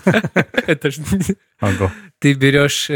Это 0.66 0.90
ж... 0.90 0.98
Ого. 1.60 1.92
Ты 2.18 2.34
берешь... 2.34 2.90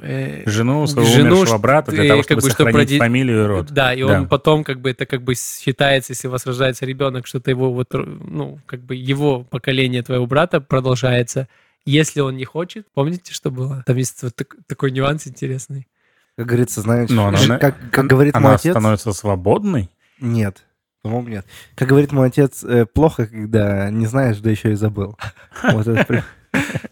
э, 0.00 0.42
э, 0.44 0.50
Жену 0.50 0.86
своего 0.86 1.10
Жену, 1.10 1.36
умершего 1.36 1.58
брата 1.58 1.90
для 1.92 2.04
э, 2.04 2.08
того, 2.08 2.20
как 2.22 2.24
чтобы 2.26 2.42
бы, 2.42 2.50
чтобы 2.50 2.70
сохранить 2.70 2.90
проди- 2.90 2.98
фамилию 2.98 3.42
и 3.44 3.46
род. 3.46 3.66
Да, 3.70 3.94
и 3.94 4.02
Да. 4.02 4.20
он 4.20 4.28
потом 4.28 4.64
как 4.64 4.80
бы 4.80 4.90
это 4.90 5.06
как 5.06 5.22
бы 5.22 5.34
считается, 5.34 6.12
если 6.12 6.28
у 6.28 6.30
вас 6.30 6.46
рождается 6.46 6.86
ребенок, 6.86 7.26
что 7.26 7.38
это 7.38 7.50
его 7.50 7.72
вот, 7.72 7.88
ну, 7.92 8.58
как 8.66 8.80
бы 8.80 8.94
его 8.94 9.42
поколение 9.44 10.02
твоего 10.02 10.26
брата 10.26 10.60
продолжается. 10.60 11.48
Если 11.84 12.20
он 12.20 12.36
не 12.36 12.44
хочет, 12.44 12.86
помните, 12.94 13.32
что 13.34 13.50
было? 13.50 13.82
Там 13.86 13.96
есть 13.96 14.22
вот 14.22 14.36
так- 14.36 14.56
такой 14.68 14.90
нюанс 14.92 15.26
интересный. 15.26 15.88
Как 16.36 16.46
говорится, 16.46 16.80
знаешь, 16.80 17.10
Но 17.10 17.26
она- 17.28 17.58
как, 17.58 17.76
как 17.90 18.06
говорит 18.06 18.34
Она 18.36 18.48
мой 18.48 18.54
отец... 18.56 18.72
становится 18.72 19.12
свободной? 19.12 19.90
Нет. 20.20 20.64
По-моему, 21.02 21.28
нет. 21.28 21.46
Как 21.74 21.88
говорит 21.88 22.12
мой 22.12 22.28
отец, 22.28 22.62
э, 22.62 22.86
плохо, 22.86 23.26
когда 23.26 23.90
не 23.90 24.06
знаешь, 24.06 24.38
да 24.38 24.50
еще 24.50 24.70
и 24.72 24.74
забыл. 24.76 25.18
Вот 25.72 25.86
это 25.88 26.04
при- 26.04 26.22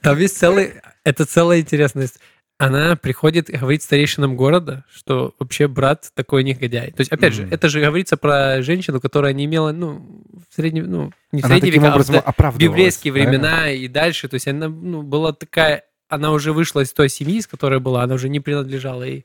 Там 0.02 0.18
есть 0.18 0.36
целый, 0.36 0.72
это 1.04 1.24
целая 1.26 1.60
интересность. 1.60 2.18
Она 2.60 2.94
приходит 2.94 3.48
и 3.48 3.56
говорит 3.56 3.82
старейшинам 3.82 4.36
города, 4.36 4.84
что 4.94 5.34
вообще 5.38 5.66
брат 5.66 6.10
такой 6.14 6.44
негодяй. 6.44 6.90
То 6.90 7.00
есть, 7.00 7.10
опять 7.10 7.32
же, 7.32 7.44
Мгм. 7.44 7.54
это 7.54 7.68
же 7.70 7.80
говорится 7.80 8.18
про 8.18 8.60
женщину, 8.62 9.00
которая 9.00 9.32
не 9.32 9.46
имела, 9.46 9.72
ну, 9.72 10.22
в 10.50 10.54
среднем, 10.54 10.90
ну, 10.90 11.12
не 11.32 11.40
в 11.40 11.46
Она 11.46 11.54
средние 11.54 11.72
века, 11.72 12.22
а 12.26 12.50
в 12.50 12.58
библейские 12.58 13.12
правильно? 13.14 13.30
времена 13.38 13.70
и 13.70 13.88
дальше. 13.88 14.28
То 14.28 14.34
есть 14.34 14.46
она 14.46 14.68
ну, 14.68 15.02
была 15.02 15.32
такая, 15.32 15.84
она 16.08 16.32
уже 16.32 16.52
вышла 16.52 16.80
из 16.80 16.92
той 16.92 17.08
семьи, 17.08 17.38
из 17.38 17.46
которой 17.46 17.80
была, 17.80 18.02
она 18.02 18.14
уже 18.14 18.28
не 18.28 18.40
принадлежала 18.40 19.04
ей. 19.04 19.24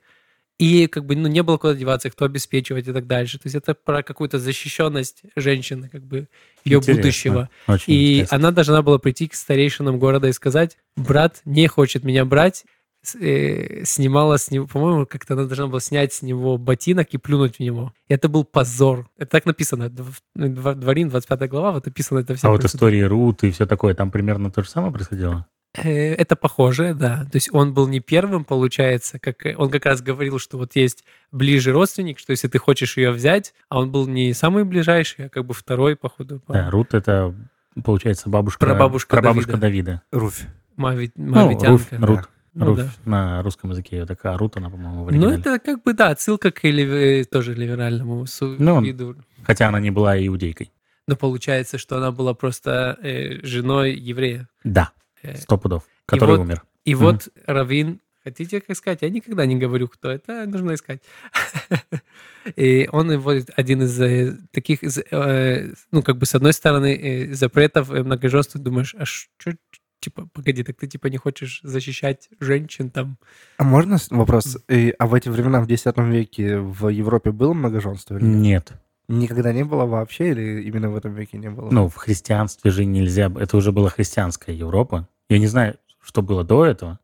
И 0.57 0.87
как 0.87 1.05
бы 1.05 1.17
ну, 1.17 1.27
не 1.27 1.43
было 1.43 1.57
куда 1.57 1.73
деваться, 1.73 2.09
кто 2.09 2.23
обеспечивать 2.23 2.87
и 2.87 2.93
так 2.93 3.05
дальше. 3.05 3.37
То 3.37 3.47
есть 3.47 3.55
это 3.55 3.73
про 3.73 4.01
какую-то 4.03 4.39
защищенность 4.39 5.23
женщины, 5.35 5.89
как 5.89 6.03
бы 6.03 6.29
ее 6.63 6.77
Интересно. 6.77 6.93
будущего. 7.01 7.49
Очень 7.67 7.93
И 7.93 8.13
интересно. 8.13 8.37
она 8.37 8.51
должна 8.51 8.81
была 8.81 8.97
прийти 8.97 9.27
к 9.27 9.33
старейшинам 9.33 9.99
города 9.99 10.29
и 10.29 10.31
сказать, 10.31 10.77
брат 10.95 11.41
не 11.43 11.67
хочет 11.67 12.05
меня 12.05 12.23
брать, 12.23 12.59
С- 12.59 12.65
снимала 13.09 14.37
с 14.37 14.51
него, 14.51 14.67
по-моему, 14.67 15.05
как-то 15.05 15.33
она 15.33 15.45
должна 15.45 15.67
была 15.67 15.79
снять 15.79 16.13
с 16.13 16.21
него 16.21 16.57
ботинок 16.57 17.07
и 17.11 17.17
плюнуть 17.17 17.57
в 17.57 17.59
него. 17.59 17.93
И 18.07 18.13
это 18.13 18.29
был 18.29 18.43
позор. 18.43 19.09
Это 19.17 19.31
так 19.31 19.45
написано. 19.45 19.85
Дв- 19.85 20.75
Дворин, 20.75 21.09
25 21.09 21.49
глава, 21.49 21.71
вот 21.73 21.85
написано 21.85 22.19
это 22.19 22.35
все. 22.35 22.47
А 22.47 22.51
вот 22.51 22.63
истории 22.65 23.01
Рут 23.01 23.43
и 23.43 23.51
все 23.51 23.65
такое, 23.65 23.93
там 23.93 24.11
примерно 24.11 24.51
то 24.51 24.63
же 24.63 24.69
самое 24.69 24.91
происходило? 24.93 25.45
Э, 25.77 26.13
Это 26.13 26.35
похоже, 26.35 26.93
да. 26.93 27.25
То 27.25 27.35
есть 27.35 27.49
он 27.53 27.73
был 27.73 27.87
не 27.87 27.99
первым, 27.99 28.45
получается, 28.45 29.19
как 29.19 29.45
э, 29.45 29.55
он 29.57 29.69
как 29.69 29.85
раз 29.85 30.01
говорил, 30.01 30.39
что 30.39 30.57
вот 30.57 30.75
есть 30.75 31.03
ближе 31.31 31.73
родственник, 31.73 32.17
что 32.19 32.31
если 32.31 32.47
ты 32.47 32.57
хочешь 32.59 32.95
ее 32.97 33.11
взять, 33.11 33.53
а 33.69 33.79
он 33.79 33.91
был 33.91 34.07
не 34.07 34.33
самый 34.33 34.63
ближайший, 34.63 35.25
а 35.25 35.29
как 35.29 35.45
бы 35.45 35.53
второй, 35.53 35.95
походу, 35.97 36.39
по 36.39 36.53
Да, 36.53 36.69
Рут 36.69 36.93
это, 36.93 37.35
получается, 37.83 38.29
бабушка... 38.29 38.65
Прабабушка 38.65 39.17
прабабушка 39.17 39.57
Давида. 39.57 40.01
Руфь. 40.13 40.45
Мави- 40.77 41.11
Ну, 41.15 41.33
Руфь, 41.33 41.91
Мавитянка. 41.91 41.97
Рут. 42.07 42.29
Ну 42.55 42.65
Руфь 42.67 42.77
да. 42.79 42.89
на 43.05 43.43
русском 43.43 43.71
языке 43.71 43.97
ее 43.97 44.05
такая, 44.05 44.37
Рут 44.37 44.55
она, 44.57 44.69
по-моему, 44.69 45.03
в 45.03 45.11
Ну, 45.11 45.29
это 45.29 45.59
как 45.59 45.83
бы, 45.83 45.93
да, 45.93 46.09
отсылка 46.09 46.51
к 46.51 46.63
лив- 46.63 47.27
тоже 47.29 47.53
ливеральному 47.53 48.25
су- 48.27 48.55
Ну, 48.57 48.81
виду. 48.81 49.15
Хотя 49.43 49.67
она 49.67 49.79
не 49.81 49.91
была 49.91 50.17
иудейкой. 50.25 50.71
Но 51.07 51.15
получается, 51.17 51.77
что 51.77 51.97
она 51.97 52.11
была 52.11 52.33
просто 52.33 52.97
э, 53.03 53.45
женой 53.45 53.93
еврея. 53.93 54.47
Да, 54.63 54.91
Э, 55.21 55.35
сто 55.35 55.57
пудов. 55.57 55.83
Который 56.05 56.37
вот- 56.37 56.39
умер. 56.39 56.63
И 56.85 56.95
Мгм. 56.95 57.03
вот 57.03 57.27
Равин, 57.45 57.99
хотите 58.23 58.61
как 58.61 58.77
сказать? 58.77 58.99
Я 59.01 59.09
никогда 59.09 59.45
не 59.45 59.55
говорю, 59.57 59.87
кто 59.89 60.09
это, 60.09 60.45
нужно 60.45 60.75
искать. 60.75 61.01
И 62.55 62.87
он 62.91 63.11
его 63.11 63.33
один 63.55 63.81
из 63.81 63.99
э, 63.99 64.37
таких, 64.51 64.79
э, 64.83 65.73
ну, 65.91 66.03
как 66.03 66.17
бы, 66.17 66.25
с 66.25 66.35
одной 66.35 66.53
стороны, 66.53 67.33
запретов 67.33 67.89
многоженства, 67.89 68.59
думаешь, 68.61 68.95
а 68.97 69.05
что, 69.05 69.51
типа, 69.99 70.27
погоди, 70.33 70.63
так 70.63 70.75
ты, 70.77 70.87
типа, 70.87 71.07
не 71.07 71.17
хочешь 71.17 71.61
защищать 71.63 72.29
женщин 72.39 72.89
там? 72.89 73.17
А 73.57 73.63
можно 73.63 73.97
вопрос? 74.11 74.57
И- 74.69 74.93
а 74.99 75.07
в 75.07 75.13
эти 75.13 75.29
времена, 75.29 75.61
в 75.61 75.67
X 75.69 75.85
веке, 75.97 76.57
в 76.59 76.89
Европе 76.89 77.31
было 77.31 77.53
многоженство? 77.53 78.17
или 78.17 78.25
нет? 78.25 78.41
Нет. 78.41 78.73
Никогда 79.07 79.53
не 79.53 79.63
было 79.63 79.85
вообще 79.85 80.31
или 80.31 80.61
именно 80.63 80.89
в 80.89 80.95
этом 80.95 81.13
веке 81.13 81.37
не 81.37 81.49
было? 81.49 81.69
Ну, 81.69 81.87
в 81.89 81.95
христианстве 81.95 82.71
же 82.71 82.85
нельзя... 82.85 83.31
Это 83.39 83.55
уже 83.57 83.71
была 83.71 83.89
христианская 83.89 84.55
Европа. 84.55 85.07
Я 85.29 85.37
не 85.39 85.45
знаю, 85.47 85.75
что 86.01 86.21
было 86.23 86.43
до 86.43 86.65
этого, 86.65 86.99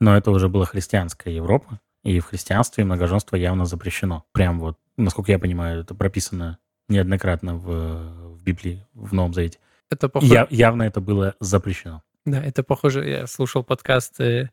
но 0.00 0.16
это 0.16 0.30
уже 0.32 0.48
была 0.50 0.66
христианская 0.66 1.34
Европа. 1.34 1.80
И 2.04 2.18
в 2.20 2.26
христианстве 2.26 2.84
многоженство 2.84 3.36
явно 3.36 3.64
запрещено. 3.64 4.24
Прям 4.32 4.60
вот, 4.60 4.78
насколько 4.98 5.32
я 5.32 5.38
понимаю, 5.38 5.80
это 5.80 5.94
прописано 5.94 6.58
неоднократно 6.88 7.56
в, 7.56 8.36
в 8.36 8.42
Библии, 8.42 8.86
в 8.94 9.14
Новом 9.14 9.32
Завете. 9.32 9.58
Это 9.90 10.08
похоже... 10.10 10.32
Я- 10.34 10.46
явно 10.50 10.82
это 10.84 11.00
было 11.00 11.34
запрещено. 11.40 12.02
Да, 12.26 12.42
это 12.42 12.62
похоже, 12.62 13.08
я 13.08 13.26
слушал 13.26 13.62
подкаст, 13.64 14.20
э, 14.20 14.50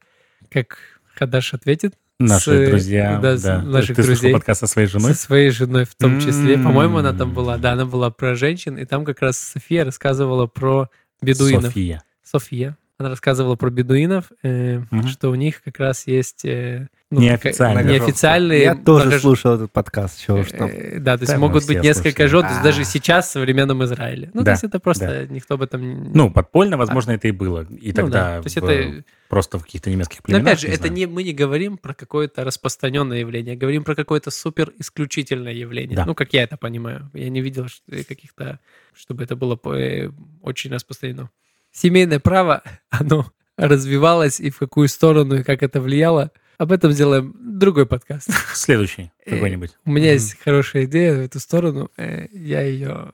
как 0.49 0.77
Хадаш 1.15 1.53
ответит 1.53 1.95
Наши 2.19 2.65
С, 2.65 2.69
друзья, 2.69 3.19
да, 3.21 3.37
да. 3.37 3.61
наших 3.61 3.95
Ты 3.95 4.03
друзей. 4.03 4.33
подкаст 4.33 4.61
со 4.61 4.67
своей 4.67 4.87
женой? 4.87 5.13
со 5.13 5.19
своей 5.21 5.51
женой 5.51 5.85
в 5.85 5.93
том 5.93 6.19
числе. 6.19 6.57
По-моему, 6.57 6.97
она 6.97 7.13
там 7.13 7.31
была, 7.31 7.57
да, 7.59 7.73
она 7.73 7.85
была 7.85 8.09
про 8.09 8.33
женщин, 8.35 8.75
и 8.77 8.85
там 8.85 9.05
как 9.05 9.21
раз 9.21 9.37
София 9.37 9.85
рассказывала 9.85 10.47
про 10.47 10.89
бедуинов. 11.21 11.65
София. 11.65 12.03
София. 12.23 12.77
Она 12.97 13.09
рассказывала 13.09 13.55
про 13.55 13.69
бедуинов, 13.69 14.31
э, 14.41 14.79
Мгм. 14.89 15.07
что 15.09 15.29
у 15.29 15.35
них 15.35 15.61
как 15.61 15.79
раз 15.79 16.07
есть... 16.07 16.43
э, 16.45 16.87
ну, 17.09 17.21
Неофициальные. 17.21 18.61
Я 18.61 18.75
тоже 18.75 19.05
многож- 19.07 19.19
слушал 19.21 19.55
этот 19.55 19.71
подкаст, 19.71 20.19
чего 20.19 20.43
ж 20.43 20.47
там. 20.51 20.69
Э, 20.69 20.99
Да, 20.99 21.17
то 21.17 21.23
есть 21.23 21.33
Да, 21.33 21.39
могут 21.39 21.65
быть 21.65 21.81
несколько 21.81 22.27
жен, 22.27 22.41
то 22.41 22.61
даже 22.63 22.81
А. 22.81 22.83
сейчас 22.83 23.27
в 23.27 23.31
современном 23.31 23.81
Израиле. 23.85 24.29
Ну, 24.33 24.41
то 24.41 24.45
Да, 24.45 24.51
есть 24.51 24.63
это 24.65 24.79
просто 24.79 25.25
никто 25.29 25.53
об 25.55 25.61
этом... 25.61 26.03
не- 26.03 26.09
Ну, 26.13 26.29
подпольно, 26.31 26.75
возможно, 26.75 27.11
это 27.11 27.29
и 27.29 27.31
было. 27.31 27.65
И 27.69 27.87
ну 27.89 27.93
тогда 27.93 28.35
да, 28.35 28.41
то 28.41 28.45
есть 28.47 28.57
в- 28.57 28.65
это... 28.65 29.03
просто 29.29 29.57
в 29.57 29.63
каких-то 29.63 29.89
немецких 29.89 30.19
Но 30.19 30.23
племенах. 30.23 30.47
опять 30.47 30.59
же, 30.59 30.67
не 30.67 30.73
это 30.73 30.81
знаю. 30.87 30.93
не, 30.95 31.05
мы 31.05 31.23
не 31.23 31.33
говорим 31.33 31.77
про 31.77 31.93
какое-то 31.93 32.43
распространенное 32.43 33.19
явление, 33.19 33.53
а 33.55 33.57
говорим 33.57 33.85
про 33.85 33.95
какое-то 33.95 34.29
супер 34.29 34.73
исключительное 34.77 35.53
явление. 35.53 35.95
Да. 35.95 36.05
Ну, 36.05 36.13
как 36.13 36.33
я 36.33 36.43
это 36.43 36.57
понимаю. 36.57 37.09
Я 37.13 37.29
не 37.29 37.39
видел 37.41 37.69
что- 37.69 37.83
э, 37.89 38.03
каких-то, 38.03 38.59
чтобы 38.93 39.23
это 39.23 39.37
было 39.37 39.57
э, 39.73 40.09
очень 40.41 40.71
распространено. 40.73 41.29
Семейное 41.71 42.19
право, 42.19 42.63
оно 42.89 43.31
развивалось 43.55 44.39
и 44.41 44.49
в 44.49 44.59
какую 44.59 44.87
сторону, 44.89 45.35
и 45.35 45.43
как 45.43 45.63
это 45.63 45.79
влияло. 45.79 46.31
Об 46.57 46.71
этом 46.71 46.91
сделаем 46.91 47.35
другой 47.39 47.85
подкаст. 47.85 48.29
Следующий 48.53 49.11
Э, 49.25 49.35
какой-нибудь. 49.35 49.77
У 49.85 49.91
меня 49.91 50.13
есть 50.13 50.39
хорошая 50.39 50.85
идея 50.85 51.13
в 51.13 51.19
эту 51.19 51.39
сторону, 51.39 51.91
э, 51.97 52.27
я 52.31 52.61
ее 52.61 53.13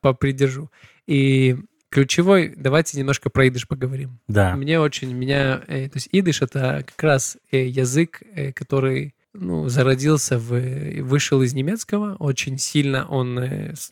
попридержу. 0.00 0.70
И 1.06 1.56
ключевой, 1.88 2.52
давайте 2.56 2.98
немножко 2.98 3.30
про 3.30 3.48
идыш 3.48 3.66
поговорим. 3.66 4.20
Да. 4.28 4.54
Мне 4.56 4.80
очень, 4.80 5.14
меня, 5.14 5.62
э, 5.66 5.88
то 5.88 5.96
есть 5.96 6.08
идыш 6.12 6.42
это 6.42 6.84
как 6.86 7.02
раз 7.02 7.38
э, 7.50 7.66
язык, 7.66 8.22
э, 8.34 8.52
который 8.52 9.14
ну, 9.32 9.68
зародился, 9.68 10.38
в, 10.38 10.60
вышел 11.02 11.40
из 11.42 11.54
немецкого, 11.54 12.16
очень 12.16 12.58
сильно 12.58 13.06
он, 13.08 13.40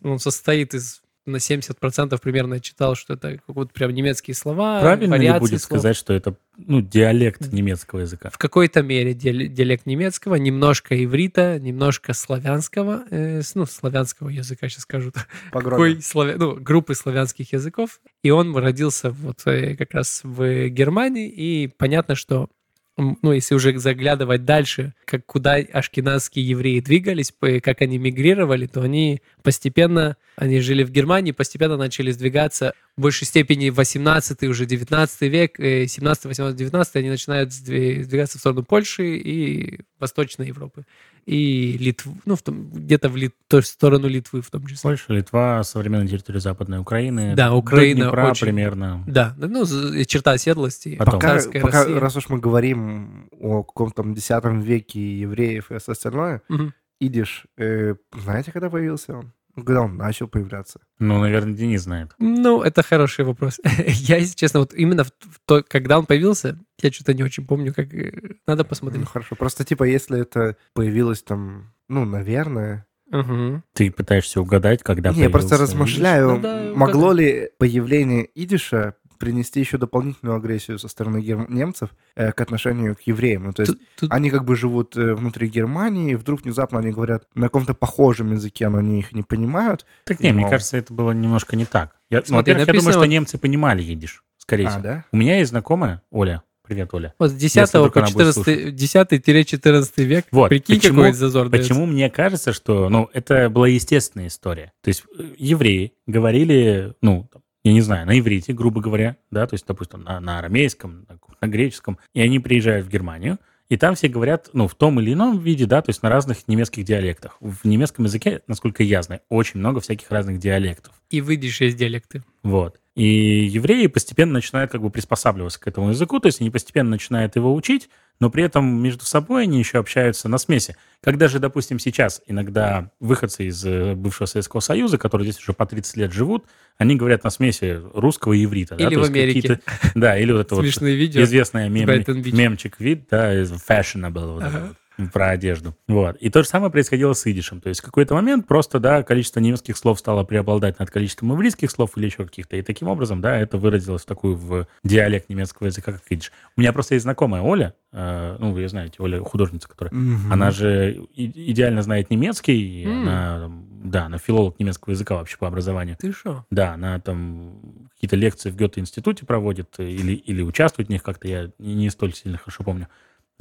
он 0.03 0.19
состоит 0.19 0.75
из 0.75 1.02
на 1.25 1.37
70% 1.37 2.21
примерно 2.21 2.61
читал, 2.61 2.95
что 2.95 3.15
это 3.15 3.39
как 3.39 3.43
вот 3.49 3.73
прям 3.73 3.93
немецкие 3.93 4.35
слова, 4.35 4.81
Правильно 4.81 5.15
ли 5.15 5.31
будет 5.39 5.61
слов. 5.61 5.81
сказать, 5.81 5.97
что 5.97 6.13
это 6.13 6.35
ну, 6.57 6.81
диалект 6.81 7.53
немецкого 7.53 8.01
языка? 8.01 8.31
В 8.31 8.39
какой-то 8.39 8.83
мере 8.83 9.15
диал- 9.15 9.49
диалект 9.49 9.87
немецкого, 9.87 10.35
немножко 10.35 11.03
иврита, 11.03 11.59
немножко 11.61 12.13
славянского, 12.13 13.05
э, 13.11 13.43
ну, 13.55 13.67
славянского 13.67 14.29
языка, 14.31 14.69
сейчас 14.69 14.83
скажу, 14.83 15.13
какой 15.53 16.03
славя... 16.03 16.37
ну, 16.37 16.57
группы 16.57 16.95
славянских 16.95 17.53
языков. 17.53 18.01
И 18.23 18.31
он 18.31 18.57
родился 18.57 19.11
вот 19.11 19.43
э, 19.47 19.77
как 19.77 19.95
раз 19.95 20.21
в 20.25 20.69
Германии, 20.69 21.29
и 21.29 21.69
понятно, 21.69 22.15
что 22.15 22.49
ну, 22.97 23.33
если 23.33 23.55
уже 23.55 23.79
заглядывать 23.79 24.45
дальше, 24.45 24.95
как 25.07 25.25
куда 25.25 25.55
ашкеназские 25.55 26.47
евреи 26.47 26.81
двигались, 26.81 27.33
как 27.63 27.81
они 27.81 27.99
мигрировали, 27.99 28.67
то 28.67 28.83
они 28.83 29.23
постепенно, 29.43 30.17
они 30.37 30.61
жили 30.61 30.83
в 30.85 30.91
Германии, 30.91 31.33
постепенно 31.33 31.77
начали 31.77 32.11
сдвигаться 32.11 32.75
в 32.97 33.01
большей 33.01 33.27
степени 33.27 33.71
18 33.71 34.43
уже 34.45 34.67
19 34.67 35.23
век, 35.23 35.59
э, 35.59 35.87
17, 35.87 36.27
18, 36.27 36.57
19 36.57 36.97
они 36.97 37.09
начинают 37.09 37.51
сдви- 37.51 38.03
сдвигаться 38.03 38.37
в 38.37 38.41
сторону 38.41 38.63
Польши 38.63 39.17
и 39.17 39.81
Восточной 39.99 40.49
Европы. 40.49 40.85
И 41.25 41.77
Литву, 41.79 42.17
ну, 42.25 42.35
в 42.35 42.43
том, 42.43 42.71
где-то 42.73 43.09
в 43.09 43.17
Лит- 43.17 43.37
то 43.47 43.59
есть 43.59 43.69
в 43.71 43.73
сторону 43.73 44.09
Литвы 44.09 44.43
в 44.43 44.51
том 44.51 44.67
числе. 44.67 44.81
Польша, 44.83 45.13
Литва, 45.13 45.63
современная 45.63 46.09
территория 46.09 46.41
Западной 46.41 46.81
Украины. 46.81 47.35
Да, 47.37 47.55
Украина 47.55 48.03
Днепра 48.07 48.31
очень- 48.31 48.47
примерно. 48.47 49.05
Да, 49.07 49.35
ну, 49.39 49.65
черта 50.05 50.33
оседлости. 50.33 50.97
Потом. 50.97 51.21
Пока, 51.21 51.39
пока, 51.61 51.79
Россия. 51.85 52.01
раз 52.01 52.17
уж 52.17 52.29
мы 52.29 52.39
говорим 52.41 53.29
о 53.39 53.63
каком-то 53.63 54.03
X 54.03 54.31
веке 54.65 55.21
евреев 55.21 55.71
и 55.71 55.79
все 55.79 55.93
остальное, 55.93 56.43
Мгм. 56.49 56.75
идиш, 57.01 57.47
э, 57.57 57.95
знаете, 58.21 58.51
когда 58.51 58.69
появился 58.69 59.17
он? 59.19 59.33
Ну, 59.55 59.65
Когда 59.65 59.83
он 59.83 59.97
начал 59.97 60.29
появляться? 60.29 60.81
Ну, 60.99 61.21
наверное, 61.21 61.55
Денис 61.55 61.83
знает. 61.83 62.13
Ну, 62.19 62.63
это 62.63 62.83
хороший 62.83 63.25
вопрос. 63.25 63.61
Я, 63.87 64.17
если 64.17 64.35
честно, 64.35 64.61
вот 64.61 64.73
именно 64.75 65.05
в 65.05 65.11
то, 65.45 65.63
когда 65.63 65.99
он 65.99 66.07
появился, 66.07 66.59
я 66.81 66.91
что-то 66.91 67.13
не 67.15 67.23
очень 67.23 67.47
помню, 67.47 67.75
как 67.75 67.93
э, 67.93 68.13
надо 68.47 68.63
Ну, 68.63 68.69
посмотреть. 68.69 69.07
хорошо. 69.09 69.37
Просто, 69.37 69.65
типа, 69.65 69.85
если 69.85 70.21
это 70.21 70.57
появилось 70.75 71.23
там, 71.23 71.73
ну, 71.89 72.05
наверное... 72.05 72.87
Мгм. 73.11 73.63
Ты 73.75 73.91
пытаешься 73.91 74.41
угадать, 74.41 74.83
когда 74.83 75.13
Не, 75.13 75.21
я 75.23 75.31
просто 75.31 75.59
размышляю, 75.59 76.37
Надо 76.37 76.73
могло 76.75 77.09
угадать. 77.09 77.19
ли 77.27 77.51
появление 77.59 78.27
идиша 78.35 78.95
принести 79.23 79.61
еще 79.61 79.79
дополнительную 79.79 80.37
агрессию 80.37 80.81
со 80.81 80.89
стороны 80.89 81.19
гер- 81.19 81.47
немцев 81.49 81.91
э, 82.17 82.33
к 82.33 82.41
отношению 82.41 82.97
к 82.97 83.03
евреям? 83.03 83.45
Ну, 83.45 83.53
то 83.53 83.63
есть 83.63 83.73
Тут- 83.75 83.81
тут- 84.01 84.13
они 84.13 84.31
как 84.31 84.45
бы 84.45 84.57
живут 84.57 84.97
э, 84.97 85.15
внутри 85.15 85.47
Германии, 85.49 86.11
и 86.11 86.15
вдруг 86.17 86.43
внезапно 86.43 86.81
они 86.81 86.91
говорят 86.91 87.23
на 87.37 87.47
каком-то 87.47 87.73
похожем 87.75 88.33
языке, 88.33 88.69
но 88.69 88.79
они 88.79 88.99
их 88.99 89.13
не 89.13 89.23
понимают. 89.23 89.87
Так 90.05 90.19
не, 90.19 90.33
мне 90.33 90.41
Мол. 90.43 90.51
кажется, 90.51 90.77
это 90.77 90.93
было 90.93 91.13
немножко 91.13 91.55
не 91.55 91.65
так. 91.67 91.95
Я, 92.11 92.19
ну, 92.19 92.25
Смотри, 92.25 92.55
во-первых, 92.55 92.59
я 92.61 92.67
думаю, 92.67 92.75
написано 92.85 92.93
что 93.05 93.05
немцы 93.11 93.39
понимали 93.39 93.83
едиш, 93.83 94.25
скорее 94.39 94.67
А, 94.67 94.71
всего. 94.71 94.83
да? 94.83 95.05
У 95.13 95.17
меня 95.17 95.39
есть 95.39 95.51
знакомая, 95.51 96.03
Оля, 96.11 96.43
привет, 96.67 96.93
Оля. 96.93 97.15
Вот 97.19 97.31
с 97.31 97.35
10 97.35 97.69
вдруг 97.69 97.95
по 97.95 98.01
она 98.01 98.11
будет 98.11 98.35
14, 98.35 98.75
10-14 98.75 100.05
век. 100.05 100.27
Вот, 100.33 100.49
Прикинь, 100.49 100.77
почему- 100.77 100.97
какой 101.03 101.13
зазор 101.13 101.49
дается. 101.49 101.69
Почему 101.71 101.87
мне 101.87 102.11
кажется, 102.11 102.53
что, 102.53 102.89
ну, 102.89 103.09
это 103.13 103.49
была 103.51 103.69
естественная 103.69 104.27
история. 104.27 104.73
То 104.83 104.89
есть 104.89 105.05
э, 105.19 105.23
евреи 105.39 105.93
говорили, 106.07 106.95
ну, 107.03 107.29
я 107.65 107.73
не 107.73 107.81
знаю, 107.81 108.07
на 108.07 108.19
иврите, 108.19 108.53
грубо 108.53 108.81
говоря, 108.81 109.17
да, 109.31 109.47
то 109.47 109.55
есть, 109.55 109.67
допустим, 109.67 110.03
на, 110.03 110.21
на 110.21 110.39
арамейском, 110.39 111.07
на, 111.09 111.19
на 111.41 111.51
греческом, 111.51 111.99
и 112.13 112.21
они 112.21 112.39
приезжают 112.39 112.87
в 112.87 112.91
Германию, 112.91 113.39
и 113.69 113.77
там 113.77 113.95
все 113.95 114.09
говорят, 114.09 114.51
ну, 114.53 114.69
в 114.69 114.75
том 114.75 115.01
или 115.01 115.15
ином 115.15 115.39
виде, 115.39 115.65
да, 115.65 115.81
то 115.81 115.89
есть 115.91 116.03
на 116.03 116.11
разных 116.11 116.47
немецких 116.47 116.85
диалектах. 116.85 117.39
В 117.41 117.65
немецком 117.65 118.05
языке, 118.05 118.43
насколько 118.47 118.83
я 118.83 119.03
знаю, 119.03 119.23
очень 119.31 119.61
много 119.61 119.81
всяких 119.81 120.11
разных 120.11 120.39
диалектов. 120.39 120.93
И 121.09 121.23
в 121.23 121.35
идише 121.35 121.65
есть 121.65 121.79
диалекты. 121.79 122.23
Вот. 122.43 122.82
И 122.95 123.47
евреи 123.47 123.87
постепенно 123.87 124.35
начинают 124.35 124.71
как 124.71 124.83
бы 124.83 124.91
приспосабливаться 124.91 125.59
к 125.59 125.67
этому 125.67 125.91
языку, 125.91 126.21
то 126.21 126.27
есть 126.27 126.43
они 126.43 126.51
постепенно 126.51 126.91
начинают 126.91 127.37
его 127.37 127.55
учить, 127.55 127.89
но 128.21 128.29
при 128.29 128.45
этом 128.45 128.83
между 128.83 129.07
собой 129.07 129.45
они 129.45 129.59
еще 129.59 129.79
общаются 129.79 130.29
на 130.29 130.37
смеси. 130.37 130.77
Как 131.01 131.17
даже, 131.17 131.39
допустим, 131.39 131.79
сейчас 131.79 132.21
иногда 132.27 132.91
выходцы 133.01 133.47
из 133.47 133.65
э, 133.65 133.95
бывшего 133.95 134.27
Советского 134.27 134.61
Союза, 134.61 134.99
которые 134.99 135.31
здесь 135.31 135.43
уже 135.43 135.55
по 135.55 135.65
30 135.65 135.97
лет 135.97 136.13
живут, 136.13 136.45
они 136.77 136.95
говорят 136.95 137.25
на 137.25 137.31
смеси 137.31 137.81
русского 137.95 138.35
и 138.35 138.45
иврита. 138.45 138.75
Или 138.75 138.95
да? 138.95 139.01
в 139.01 139.05
Америке. 139.05 139.61
Да, 139.95 140.19
или 140.19 140.33
вот 140.33 140.41
это 140.41 140.55
вот 140.55 140.65
видео 140.83 141.23
известное 141.23 141.71
мем, 141.71 141.89
мемчик 141.89 142.79
вид, 142.79 143.07
да, 143.11 143.35
fashionable. 143.43 144.35
Вот 144.35 144.43
ага 144.43 144.77
про 145.09 145.31
одежду. 145.31 145.77
Вот. 145.89 146.17
И 146.17 146.31
то 146.31 146.43
же 146.43 146.49
самое 146.49 146.71
происходило 146.71 147.13
с 147.13 147.27
идишем. 147.27 147.61
То 147.61 147.69
есть 147.69 147.81
в 147.81 147.85
какой-то 147.85 148.15
момент 148.15 148.47
просто, 148.47 148.81
да, 148.81 149.03
количество 149.03 149.41
немецких 149.41 149.77
слов 149.77 149.99
стало 149.99 150.25
преобладать 150.25 150.79
над 150.79 150.91
количеством 150.91 151.35
ивритских 151.35 151.71
слов 151.71 151.97
или 151.97 152.07
еще 152.07 152.25
каких-то. 152.25 152.57
И 152.57 152.63
таким 152.63 152.89
образом, 152.89 153.21
да, 153.21 153.37
это 153.37 153.59
выразилось 153.59 154.03
в 154.03 154.07
такую 154.07 154.37
в 154.37 154.67
диалект 154.85 155.29
немецкого 155.29 155.69
языка, 155.69 155.93
как 155.93 156.03
идиш. 156.11 156.33
У 156.57 156.61
меня 156.61 156.73
просто 156.73 156.95
есть 156.95 157.05
знакомая 157.05 157.43
Оля, 157.43 157.75
э, 157.93 158.37
ну, 158.39 158.53
вы 158.53 158.69
знаете, 158.69 158.97
Оля 158.99 159.21
художница, 159.21 159.69
которая, 159.69 159.93
mm-hmm. 159.93 160.31
она 160.31 160.51
же 160.51 161.07
и, 161.15 161.53
идеально 161.53 161.83
знает 161.83 162.11
немецкий, 162.11 162.85
mm. 162.85 163.03
она, 163.03 163.51
да, 163.85 164.07
она 164.07 164.19
филолог 164.19 164.59
немецкого 164.59 164.93
языка 164.93 165.17
вообще 165.17 165.37
по 165.39 165.49
образованию. 165.49 165.97
Ты 165.99 166.13
что? 166.13 166.45
Да, 166.51 166.75
она 166.75 167.01
там 167.01 167.89
какие-то 167.95 168.17
лекции 168.17 168.51
в 168.51 168.57
Гёте-институте 168.57 169.25
проводит 169.25 169.79
или, 169.79 170.15
или 170.15 170.43
участвует 170.43 170.89
в 170.89 170.91
них 170.91 171.03
как-то, 171.03 171.29
я 171.29 171.51
не 171.59 171.91
столь 171.91 172.15
сильно 172.15 172.39
хорошо 172.39 172.65
помню. 172.65 172.89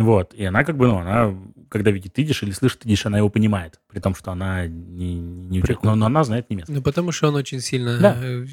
Вот. 0.01 0.33
И 0.33 0.43
она 0.43 0.63
как 0.63 0.77
бы, 0.77 0.87
ну, 0.87 0.97
она, 0.99 1.35
когда 1.69 1.91
видит 1.91 2.17
идиш 2.17 2.43
или 2.43 2.51
слышит 2.51 2.85
идиш, 2.85 3.05
она 3.05 3.17
его 3.17 3.29
понимает. 3.29 3.79
При 3.87 3.99
том, 3.99 4.15
что 4.15 4.31
она 4.31 4.67
не, 4.67 5.15
не 5.15 5.61
учит. 5.61 5.83
Но, 5.83 5.95
но 5.95 6.05
она 6.07 6.23
знает 6.23 6.49
немецкий. 6.49 6.73
Ну, 6.73 6.81
потому 6.81 7.11
что 7.11 7.27
он 7.27 7.35
очень 7.35 7.61
сильно, 7.61 7.97
да. 7.99 8.17
Э, 8.21 8.45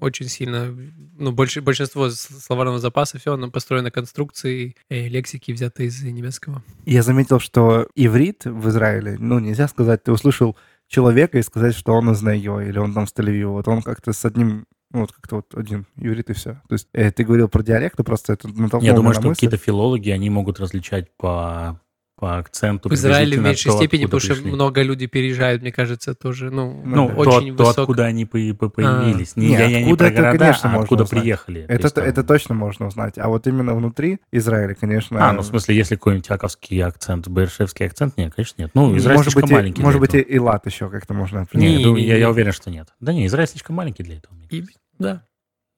очень 0.00 0.28
сильно, 0.28 0.74
ну, 1.18 1.32
больше, 1.32 1.60
большинство 1.60 2.10
словарного 2.10 2.78
запаса, 2.78 3.18
все, 3.18 3.34
оно 3.34 3.50
построено 3.50 3.84
на 3.84 3.90
конструкции 3.90 4.76
э, 4.88 5.08
лексики, 5.08 5.52
взятой 5.52 5.86
из 5.86 6.02
немецкого. 6.02 6.62
Я 6.84 7.02
заметил, 7.02 7.40
что 7.40 7.88
иврит 7.94 8.44
в 8.44 8.68
Израиле, 8.68 9.16
ну, 9.18 9.38
нельзя 9.38 9.68
сказать, 9.68 10.02
ты 10.04 10.12
услышал 10.12 10.56
человека 10.88 11.38
и 11.38 11.42
сказать, 11.42 11.74
что 11.74 11.92
он 11.92 12.10
из 12.10 12.22
Найо, 12.22 12.60
или 12.60 12.78
он 12.78 12.94
там 12.94 13.06
с 13.06 13.12
тель 13.12 13.44
Вот 13.44 13.66
он 13.68 13.82
как-то 13.82 14.12
с 14.12 14.24
одним 14.24 14.66
ну, 14.90 15.00
вот 15.00 15.12
как-то 15.12 15.36
вот 15.36 15.54
один 15.54 15.86
иврит 15.96 16.30
и 16.30 16.32
все. 16.32 16.62
То 16.68 16.74
есть 16.74 16.88
э, 16.92 17.10
ты 17.10 17.24
говорил 17.24 17.48
про 17.48 17.62
диалекты, 17.62 18.04
просто 18.04 18.34
это 18.34 18.48
Я 18.80 18.92
думаю, 18.92 19.14
что 19.14 19.28
какие-то 19.30 19.56
филологи, 19.56 20.10
они 20.10 20.30
могут 20.30 20.60
различать 20.60 21.10
по 21.16 21.80
по 22.16 22.38
акценту. 22.38 22.88
В 22.88 22.92
Израиле 22.94 23.38
в 23.38 23.42
меньшей 23.42 23.70
то, 23.70 23.76
степени, 23.76 24.06
потому 24.06 24.20
пришли. 24.20 24.36
что 24.36 24.48
много 24.48 24.82
людей 24.82 25.06
переезжают, 25.06 25.60
мне 25.60 25.70
кажется, 25.70 26.14
тоже, 26.14 26.50
ну, 26.50 26.82
ну 26.84 27.06
очень 27.06 27.54
то, 27.54 27.64
высок... 27.64 27.74
то, 27.76 27.82
откуда 27.82 28.04
они 28.06 28.24
по 28.24 28.38
по 28.58 28.70
появились. 28.70 29.32
А. 29.36 29.40
Не, 29.40 29.48
Нет, 29.48 29.60
я, 29.60 29.66
я 29.66 29.84
не 29.84 29.94
про 29.94 30.08
это, 30.08 30.22
города, 30.22 30.38
конечно, 30.38 30.74
а 30.74 30.80
откуда 30.80 31.04
узнать. 31.04 31.20
приехали. 31.20 31.62
Это, 31.68 31.84
есть, 31.84 31.98
это 31.98 32.24
точно 32.24 32.54
можно 32.54 32.86
узнать. 32.86 33.18
А 33.18 33.28
вот 33.28 33.46
именно 33.46 33.74
внутри 33.74 34.18
Израиля, 34.32 34.74
конечно... 34.74 35.28
А, 35.28 35.32
ну, 35.32 35.42
в 35.42 35.46
смысле, 35.46 35.76
если 35.76 35.96
какой-нибудь 35.96 36.30
аковский 36.30 36.82
акцент, 36.82 37.28
бершевский 37.28 37.86
акцент, 37.86 38.16
нет, 38.16 38.34
конечно, 38.34 38.62
нет. 38.62 38.70
Ну, 38.72 38.96
Израиль 38.96 39.18
может 39.18 39.32
слишком 39.32 39.48
быть, 39.48 39.52
маленький 39.52 39.82
Может 39.82 40.00
быть, 40.00 40.14
и 40.14 40.40
лат 40.40 40.64
еще 40.66 40.88
как-то 40.88 41.12
можно 41.12 41.42
определить. 41.42 41.86
Нет, 41.86 41.98
я, 41.98 42.16
я 42.16 42.30
уверен, 42.30 42.52
что 42.52 42.70
нет. 42.70 42.88
Да 42.98 43.12
не, 43.12 43.26
Израиль 43.26 43.48
слишком 43.48 43.76
маленький 43.76 44.02
для 44.02 44.16
этого. 44.16 44.34
И, 44.50 44.64
да 44.98 45.22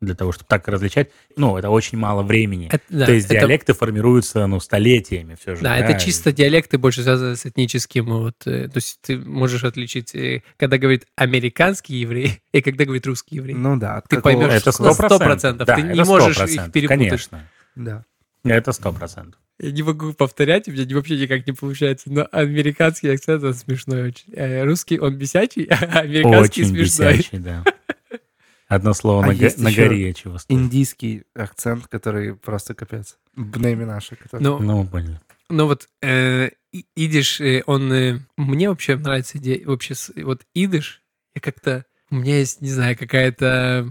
для 0.01 0.15
того, 0.15 0.33
чтобы 0.33 0.47
так 0.49 0.69
различать. 0.69 1.11
Ну, 1.37 1.57
это 1.57 1.71
очень 1.71 1.99
мало 1.99 2.23
времени. 2.23 2.69
Это, 2.71 2.85
да, 2.89 3.07
То 3.07 3.13
есть 3.13 3.27
это... 3.27 3.41
диалекты 3.41 3.75
формируются, 3.75 4.47
ну, 4.47 4.61
столетиями 4.61 5.37
все 5.41 5.57
же. 5.57 5.63
Да, 5.63 5.71
да, 5.71 5.79
это 5.79 6.01
чисто 6.01 6.33
диалекты 6.33 6.79
больше 6.79 7.03
связаны 7.03 7.37
с 7.37 7.45
этническим. 7.47 8.07
Вот, 8.07 8.35
э, 8.47 8.69
то 8.69 8.77
есть 8.77 8.99
ты 9.03 9.19
можешь 9.19 9.65
отличить, 9.65 10.15
э, 10.15 10.43
когда 10.57 10.79
говорит 10.79 11.07
американский 11.17 11.97
еврей 11.97 12.41
и 12.53 12.63
когда 12.63 12.85
говорит 12.85 13.07
русский 13.07 13.37
еврей. 13.37 13.55
Ну 13.55 13.77
да. 13.77 14.03
Ты 14.09 14.21
поймешь 14.21 14.53
это 14.53 14.71
100%. 14.71 15.19
процентов. 15.19 15.67
Да, 15.67 15.75
ты 15.75 15.83
не 15.83 16.05
можешь 16.05 16.39
их 16.39 16.73
перепутать. 16.73 16.89
Конечно. 16.89 17.49
Да. 17.75 18.05
Это 18.45 18.73
сто 18.73 18.93
процентов. 18.93 19.41
Я 19.61 19.73
не 19.73 19.83
могу 19.83 20.13
повторять, 20.13 20.69
у 20.69 20.71
меня 20.71 20.87
вообще 20.95 21.19
никак 21.19 21.45
не 21.45 21.53
получается, 21.53 22.13
но 22.13 22.29
американский 22.31 23.09
акцент, 23.09 23.43
он 23.43 23.55
смешной 23.55 24.09
очень. 24.09 24.33
Э, 24.33 24.63
русский, 24.63 25.01
он 25.01 25.17
бесячий, 25.17 25.65
а 25.71 25.99
американский 25.99 26.63
очень 26.63 26.71
смешной. 26.71 27.17
бесячий, 27.17 27.39
да. 27.39 27.65
Одно 28.69 28.93
слово 28.93 29.25
а 29.25 29.27
на, 29.29 29.35
га- 29.35 29.51
на 29.57 29.73
горе 29.73 30.13
чего 30.13 30.39
стоит. 30.39 30.59
Индийский 30.59 31.25
акцент, 31.35 31.87
который 31.87 32.35
просто 32.35 32.75
капец. 32.75 33.17
Бнейми 33.35 33.85
наши. 33.85 34.15
Который... 34.15 34.43
Ну, 34.43 34.59
ну, 34.59 34.87
понял. 34.87 35.19
Ну 35.49 35.67
вот 35.67 35.89
э, 36.03 36.51
идиш, 36.95 37.41
э, 37.41 37.63
он... 37.67 37.91
Э, 37.93 38.19
мне 38.37 38.69
вообще 38.69 38.97
нравится 38.97 39.39
идея... 39.39 39.67
Вообще, 39.67 39.95
вот 40.23 40.43
идиш, 40.55 41.03
я 41.35 41.41
как-то... 41.41 41.87
У 42.11 42.17
меня 42.17 42.39
есть, 42.39 42.61
не 42.61 42.71
знаю, 42.71 42.97
какая-то 42.99 43.91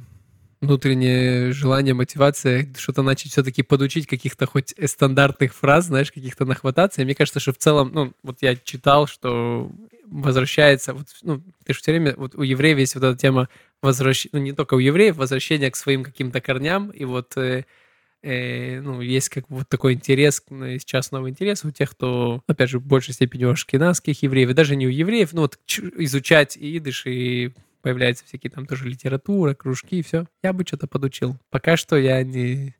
внутреннее 0.61 1.51
желание, 1.51 1.93
мотивация 1.93 2.67
что-то 2.77 3.03
начать 3.03 3.31
все-таки 3.31 3.63
подучить 3.63 4.07
каких-то 4.07 4.45
хоть 4.45 4.73
стандартных 4.85 5.53
фраз, 5.53 5.85
знаешь, 5.85 6.11
каких-то 6.11 6.45
нахвататься. 6.45 7.01
И 7.01 7.05
мне 7.05 7.15
кажется, 7.15 7.39
что 7.39 7.53
в 7.53 7.57
целом, 7.57 7.91
ну, 7.93 8.13
вот 8.23 8.37
я 8.41 8.55
читал, 8.55 9.07
что 9.07 9.71
возвращается, 10.05 10.93
вот, 10.93 11.07
ну, 11.21 11.41
ты 11.65 11.73
же 11.73 11.79
все 11.79 11.91
время, 11.91 12.15
вот 12.17 12.35
у 12.35 12.41
евреев 12.41 12.77
есть 12.77 12.95
вот 12.95 13.03
эта 13.03 13.17
тема 13.17 13.49
возвращения, 13.81 14.31
ну, 14.33 14.39
не 14.39 14.53
только 14.53 14.75
у 14.75 14.79
евреев, 14.79 15.17
возвращения 15.17 15.69
к 15.69 15.75
своим 15.75 16.03
каким-то 16.03 16.41
корням, 16.41 16.89
и 16.89 17.05
вот, 17.05 17.37
э, 17.37 17.65
э, 18.23 18.81
ну, 18.81 19.01
есть 19.01 19.29
как 19.29 19.45
вот 19.49 19.69
такой 19.69 19.93
интерес, 19.93 20.41
сейчас 20.49 21.11
новый 21.11 21.31
интерес 21.31 21.63
у 21.65 21.71
тех, 21.71 21.91
кто, 21.91 22.41
опять 22.47 22.69
же, 22.69 22.79
в 22.79 22.85
большей 22.85 23.13
степени 23.13 23.45
у 23.45 23.51
ашкенадских 23.51 24.23
евреев, 24.23 24.49
и 24.49 24.53
даже 24.53 24.75
не 24.75 24.87
у 24.87 24.89
евреев, 24.89 25.33
ну, 25.33 25.41
вот 25.41 25.59
изучать 25.97 26.57
идыш 26.57 27.05
и 27.05 27.53
появляются 27.87 28.25
всякие 28.25 28.51
там 28.51 28.65
тоже 28.65 28.85
литература, 28.89 29.53
кружки 29.53 29.99
и 29.99 30.01
все. 30.01 30.25
Я 30.43 30.51
бы 30.51 30.65
что-то 30.67 30.87
подучил. 30.87 31.37
Пока 31.49 31.77
что 31.77 31.95
я 31.95 32.21
не 32.21 32.75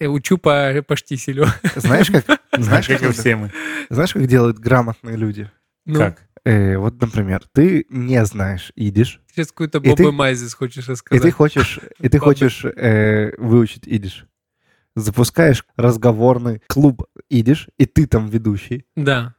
э, 0.00 0.06
учу 0.06 0.36
по, 0.36 0.82
по 0.84 0.96
штиселю. 0.96 1.46
Знаешь, 1.76 2.10
как? 2.10 2.40
Знаешь, 2.58 2.88
как 2.88 3.12
все 3.12 3.36
мы. 3.36 3.52
Знаешь, 3.88 4.14
как 4.14 4.26
делают 4.26 4.58
грамотные 4.58 5.16
люди? 5.16 5.48
Ну? 5.86 6.00
Как? 6.00 6.24
Э, 6.44 6.76
вот, 6.76 7.00
например, 7.00 7.44
ты 7.52 7.86
не 7.88 8.24
знаешь 8.24 8.72
идиш. 8.74 9.20
Сейчас 9.30 9.52
какой-то 9.52 9.78
Боба 9.78 10.10
Майзис 10.10 10.54
хочешь 10.54 10.88
рассказать. 10.88 11.22
И 11.22 11.24
ты 11.24 11.30
хочешь, 11.30 11.78
и 12.00 12.08
ты 12.08 12.18
хочешь 12.18 12.64
э, 12.64 13.36
выучить 13.38 13.86
идиш. 13.86 14.26
Запускаешь 14.96 15.64
разговорный 15.76 16.62
клуб 16.66 17.04
идиш, 17.30 17.68
и 17.78 17.86
ты 17.86 18.08
там 18.08 18.26
ведущий. 18.26 18.86
Да. 18.96 19.36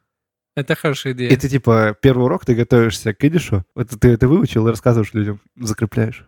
Это 0.56 0.76
хорошая 0.76 1.14
идея. 1.14 1.30
И 1.30 1.36
ты, 1.36 1.48
типа, 1.48 1.96
первый 2.02 2.24
урок, 2.24 2.46
ты 2.46 2.56
готовишься 2.56 3.14
к 3.14 3.24
идишу, 3.24 3.64
это 3.76 3.98
ты 3.98 4.10
это 4.10 4.28
выучил 4.28 4.68
и 4.68 4.72
рассказываешь 4.72 5.14
людям, 5.14 5.42
закрепляешь. 5.58 6.26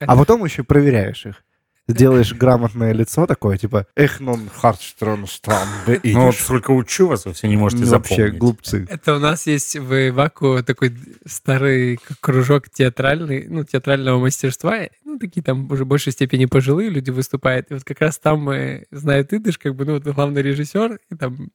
Это... 0.00 0.12
А 0.12 0.16
потом 0.16 0.44
еще 0.44 0.64
проверяешь 0.64 1.26
их 1.26 1.44
делаешь 1.92 2.32
грамотное 2.34 2.92
лицо 2.92 3.26
такое, 3.26 3.56
типа 3.56 3.86
«Эх, 3.96 4.20
нон 4.20 4.48
хардштрон 4.48 5.26
стран 5.26 5.68
Ну 6.04 6.26
вот 6.26 6.34
сколько 6.34 6.70
учу 6.70 7.08
вас, 7.08 7.24
вы 7.24 7.32
все 7.32 7.48
не 7.48 7.56
можете 7.56 7.84
ну, 7.84 7.88
запомнить. 7.88 8.18
Вообще 8.18 8.36
глупцы. 8.36 8.86
Это 8.88 9.16
у 9.16 9.18
нас 9.18 9.46
есть 9.46 9.76
в 9.76 10.10
Ваку 10.12 10.62
такой 10.62 10.96
старый 11.26 11.98
кружок 12.20 12.68
театральный, 12.70 13.46
ну, 13.48 13.64
театрального 13.64 14.20
мастерства. 14.20 14.80
Ну, 15.04 15.18
такие 15.18 15.42
там 15.42 15.70
уже 15.70 15.84
в 15.84 15.88
большей 15.88 16.12
степени 16.12 16.46
пожилые 16.46 16.90
люди 16.90 17.10
выступают. 17.10 17.70
И 17.70 17.74
вот 17.74 17.84
как 17.84 18.00
раз 18.00 18.18
там 18.18 18.40
мы 18.40 18.86
знают 18.90 19.32
идыш, 19.32 19.58
как 19.58 19.74
бы, 19.74 19.84
ну, 19.84 19.94
вот 19.94 20.04
главный 20.04 20.42
режиссер, 20.42 20.98
и 21.10 21.14
там 21.16 21.50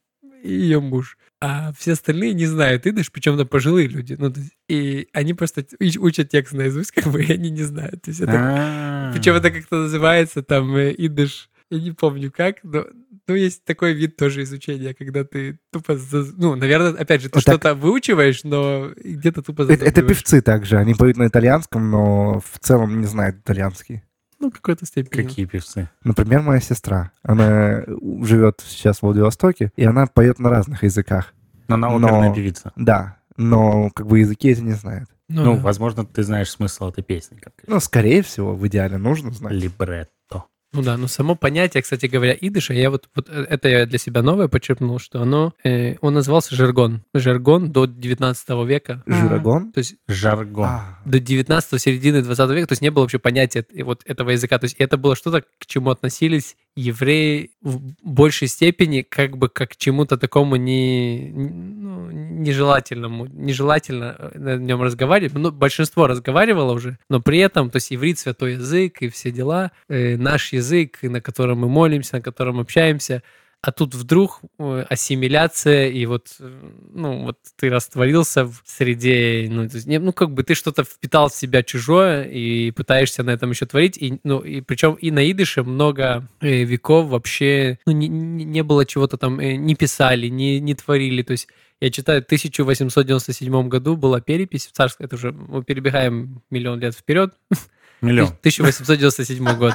и 0.46 0.52
ее 0.52 0.80
муж. 0.80 1.18
А 1.40 1.72
все 1.78 1.92
остальные 1.92 2.32
не 2.34 2.46
знают 2.46 2.86
идыш, 2.86 3.12
причем 3.12 3.34
это 3.34 3.44
пожилые 3.44 3.88
люди. 3.88 4.16
Ну, 4.18 4.32
есть, 4.34 4.54
и 4.68 5.08
они 5.12 5.34
просто 5.34 5.66
учат 5.98 6.30
текст 6.30 6.54
наизусть, 6.54 6.90
как 6.94 7.06
бы, 7.08 7.22
и 7.22 7.32
они 7.32 7.50
не 7.50 7.62
знают. 7.62 8.02
То 8.02 8.10
есть 8.10 8.20
это, 8.20 9.12
причем 9.14 9.34
это 9.34 9.50
как-то 9.50 9.76
называется 9.82 10.42
там 10.42 10.74
э, 10.76 10.94
идыш, 10.96 11.50
я 11.70 11.80
не 11.80 11.90
помню 11.90 12.30
как, 12.30 12.56
но 12.62 12.86
ну, 13.28 13.34
есть 13.34 13.64
такой 13.64 13.92
вид 13.92 14.16
тоже 14.16 14.44
изучения, 14.44 14.94
когда 14.94 15.24
ты 15.24 15.58
тупо... 15.72 15.98
Ну, 16.36 16.54
наверное, 16.54 16.92
опять 16.92 17.22
же, 17.22 17.28
ты 17.28 17.34
вот 17.34 17.42
что-то 17.42 17.74
выучиваешь, 17.74 18.44
но 18.44 18.92
где-то 18.96 19.42
тупо 19.42 19.62
это, 19.62 19.84
это 19.84 20.02
певцы 20.02 20.40
также. 20.40 20.76
Они 20.76 20.94
поют 20.94 21.16
на 21.16 21.26
итальянском, 21.26 21.90
но 21.90 22.40
в 22.40 22.58
целом 22.60 23.00
не 23.00 23.06
знают 23.06 23.38
итальянский. 23.38 24.02
Ну, 24.38 24.50
какой-то 24.50 24.84
степени. 24.86 25.22
Какие 25.22 25.46
певцы? 25.46 25.88
Например, 26.04 26.42
моя 26.42 26.60
сестра. 26.60 27.12
Она 27.22 27.84
живет 28.22 28.62
сейчас 28.66 28.98
в 28.98 29.02
Владивостоке, 29.02 29.72
и 29.76 29.84
она 29.84 30.06
поет 30.06 30.38
на 30.38 30.50
разных 30.50 30.82
языках. 30.82 31.32
Но 31.68 31.76
она 31.76 31.88
оперная 31.88 32.28
но... 32.28 32.34
певица. 32.34 32.72
Да, 32.76 33.16
но 33.36 33.90
как 33.90 34.06
бы 34.06 34.18
языки 34.18 34.48
эти 34.48 34.60
не 34.60 34.72
знает. 34.72 35.08
Ну, 35.28 35.44
ну 35.44 35.56
да. 35.56 35.62
возможно, 35.62 36.04
ты 36.04 36.22
знаешь 36.22 36.50
смысл 36.50 36.88
этой 36.88 37.02
песни. 37.02 37.36
Как 37.36 37.54
ну, 37.66 37.80
скорее 37.80 38.22
всего, 38.22 38.54
в 38.54 38.66
идеале 38.68 38.96
нужно 38.96 39.32
знать. 39.32 39.52
Либретто. 39.52 40.44
Ну 40.76 40.82
да, 40.82 40.98
но 40.98 41.08
само 41.08 41.34
понятие, 41.36 41.82
кстати 41.82 42.04
говоря, 42.04 42.36
идыша, 42.38 42.74
я 42.74 42.90
вот, 42.90 43.08
вот 43.14 43.30
э, 43.30 43.46
это 43.48 43.68
я 43.68 43.86
для 43.86 43.98
себя 43.98 44.22
новое 44.22 44.48
почерпнул, 44.48 44.98
что 44.98 45.22
оно, 45.22 45.54
э, 45.64 45.96
он 46.02 46.12
назывался 46.12 46.54
жаргон. 46.54 47.02
Жаргон 47.14 47.72
до 47.72 47.86
19 47.86 48.48
века. 48.66 49.02
Жирогон? 49.06 49.72
То 49.72 49.78
есть 49.78 49.96
Жаргон. 50.06 50.66
А, 50.66 50.98
до 51.06 51.18
19 51.18 51.80
середины 51.80 52.20
20 52.20 52.50
века, 52.50 52.66
то 52.66 52.72
есть 52.72 52.82
не 52.82 52.90
было 52.90 53.04
вообще 53.04 53.18
понятия 53.18 53.64
вот 53.84 54.02
этого 54.04 54.30
языка. 54.30 54.58
То 54.58 54.64
есть 54.64 54.76
это 54.78 54.98
было 54.98 55.16
что-то, 55.16 55.40
к 55.40 55.64
чему 55.66 55.88
относились 55.88 56.56
евреи 56.76 57.50
в 57.62 57.80
большей 58.02 58.48
степени 58.48 59.00
как 59.00 59.38
бы 59.38 59.48
как 59.48 59.76
чему-то 59.76 60.18
такому 60.18 60.56
не, 60.56 61.32
ну, 61.34 62.10
нежелательному, 62.10 63.26
нежелательно 63.26 64.14
э, 64.18 64.38
на 64.38 64.56
нем 64.56 64.82
разговаривать. 64.82 65.32
Ну, 65.34 65.50
большинство 65.50 66.06
разговаривало 66.06 66.74
уже, 66.74 66.98
но 67.08 67.20
при 67.20 67.38
этом, 67.38 67.70
то 67.70 67.76
есть 67.76 67.92
иврит 67.92 68.18
святой 68.18 68.52
язык 68.52 69.00
и 69.00 69.08
все 69.08 69.30
дела, 69.30 69.72
э, 69.88 70.16
наш 70.16 70.52
язык, 70.52 70.98
на 71.02 71.22
котором 71.22 71.60
мы 71.60 71.68
молимся, 71.68 72.16
на 72.16 72.22
котором 72.22 72.60
общаемся, 72.60 73.22
а 73.62 73.72
тут 73.72 73.94
вдруг 73.94 74.40
э, 74.58 74.84
ассимиляция, 74.88 75.88
и 75.88 76.06
вот, 76.06 76.36
э, 76.38 76.70
ну, 76.92 77.24
вот 77.24 77.38
ты 77.56 77.68
растворился 77.68 78.44
в 78.44 78.62
среде, 78.64 79.48
ну, 79.50 79.64
есть, 79.64 79.86
ну, 79.86 80.12
как 80.12 80.32
бы 80.32 80.44
ты 80.44 80.54
что-то 80.54 80.84
впитал 80.84 81.28
в 81.28 81.34
себя 81.34 81.62
чужое 81.62 82.24
и 82.24 82.70
пытаешься 82.70 83.22
на 83.22 83.30
этом 83.30 83.50
еще 83.50 83.66
творить, 83.66 83.96
и, 83.96 84.20
ну, 84.22 84.38
и 84.40 84.60
причем 84.60 84.94
и 84.94 85.10
на 85.10 85.28
идыше 85.30 85.62
много 85.64 86.28
э, 86.40 86.62
веков 86.62 87.08
вообще, 87.08 87.78
ну, 87.86 87.92
не, 87.92 88.08
не- 88.08 88.62
было 88.62 88.86
чего-то 88.86 89.16
там, 89.16 89.40
не 89.40 89.74
писали, 89.74 90.28
не, 90.28 90.60
не 90.60 90.74
творили, 90.74 91.22
то 91.22 91.32
есть 91.32 91.48
я 91.80 91.90
читаю, 91.90 92.22
в 92.22 92.26
1897 92.26 93.68
году 93.68 93.96
была 93.96 94.20
перепись 94.20 94.66
в 94.66 94.72
царской, 94.72 95.06
это 95.06 95.16
уже 95.16 95.32
мы 95.32 95.62
перебегаем 95.62 96.42
миллион 96.50 96.80
лет 96.80 96.94
вперед, 96.94 97.34
Миллион. 98.00 98.28
1897 98.28 99.56
год. 99.58 99.74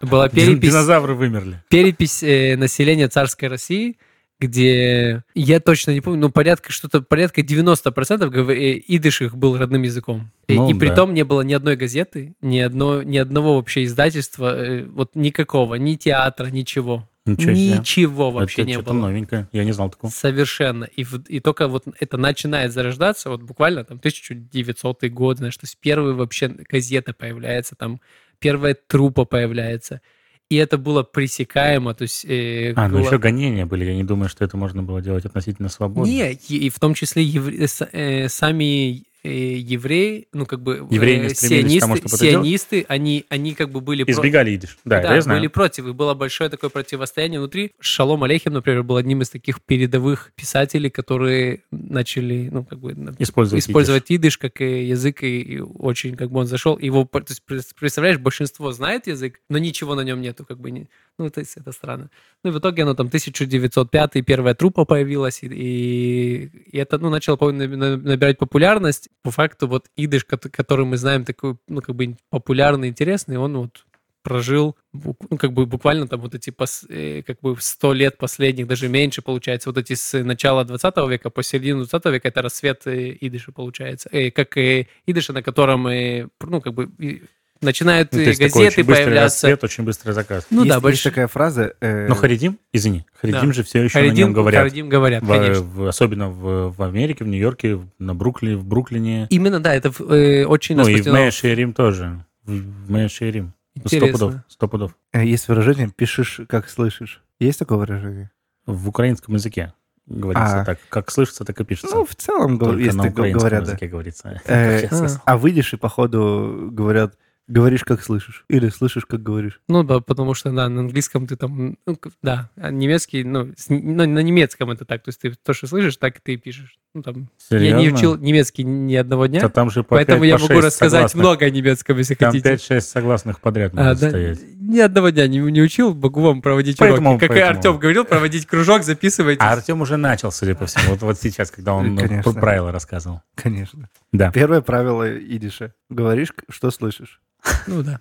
Была 0.00 0.28
перепись 0.28 0.70
Динозавры 0.70 1.14
вымерли. 1.14 1.62
перепись 1.68 2.22
э, 2.22 2.56
населения 2.56 3.08
царской 3.08 3.48
России, 3.48 3.96
где, 4.38 5.22
я 5.34 5.60
точно 5.60 5.90
не 5.90 6.00
помню, 6.00 6.18
но 6.20 6.30
порядка 6.30 6.72
что-то, 6.72 7.02
порядка 7.02 7.42
90% 7.42 8.30
гов- 8.30 8.48
э, 8.48 8.80
идыш 8.88 9.20
их 9.22 9.36
был 9.36 9.58
родным 9.58 9.82
языком. 9.82 10.30
И- 10.48 10.54
Ну 10.54 10.70
и 10.70 10.72
да. 10.72 10.78
при 10.78 10.88
том 10.94 11.12
не 11.14 11.24
было 11.24 11.42
ни 11.42 11.52
одной 11.52 11.76
газеты, 11.76 12.34
ни, 12.40 12.58
одно, 12.58 13.02
ни 13.02 13.18
одного 13.18 13.56
вообще 13.56 13.84
издательства, 13.84 14.56
э, 14.56 14.84
вот 14.84 15.14
никакого, 15.14 15.74
ни 15.74 15.94
театра, 15.96 16.46
ничего. 16.46 17.06
Ничего 17.32 17.54
себе. 17.54 17.78
Ничего 17.78 18.30
вообще 18.30 18.62
Это 18.62 18.70
не 18.70 18.78
было. 18.80 18.92
новенькое. 18.94 19.48
Я 19.52 19.64
не 19.64 19.72
знал 19.72 19.90
такого. 19.90 20.10
Совершенно. 20.10 20.84
И, 20.84 21.04
и 21.28 21.40
только 21.40 21.68
вот 21.68 21.84
это 21.98 22.16
начинает 22.16 22.72
зарождаться, 22.72 23.30
вот 23.30 23.42
буквально 23.42 23.84
там 23.84 23.98
1900 23.98 25.04
год, 25.10 25.38
знаешь, 25.38 25.56
то 25.56 25.64
есть 25.64 25.78
первые 25.80 26.14
вообще 26.14 26.48
газета 26.48 27.12
появляется, 27.12 27.74
там 27.76 28.00
первая 28.38 28.76
трупа 28.86 29.24
появляется. 29.24 30.00
И 30.48 30.56
это 30.56 30.78
было 30.78 31.04
пресекаемо, 31.04 31.94
то 31.94 32.02
есть... 32.02 32.24
э, 32.24 32.72
А, 32.74 32.88
ну 32.88 32.98
было- 32.98 33.06
еще 33.06 33.18
гонения 33.18 33.66
были. 33.66 33.84
Я 33.84 33.94
не 33.94 34.02
думаю, 34.02 34.28
что 34.28 34.44
это 34.44 34.56
можно 34.56 34.82
было 34.82 35.00
делать 35.00 35.24
относительно 35.24 35.68
свободно. 35.68 36.10
Не, 36.10 36.32
и, 36.32 36.56
и 36.66 36.70
в 36.70 36.80
том 36.80 36.94
числе 36.94 37.22
евре- 37.24 37.68
э, 37.92 38.28
сами 38.28 39.04
евреи, 39.28 40.28
ну 40.32 40.46
как 40.46 40.62
бы 40.62 40.86
Евреи 40.90 41.20
не 41.20 41.26
э, 41.26 41.30
стремились 41.30 41.76
к 41.76 41.80
тому, 41.80 41.96
сионисты, 41.96 42.08
чтобы 42.08 42.16
это 42.16 42.30
делать? 42.30 42.46
сионисты, 42.46 42.86
они, 42.88 43.24
они 43.28 43.54
как 43.54 43.70
бы 43.70 43.80
были... 43.80 44.04
Избегали 44.06 44.52
идиш. 44.52 44.78
Да, 44.84 45.00
да, 45.00 45.14
я 45.14 45.20
знаю. 45.20 45.38
были 45.38 45.48
против, 45.48 45.86
и 45.86 45.92
было 45.92 46.14
большое 46.14 46.48
такое 46.48 46.70
противостояние 46.70 47.40
внутри. 47.40 47.72
Шалом 47.80 48.24
Алейхим, 48.24 48.52
например, 48.52 48.82
был 48.82 48.96
одним 48.96 49.22
из 49.22 49.30
таких 49.30 49.60
передовых 49.62 50.32
писателей, 50.34 50.90
которые 50.90 51.62
начали, 51.70 52.48
ну, 52.50 52.64
как 52.64 52.78
бы, 52.78 52.90
Использовать, 53.18 53.64
использовать 53.64 54.04
идыш 54.08 54.38
как 54.38 54.60
э, 54.60 54.84
язык, 54.84 55.22
и, 55.22 55.40
и 55.40 55.60
очень, 55.60 56.16
как 56.16 56.30
бы, 56.30 56.40
он 56.40 56.46
зашел. 56.46 56.78
Его, 56.78 57.04
то 57.04 57.24
есть, 57.28 57.42
пред- 57.44 57.74
представляешь, 57.78 58.18
большинство 58.18 58.72
знает 58.72 59.06
язык, 59.06 59.40
но 59.48 59.58
ничего 59.58 59.94
на 59.94 60.02
нем 60.02 60.20
нету, 60.20 60.44
как 60.44 60.58
бы, 60.58 60.70
не, 60.70 60.88
ну, 61.20 61.30
то 61.30 61.40
есть, 61.40 61.56
это 61.56 61.72
странно. 61.72 62.10
Ну, 62.42 62.50
и 62.50 62.52
в 62.52 62.58
итоге 62.58 62.82
оно 62.82 62.94
там 62.94 63.08
1905 63.08 64.24
первая 64.24 64.54
трупа 64.54 64.84
появилась, 64.84 65.42
и, 65.42 65.46
и, 65.46 66.44
и 66.72 66.78
это, 66.78 66.98
ну, 66.98 67.10
начало 67.10 67.50
набирать 67.52 68.38
популярность. 68.38 69.10
По 69.22 69.30
факту, 69.30 69.68
вот 69.68 69.86
идыш, 69.96 70.24
кот- 70.24 70.50
который 70.50 70.86
мы 70.86 70.96
знаем, 70.96 71.24
такой, 71.24 71.56
ну, 71.68 71.82
как 71.82 71.94
бы, 71.94 72.16
популярный, 72.30 72.88
интересный, 72.88 73.36
он 73.36 73.56
вот 73.56 73.84
прожил, 74.22 74.76
ну, 74.92 75.38
как 75.38 75.52
бы 75.52 75.66
буквально 75.66 76.06
там 76.06 76.20
вот 76.20 76.34
эти, 76.34 76.50
пос- 76.50 76.86
э, 76.88 77.22
как 77.22 77.40
бы 77.40 77.56
100 77.58 77.92
лет 77.92 78.18
последних, 78.18 78.66
даже 78.66 78.88
меньше, 78.88 79.22
получается, 79.22 79.70
вот 79.70 79.78
эти 79.78 79.94
с 79.94 80.22
начала 80.22 80.64
20 80.64 80.96
века 81.08 81.30
по 81.30 81.42
середину 81.42 81.84
20 81.86 82.06
века, 82.06 82.28
это 82.28 82.42
рассвет 82.42 82.86
э, 82.86 83.16
идыша, 83.20 83.52
получается. 83.52 84.08
Э, 84.12 84.30
как 84.30 84.56
э, 84.56 84.86
идыша, 85.06 85.32
на 85.32 85.42
котором, 85.42 85.84
ну, 85.84 86.60
как 86.60 86.74
бы 86.74 86.90
и 86.98 87.22
начинают 87.60 88.12
Ну, 88.12 88.18
газеты 88.24 88.84
появляться. 88.84 89.46
рассвет, 89.46 89.64
очень 89.64 89.84
быстрый 89.84 90.12
заказ. 90.12 90.46
Ну 90.50 90.58
есть, 90.64 90.68
да, 90.68 90.74
есть 90.74 90.82
больше. 90.82 91.04
такая 91.10 91.26
фраза. 91.26 91.74
э, 91.80 92.06
Но 92.08 92.14
Харидим, 92.14 92.58
извини, 92.72 93.04
Харидим 93.20 93.48
Да. 93.48 93.52
же 93.52 93.62
все 93.64 93.82
еще 93.82 93.98
на 93.98 94.04
Харидим, 94.04 94.26
нем 94.28 94.32
говорят. 94.32 94.62
Харидим 94.62 94.88
говорят, 94.88 95.22
В- 95.22 95.28
конечно. 95.28 95.62
в- 95.62 95.86
особенно 95.88 96.28
в, 96.30 96.72
в 96.76 96.82
Америке, 96.82 97.24
в 97.24 97.28
Нью-Йорке, 97.28 97.80
на 97.98 98.14
Бруклине, 98.14 98.56
в 98.56 98.64
Бруклине. 98.64 99.26
Именно, 99.30 99.60
да, 99.60 99.74
это 99.74 99.92
э, 100.12 100.44
очень 100.44 100.76
ну 100.76 100.86
и 100.88 101.00
в. 101.00 101.06
Мэя 101.06 101.30
Шерим 101.30 101.72
тоже. 101.72 102.24
В, 102.44 102.90
Мэя 102.90 103.08
Шерим. 103.08 103.52
Ну, 103.76 103.82
Сто 103.86 104.06
пудов, 104.08 104.34
сто 104.48 104.68
пудов. 104.68 104.92
э, 105.12 105.24
есть 105.24 105.46
выражение 105.48 105.90
«пишешь, 105.94 106.40
как 106.48 106.68
слышишь». 106.68 107.22
Есть 107.38 107.58
такое 107.60 107.78
выражение? 107.78 108.30
В 108.66 108.88
украинском 108.88 109.34
языке 109.34 109.72
говорится 110.06 110.62
А. 110.62 110.64
так. 110.64 110.78
Как 110.88 111.10
слышится, 111.10 111.44
так 111.44 111.58
и 111.60 111.64
пишется. 111.64 111.94
Ну, 111.94 112.04
в 112.04 112.14
целом, 112.16 112.58
Только 112.58 112.80
если 112.80 112.96
на 112.98 113.08
говорят, 113.10 113.64
да. 113.64 113.70
языке 113.70 113.86
говорится. 113.86 114.42
Э, 114.46 114.86
а. 114.90 115.06
А 115.24 115.38
выйдешь 115.38 115.72
и, 115.72 115.76
походу, 115.76 116.68
говорят, 116.72 117.14
говоришь, 117.50 117.84
как 117.84 118.02
слышишь. 118.02 118.44
Или 118.48 118.68
слышишь, 118.68 119.04
как 119.06 119.22
говоришь. 119.22 119.60
Ну 119.68 119.82
да, 119.82 120.00
потому 120.00 120.34
что, 120.34 120.50
да, 120.52 120.68
на 120.68 120.80
английском 120.80 121.26
ты 121.26 121.36
там, 121.36 121.76
ну, 121.86 121.98
да, 122.22 122.50
а 122.56 122.70
немецкий, 122.70 123.24
ну, 123.24 123.52
с- 123.56 123.68
ну, 123.68 124.06
на 124.06 124.20
немецком 124.20 124.70
это 124.70 124.84
так, 124.84 125.02
то 125.02 125.08
есть 125.08 125.20
ты 125.20 125.34
то, 125.42 125.52
что 125.52 125.66
слышишь, 125.66 125.96
так 125.96 126.16
и 126.16 126.20
ты 126.22 126.36
пишешь. 126.36 126.76
Ну, 126.94 127.02
там, 127.02 127.28
я 127.50 127.58
не 127.58 127.82
Серьезно? 127.84 127.98
учил 127.98 128.16
немецкий 128.18 128.64
ни 128.64 128.94
одного 128.96 129.26
дня, 129.26 129.40
Да 129.42 129.48
там 129.48 129.70
же 129.70 129.84
по 129.84 129.90
поэтому 129.96 130.22
пять, 130.22 130.28
я 130.30 130.36
по 130.38 130.42
могу 130.52 130.60
рассказать 130.66 130.92
согласных. 131.12 131.20
много 131.20 131.44
о 131.46 131.50
немецком, 131.50 131.98
если 131.98 132.14
Там 132.14 132.32
хотите. 132.32 132.48
5-6 132.54 132.80
согласных 132.80 133.40
подряд 133.40 133.72
А, 133.76 133.94
да, 133.94 134.08
стоять. 134.08 134.40
ни 134.58 134.78
одного 134.80 135.10
дня 135.10 135.28
не, 135.28 135.38
не 135.38 135.62
учил, 135.62 135.94
могу 135.94 136.20
вам 136.20 136.42
проводить 136.42 136.78
Поэтому- 136.78 137.10
уроки. 137.10 137.20
Как 137.20 137.30
и 137.30 137.40
поэтому. 137.40 137.58
Артем 137.58 137.78
говорил, 137.78 138.04
проводить 138.04 138.46
кружок, 138.46 138.82
записывайтесь. 138.82 139.40
А 139.40 139.52
Артем 139.52 139.80
уже 139.82 139.96
начал, 139.98 140.32
судя 140.32 140.54
по 140.56 140.66
всему. 140.66 140.90
Вот, 140.90 141.02
вот 141.02 141.18
сейчас, 141.20 141.50
когда 141.52 141.74
он 141.74 141.96
Конечно. 141.96 142.32
правила 142.32 142.72
рассказывал. 142.72 143.22
Конечно. 143.36 143.88
Да. 144.12 144.32
Первое 144.32 144.60
правило 144.60 145.16
идиша. 145.16 145.72
Говоришь, 145.90 146.32
что 146.48 146.70
слышишь. 146.70 147.20
Ну 147.66 147.82
да. 147.82 148.00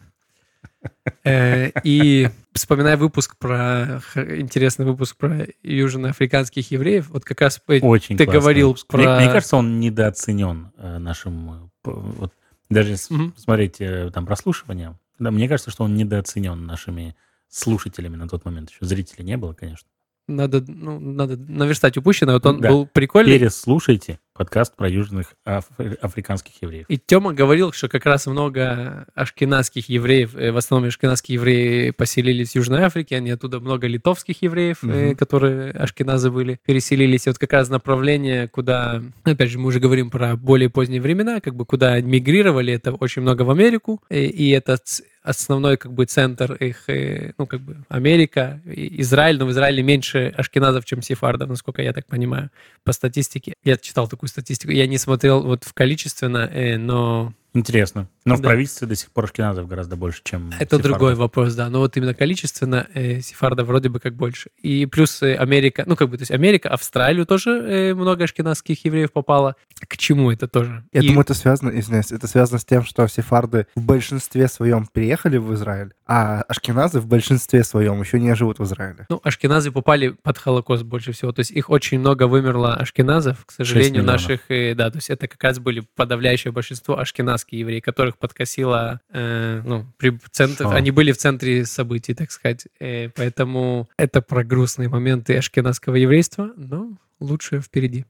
Э, 1.24 1.72
И 1.84 2.30
вспоминая 2.54 2.96
выпуск 2.98 3.36
про, 3.38 4.02
интересный 4.16 4.86
выпуск 4.86 5.18
про 5.18 5.48
южноафриканских 5.64 6.72
евреев, 6.72 7.10
вот 7.10 7.26
как 7.26 7.42
раз 7.42 7.62
Очень 7.68 8.18
ты 8.18 8.24
классный 8.26 8.40
говорил 8.40 8.68
выпуск. 8.70 8.88
Мне, 8.94 9.04
про- 9.04 9.16
мне 9.20 9.32
кажется, 9.32 9.58
он 9.58 9.80
недооценен 9.80 10.72
э, 10.78 10.98
нашим... 11.00 11.52
э, 11.52 11.68
Вот, 11.84 12.34
даже 12.70 12.92
если 12.92 13.14
Мгм. 13.14 13.34
смотреть 13.38 13.82
там 14.14 14.26
прослушивание, 14.26 14.98
да, 15.18 15.32
мне 15.32 15.48
кажется, 15.50 15.72
что 15.72 15.84
он 15.84 15.96
недооценен 15.96 16.66
нашими 16.66 17.16
слушателями 17.50 18.16
на 18.16 18.28
тот 18.30 18.46
момент. 18.46 18.70
Еще 18.70 18.86
зрителей 18.86 19.26
не 19.26 19.36
было, 19.38 19.54
конечно. 19.54 19.88
надо, 20.28 20.64
ну, 20.68 21.00
надо 21.00 21.36
наверстать 21.38 21.98
упущенное. 21.98 22.36
Вот 22.36 22.46
он 22.46 22.62
Да. 22.62 22.70
был 22.70 22.86
прикольный. 22.86 23.38
Переслушайте 23.40 24.20
подкаст 24.40 24.74
про 24.78 24.88
южных 24.88 25.34
афри- 25.46 25.98
африканских 26.02 26.54
евреев. 26.62 26.86
И 26.88 26.98
Тёма 26.98 27.34
говорил, 27.34 27.74
что 27.74 27.90
как 27.90 28.06
раз 28.06 28.26
много 28.26 29.06
ашкенадских 29.14 29.90
евреев, 29.90 30.34
э, 30.34 30.54
в 30.54 30.58
основном 30.58 30.88
ашкенадские 30.88 31.34
евреи 31.36 31.90
поселились 31.92 32.52
в 32.54 32.56
Южной 32.56 32.84
Африке, 32.84 33.18
они 33.18 33.32
оттуда 33.32 33.60
много 33.60 33.86
литовских 33.88 34.42
евреев, 34.42 34.78
э, 34.84 35.08
Мгм. 35.08 35.16
которые 35.18 35.72
ашкеназы 35.72 36.32
были, 36.32 36.58
переселились. 36.66 37.28
И 37.28 37.30
вот 37.32 37.38
как 37.38 37.52
раз 37.52 37.68
направление, 37.68 38.48
куда, 38.48 39.04
опять 39.26 39.50
же, 39.50 39.60
мы 39.60 39.68
уже 39.68 39.82
говорим 39.82 40.10
про 40.10 40.38
более 40.38 40.70
поздние 40.70 41.02
времена, 41.02 41.42
как 41.42 41.56
бы 41.56 41.66
куда 41.66 42.00
мигрировали, 42.00 42.72
это 42.74 42.94
очень 42.94 43.22
много 43.22 43.42
в 43.42 43.52
Америку, 43.52 44.02
и, 44.10 44.20
и 44.26 44.52
это 44.52 44.78
основной 45.22 45.76
как 45.76 45.92
бы 45.92 46.06
центр 46.06 46.54
их, 46.54 46.90
э, 46.90 47.34
ну 47.38 47.46
как 47.46 47.60
бы 47.60 47.76
Америка, 47.90 48.62
Израиль, 48.66 49.38
но 49.38 49.46
в 49.46 49.52
Израиле 49.52 49.84
меньше 49.84 50.34
ашкеназов, 50.38 50.86
чем 50.86 51.02
сефардов, 51.02 51.50
насколько 51.50 51.82
я 51.82 51.92
так 51.92 52.08
понимаю, 52.08 52.50
по 52.86 52.94
статистике. 52.94 53.54
Я 53.66 53.76
читал 53.76 54.08
такую 54.08 54.29
статистику, 54.30 54.72
я 54.72 54.88
не 54.88 54.98
смотрел 54.98 55.44
вот 55.44 55.64
в 55.64 55.74
количественно, 55.74 56.50
э, 56.52 56.78
но 56.78 57.34
Интересно. 57.54 58.08
Но 58.26 58.36
в 58.36 58.42
Да. 58.42 58.50
правительстве 58.50 58.88
до 58.88 58.96
сих 58.96 59.10
пор 59.10 59.24
ашкеназов 59.26 59.68
гораздо 59.68 59.96
больше, 59.96 60.22
чем 60.24 60.50
это 60.50 60.58
сефардов. 60.78 60.82
другой 60.84 61.16
вопрос, 61.16 61.56
да. 61.56 61.68
Но 61.70 61.80
вот 61.80 61.98
именно 61.98 62.14
количественно 62.14 62.88
э, 62.94 63.22
сефардов 63.22 63.68
вроде 63.68 63.90
бы 63.90 64.00
как 64.00 64.14
больше. 64.14 64.52
И 64.62 64.86
плюс 64.86 65.22
э, 65.24 65.36
Америка, 65.36 65.84
ну 65.88 65.96
как 65.96 66.10
бы, 66.10 66.18
то 66.18 66.22
есть 66.22 66.32
Америка, 66.32 66.70
Австралию 66.70 67.26
тоже 67.26 67.50
э, 67.52 67.94
много 67.96 68.26
ашкенадских 68.26 68.86
евреев 68.86 69.12
попало. 69.12 69.56
К 69.88 69.98
чему 69.98 70.32
это 70.32 70.48
тоже? 70.48 70.84
Я 70.94 71.02
И- 71.02 71.08
думаю, 71.08 71.22
это 71.22 71.34
связано, 71.34 71.72
извиняюсь, 71.78 72.12
это 72.12 72.28
связано 72.28 72.60
с 72.60 72.66
тем, 72.66 72.84
что 72.84 73.08
сефарды 73.08 73.66
в 73.76 73.82
большинстве 73.82 74.48
своем 74.48 74.86
переехали 74.86 75.38
в 75.38 75.52
Израиль, 75.56 75.94
а 76.06 76.42
ашкеназы 76.44 77.00
в 77.00 77.08
большинстве 77.08 77.64
своем 77.64 78.00
еще 78.00 78.20
не 78.20 78.36
живут 78.36 78.60
в 78.60 78.64
Израиле. 78.66 79.08
Ну, 79.10 79.20
ашкеназы 79.24 79.72
попали 79.72 80.10
под 80.22 80.38
Холокост 80.38 80.84
больше 80.84 81.14
всего. 81.14 81.32
То 81.32 81.40
есть 81.40 81.50
их 81.52 81.70
очень 81.72 82.00
много 82.00 82.28
вымерло 82.28 82.76
ашкеназов, 82.76 83.44
к 83.46 83.52
сожалению, 83.52 84.04
наших, 84.04 84.42
э, 84.50 84.76
да, 84.76 84.92
то 84.92 84.98
есть 84.98 85.10
это 85.10 85.28
как 85.28 85.44
раз 85.44 85.58
были 85.58 85.84
подавляющее 85.96 86.52
большинство 86.52 87.00
ашкеназских 87.00 87.39
ашкеназские 87.40 87.60
евреи, 87.62 87.80
которых 87.80 88.18
подкосило, 88.18 89.00
э, 89.12 89.62
ну, 89.66 89.86
при 89.98 90.18
центр, 90.32 90.64
Шо? 90.66 90.72
они 90.72 90.92
были 90.92 91.12
в 91.12 91.18
центре 91.18 91.66
событий, 91.66 92.14
так 92.14 92.32
сказать. 92.32 92.68
Э, 92.80 93.10
поэтому 93.10 93.90
это 93.98 94.22
про 94.22 94.44
грустные 94.44 94.90
моменты 94.90 95.38
ашкеназского 95.38 95.96
еврейства, 95.96 96.52
но 96.56 96.98
лучше 97.20 97.62
впереди. 97.62 98.06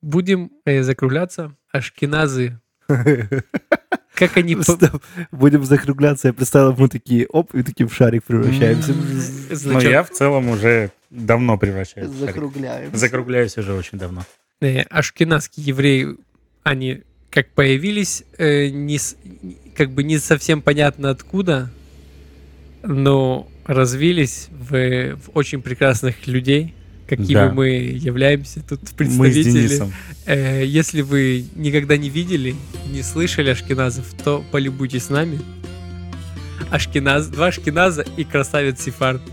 Будем 0.00 0.50
э, 0.64 0.82
закругляться. 0.82 1.54
Ашкеназы, 1.70 2.58
как 4.14 4.36
они... 4.36 4.56
Стоп. 4.62 5.02
Будем 5.30 5.64
закругляться. 5.64 6.28
Я 6.28 6.34
представил, 6.34 6.74
мы 6.76 6.88
такие, 6.88 7.26
оп, 7.26 7.54
и 7.54 7.62
такие 7.62 7.86
в 7.86 7.94
шарик 7.94 8.24
превращаемся. 8.24 8.92
Но 8.94 9.56
Значит, 9.56 9.90
я 9.90 10.02
в 10.02 10.10
целом 10.10 10.48
уже 10.48 10.90
давно 11.10 11.58
превращаюсь. 11.58 12.10
Закругляемся. 12.10 12.96
Закругляюсь 12.96 13.58
уже 13.58 13.72
очень 13.74 13.98
давно. 13.98 14.22
э, 14.60 14.82
ашкеназские 14.90 15.66
евреи, 15.66 16.16
они 16.64 17.02
как 17.32 17.48
появились, 17.48 18.24
э, 18.36 18.68
не, 18.68 18.98
как 19.74 19.90
бы 19.90 20.02
не 20.04 20.18
совсем 20.18 20.60
понятно 20.60 21.08
откуда, 21.08 21.70
но 22.82 23.48
развились 23.64 24.48
в, 24.50 25.16
в 25.16 25.30
очень 25.32 25.62
прекрасных 25.62 26.26
людей, 26.26 26.74
какими 27.08 27.32
Да. 27.32 27.50
мы 27.50 27.68
являемся 27.68 28.60
тут 28.60 28.80
Мы 28.82 28.86
с 28.86 28.92
представители. 28.92 29.92
Э, 30.26 30.62
если 30.64 31.00
вы 31.00 31.46
никогда 31.56 31.96
не 31.96 32.10
видели, 32.10 32.54
не 32.90 33.02
слышали 33.02 33.48
ашкеназов, 33.50 34.12
то 34.22 34.44
полюбуйтесь 34.52 35.08
нами. 35.08 35.40
Ашкеназ, 36.70 37.28
два 37.28 37.46
ашкеназа 37.46 38.04
и 38.16 38.24
красавец 38.24 38.80
Сефард. 38.80 39.22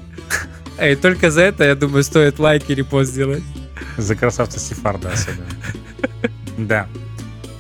Э, 0.78 0.95
только 0.95 1.30
за 1.30 1.41
это, 1.41 1.66
я 1.66 1.76
думаю, 1.76 2.04
стоит 2.04 2.39
лайк 2.39 2.70
и 2.70 2.76
репост 2.76 3.12
сделать. 3.12 3.43
За 3.97 4.16
красавца 4.16 4.58
Сефарда 4.58 5.12
особенно. 5.12 5.45
Да. 6.58 6.88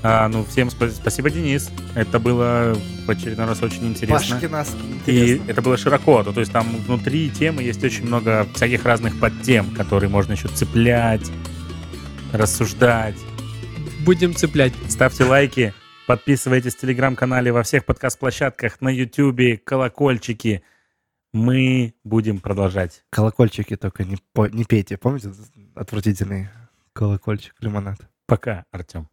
А, 0.01 0.29
ну, 0.29 0.45
всем 0.45 0.69
спа- 0.69 0.89
спасибо, 0.91 1.29
Денис. 1.29 1.69
Это 1.93 2.19
было 2.19 2.73
в 3.05 3.09
очередной 3.11 3.47
раз 3.47 3.61
очень 3.61 3.85
интересно. 3.85 4.35
Пашкинаски, 4.35 4.75
И 5.07 5.19
интересно. 5.33 5.51
это 5.51 5.61
было 5.61 5.77
широко. 5.77 6.23
Ну, 6.23 6.31
то 6.31 6.39
есть 6.39 6.53
там 6.53 6.67
внутри 6.85 7.29
темы 7.29 7.63
есть 7.63 7.83
очень 7.83 8.05
много 8.05 8.47
всяких 8.53 8.85
разных 8.85 9.19
подтем, 9.19 9.71
которые 9.75 10.09
можно 10.09 10.33
еще 10.33 10.47
цеплять, 10.47 11.29
рассуждать. 12.31 13.17
Будем 14.05 14.33
цеплять. 14.33 14.71
Ставьте 14.87 15.25
лайки, 15.25 15.73
подписывайтесь 16.07 16.75
в 16.75 16.79
телеграм-канале, 16.79 17.51
во 17.51 17.63
всех 17.63 17.83
подкаст-площадках, 17.83 18.79
на 18.79 18.87
ютубе, 18.89 19.57
колокольчики. 19.57 20.63
Мы 21.33 21.93
будем 22.05 22.39
продолжать. 22.39 23.03
Колокольчики 23.09 23.75
только 23.75 24.05
не, 24.05 24.17
по- 24.33 24.47
не 24.47 24.63
пейте. 24.63 24.95
Помните 24.97 25.31
отвратительный 25.75 26.47
колокольчик, 26.93 27.53
лимонад? 27.59 27.99
Пока, 28.27 28.63
Артем. 28.71 29.09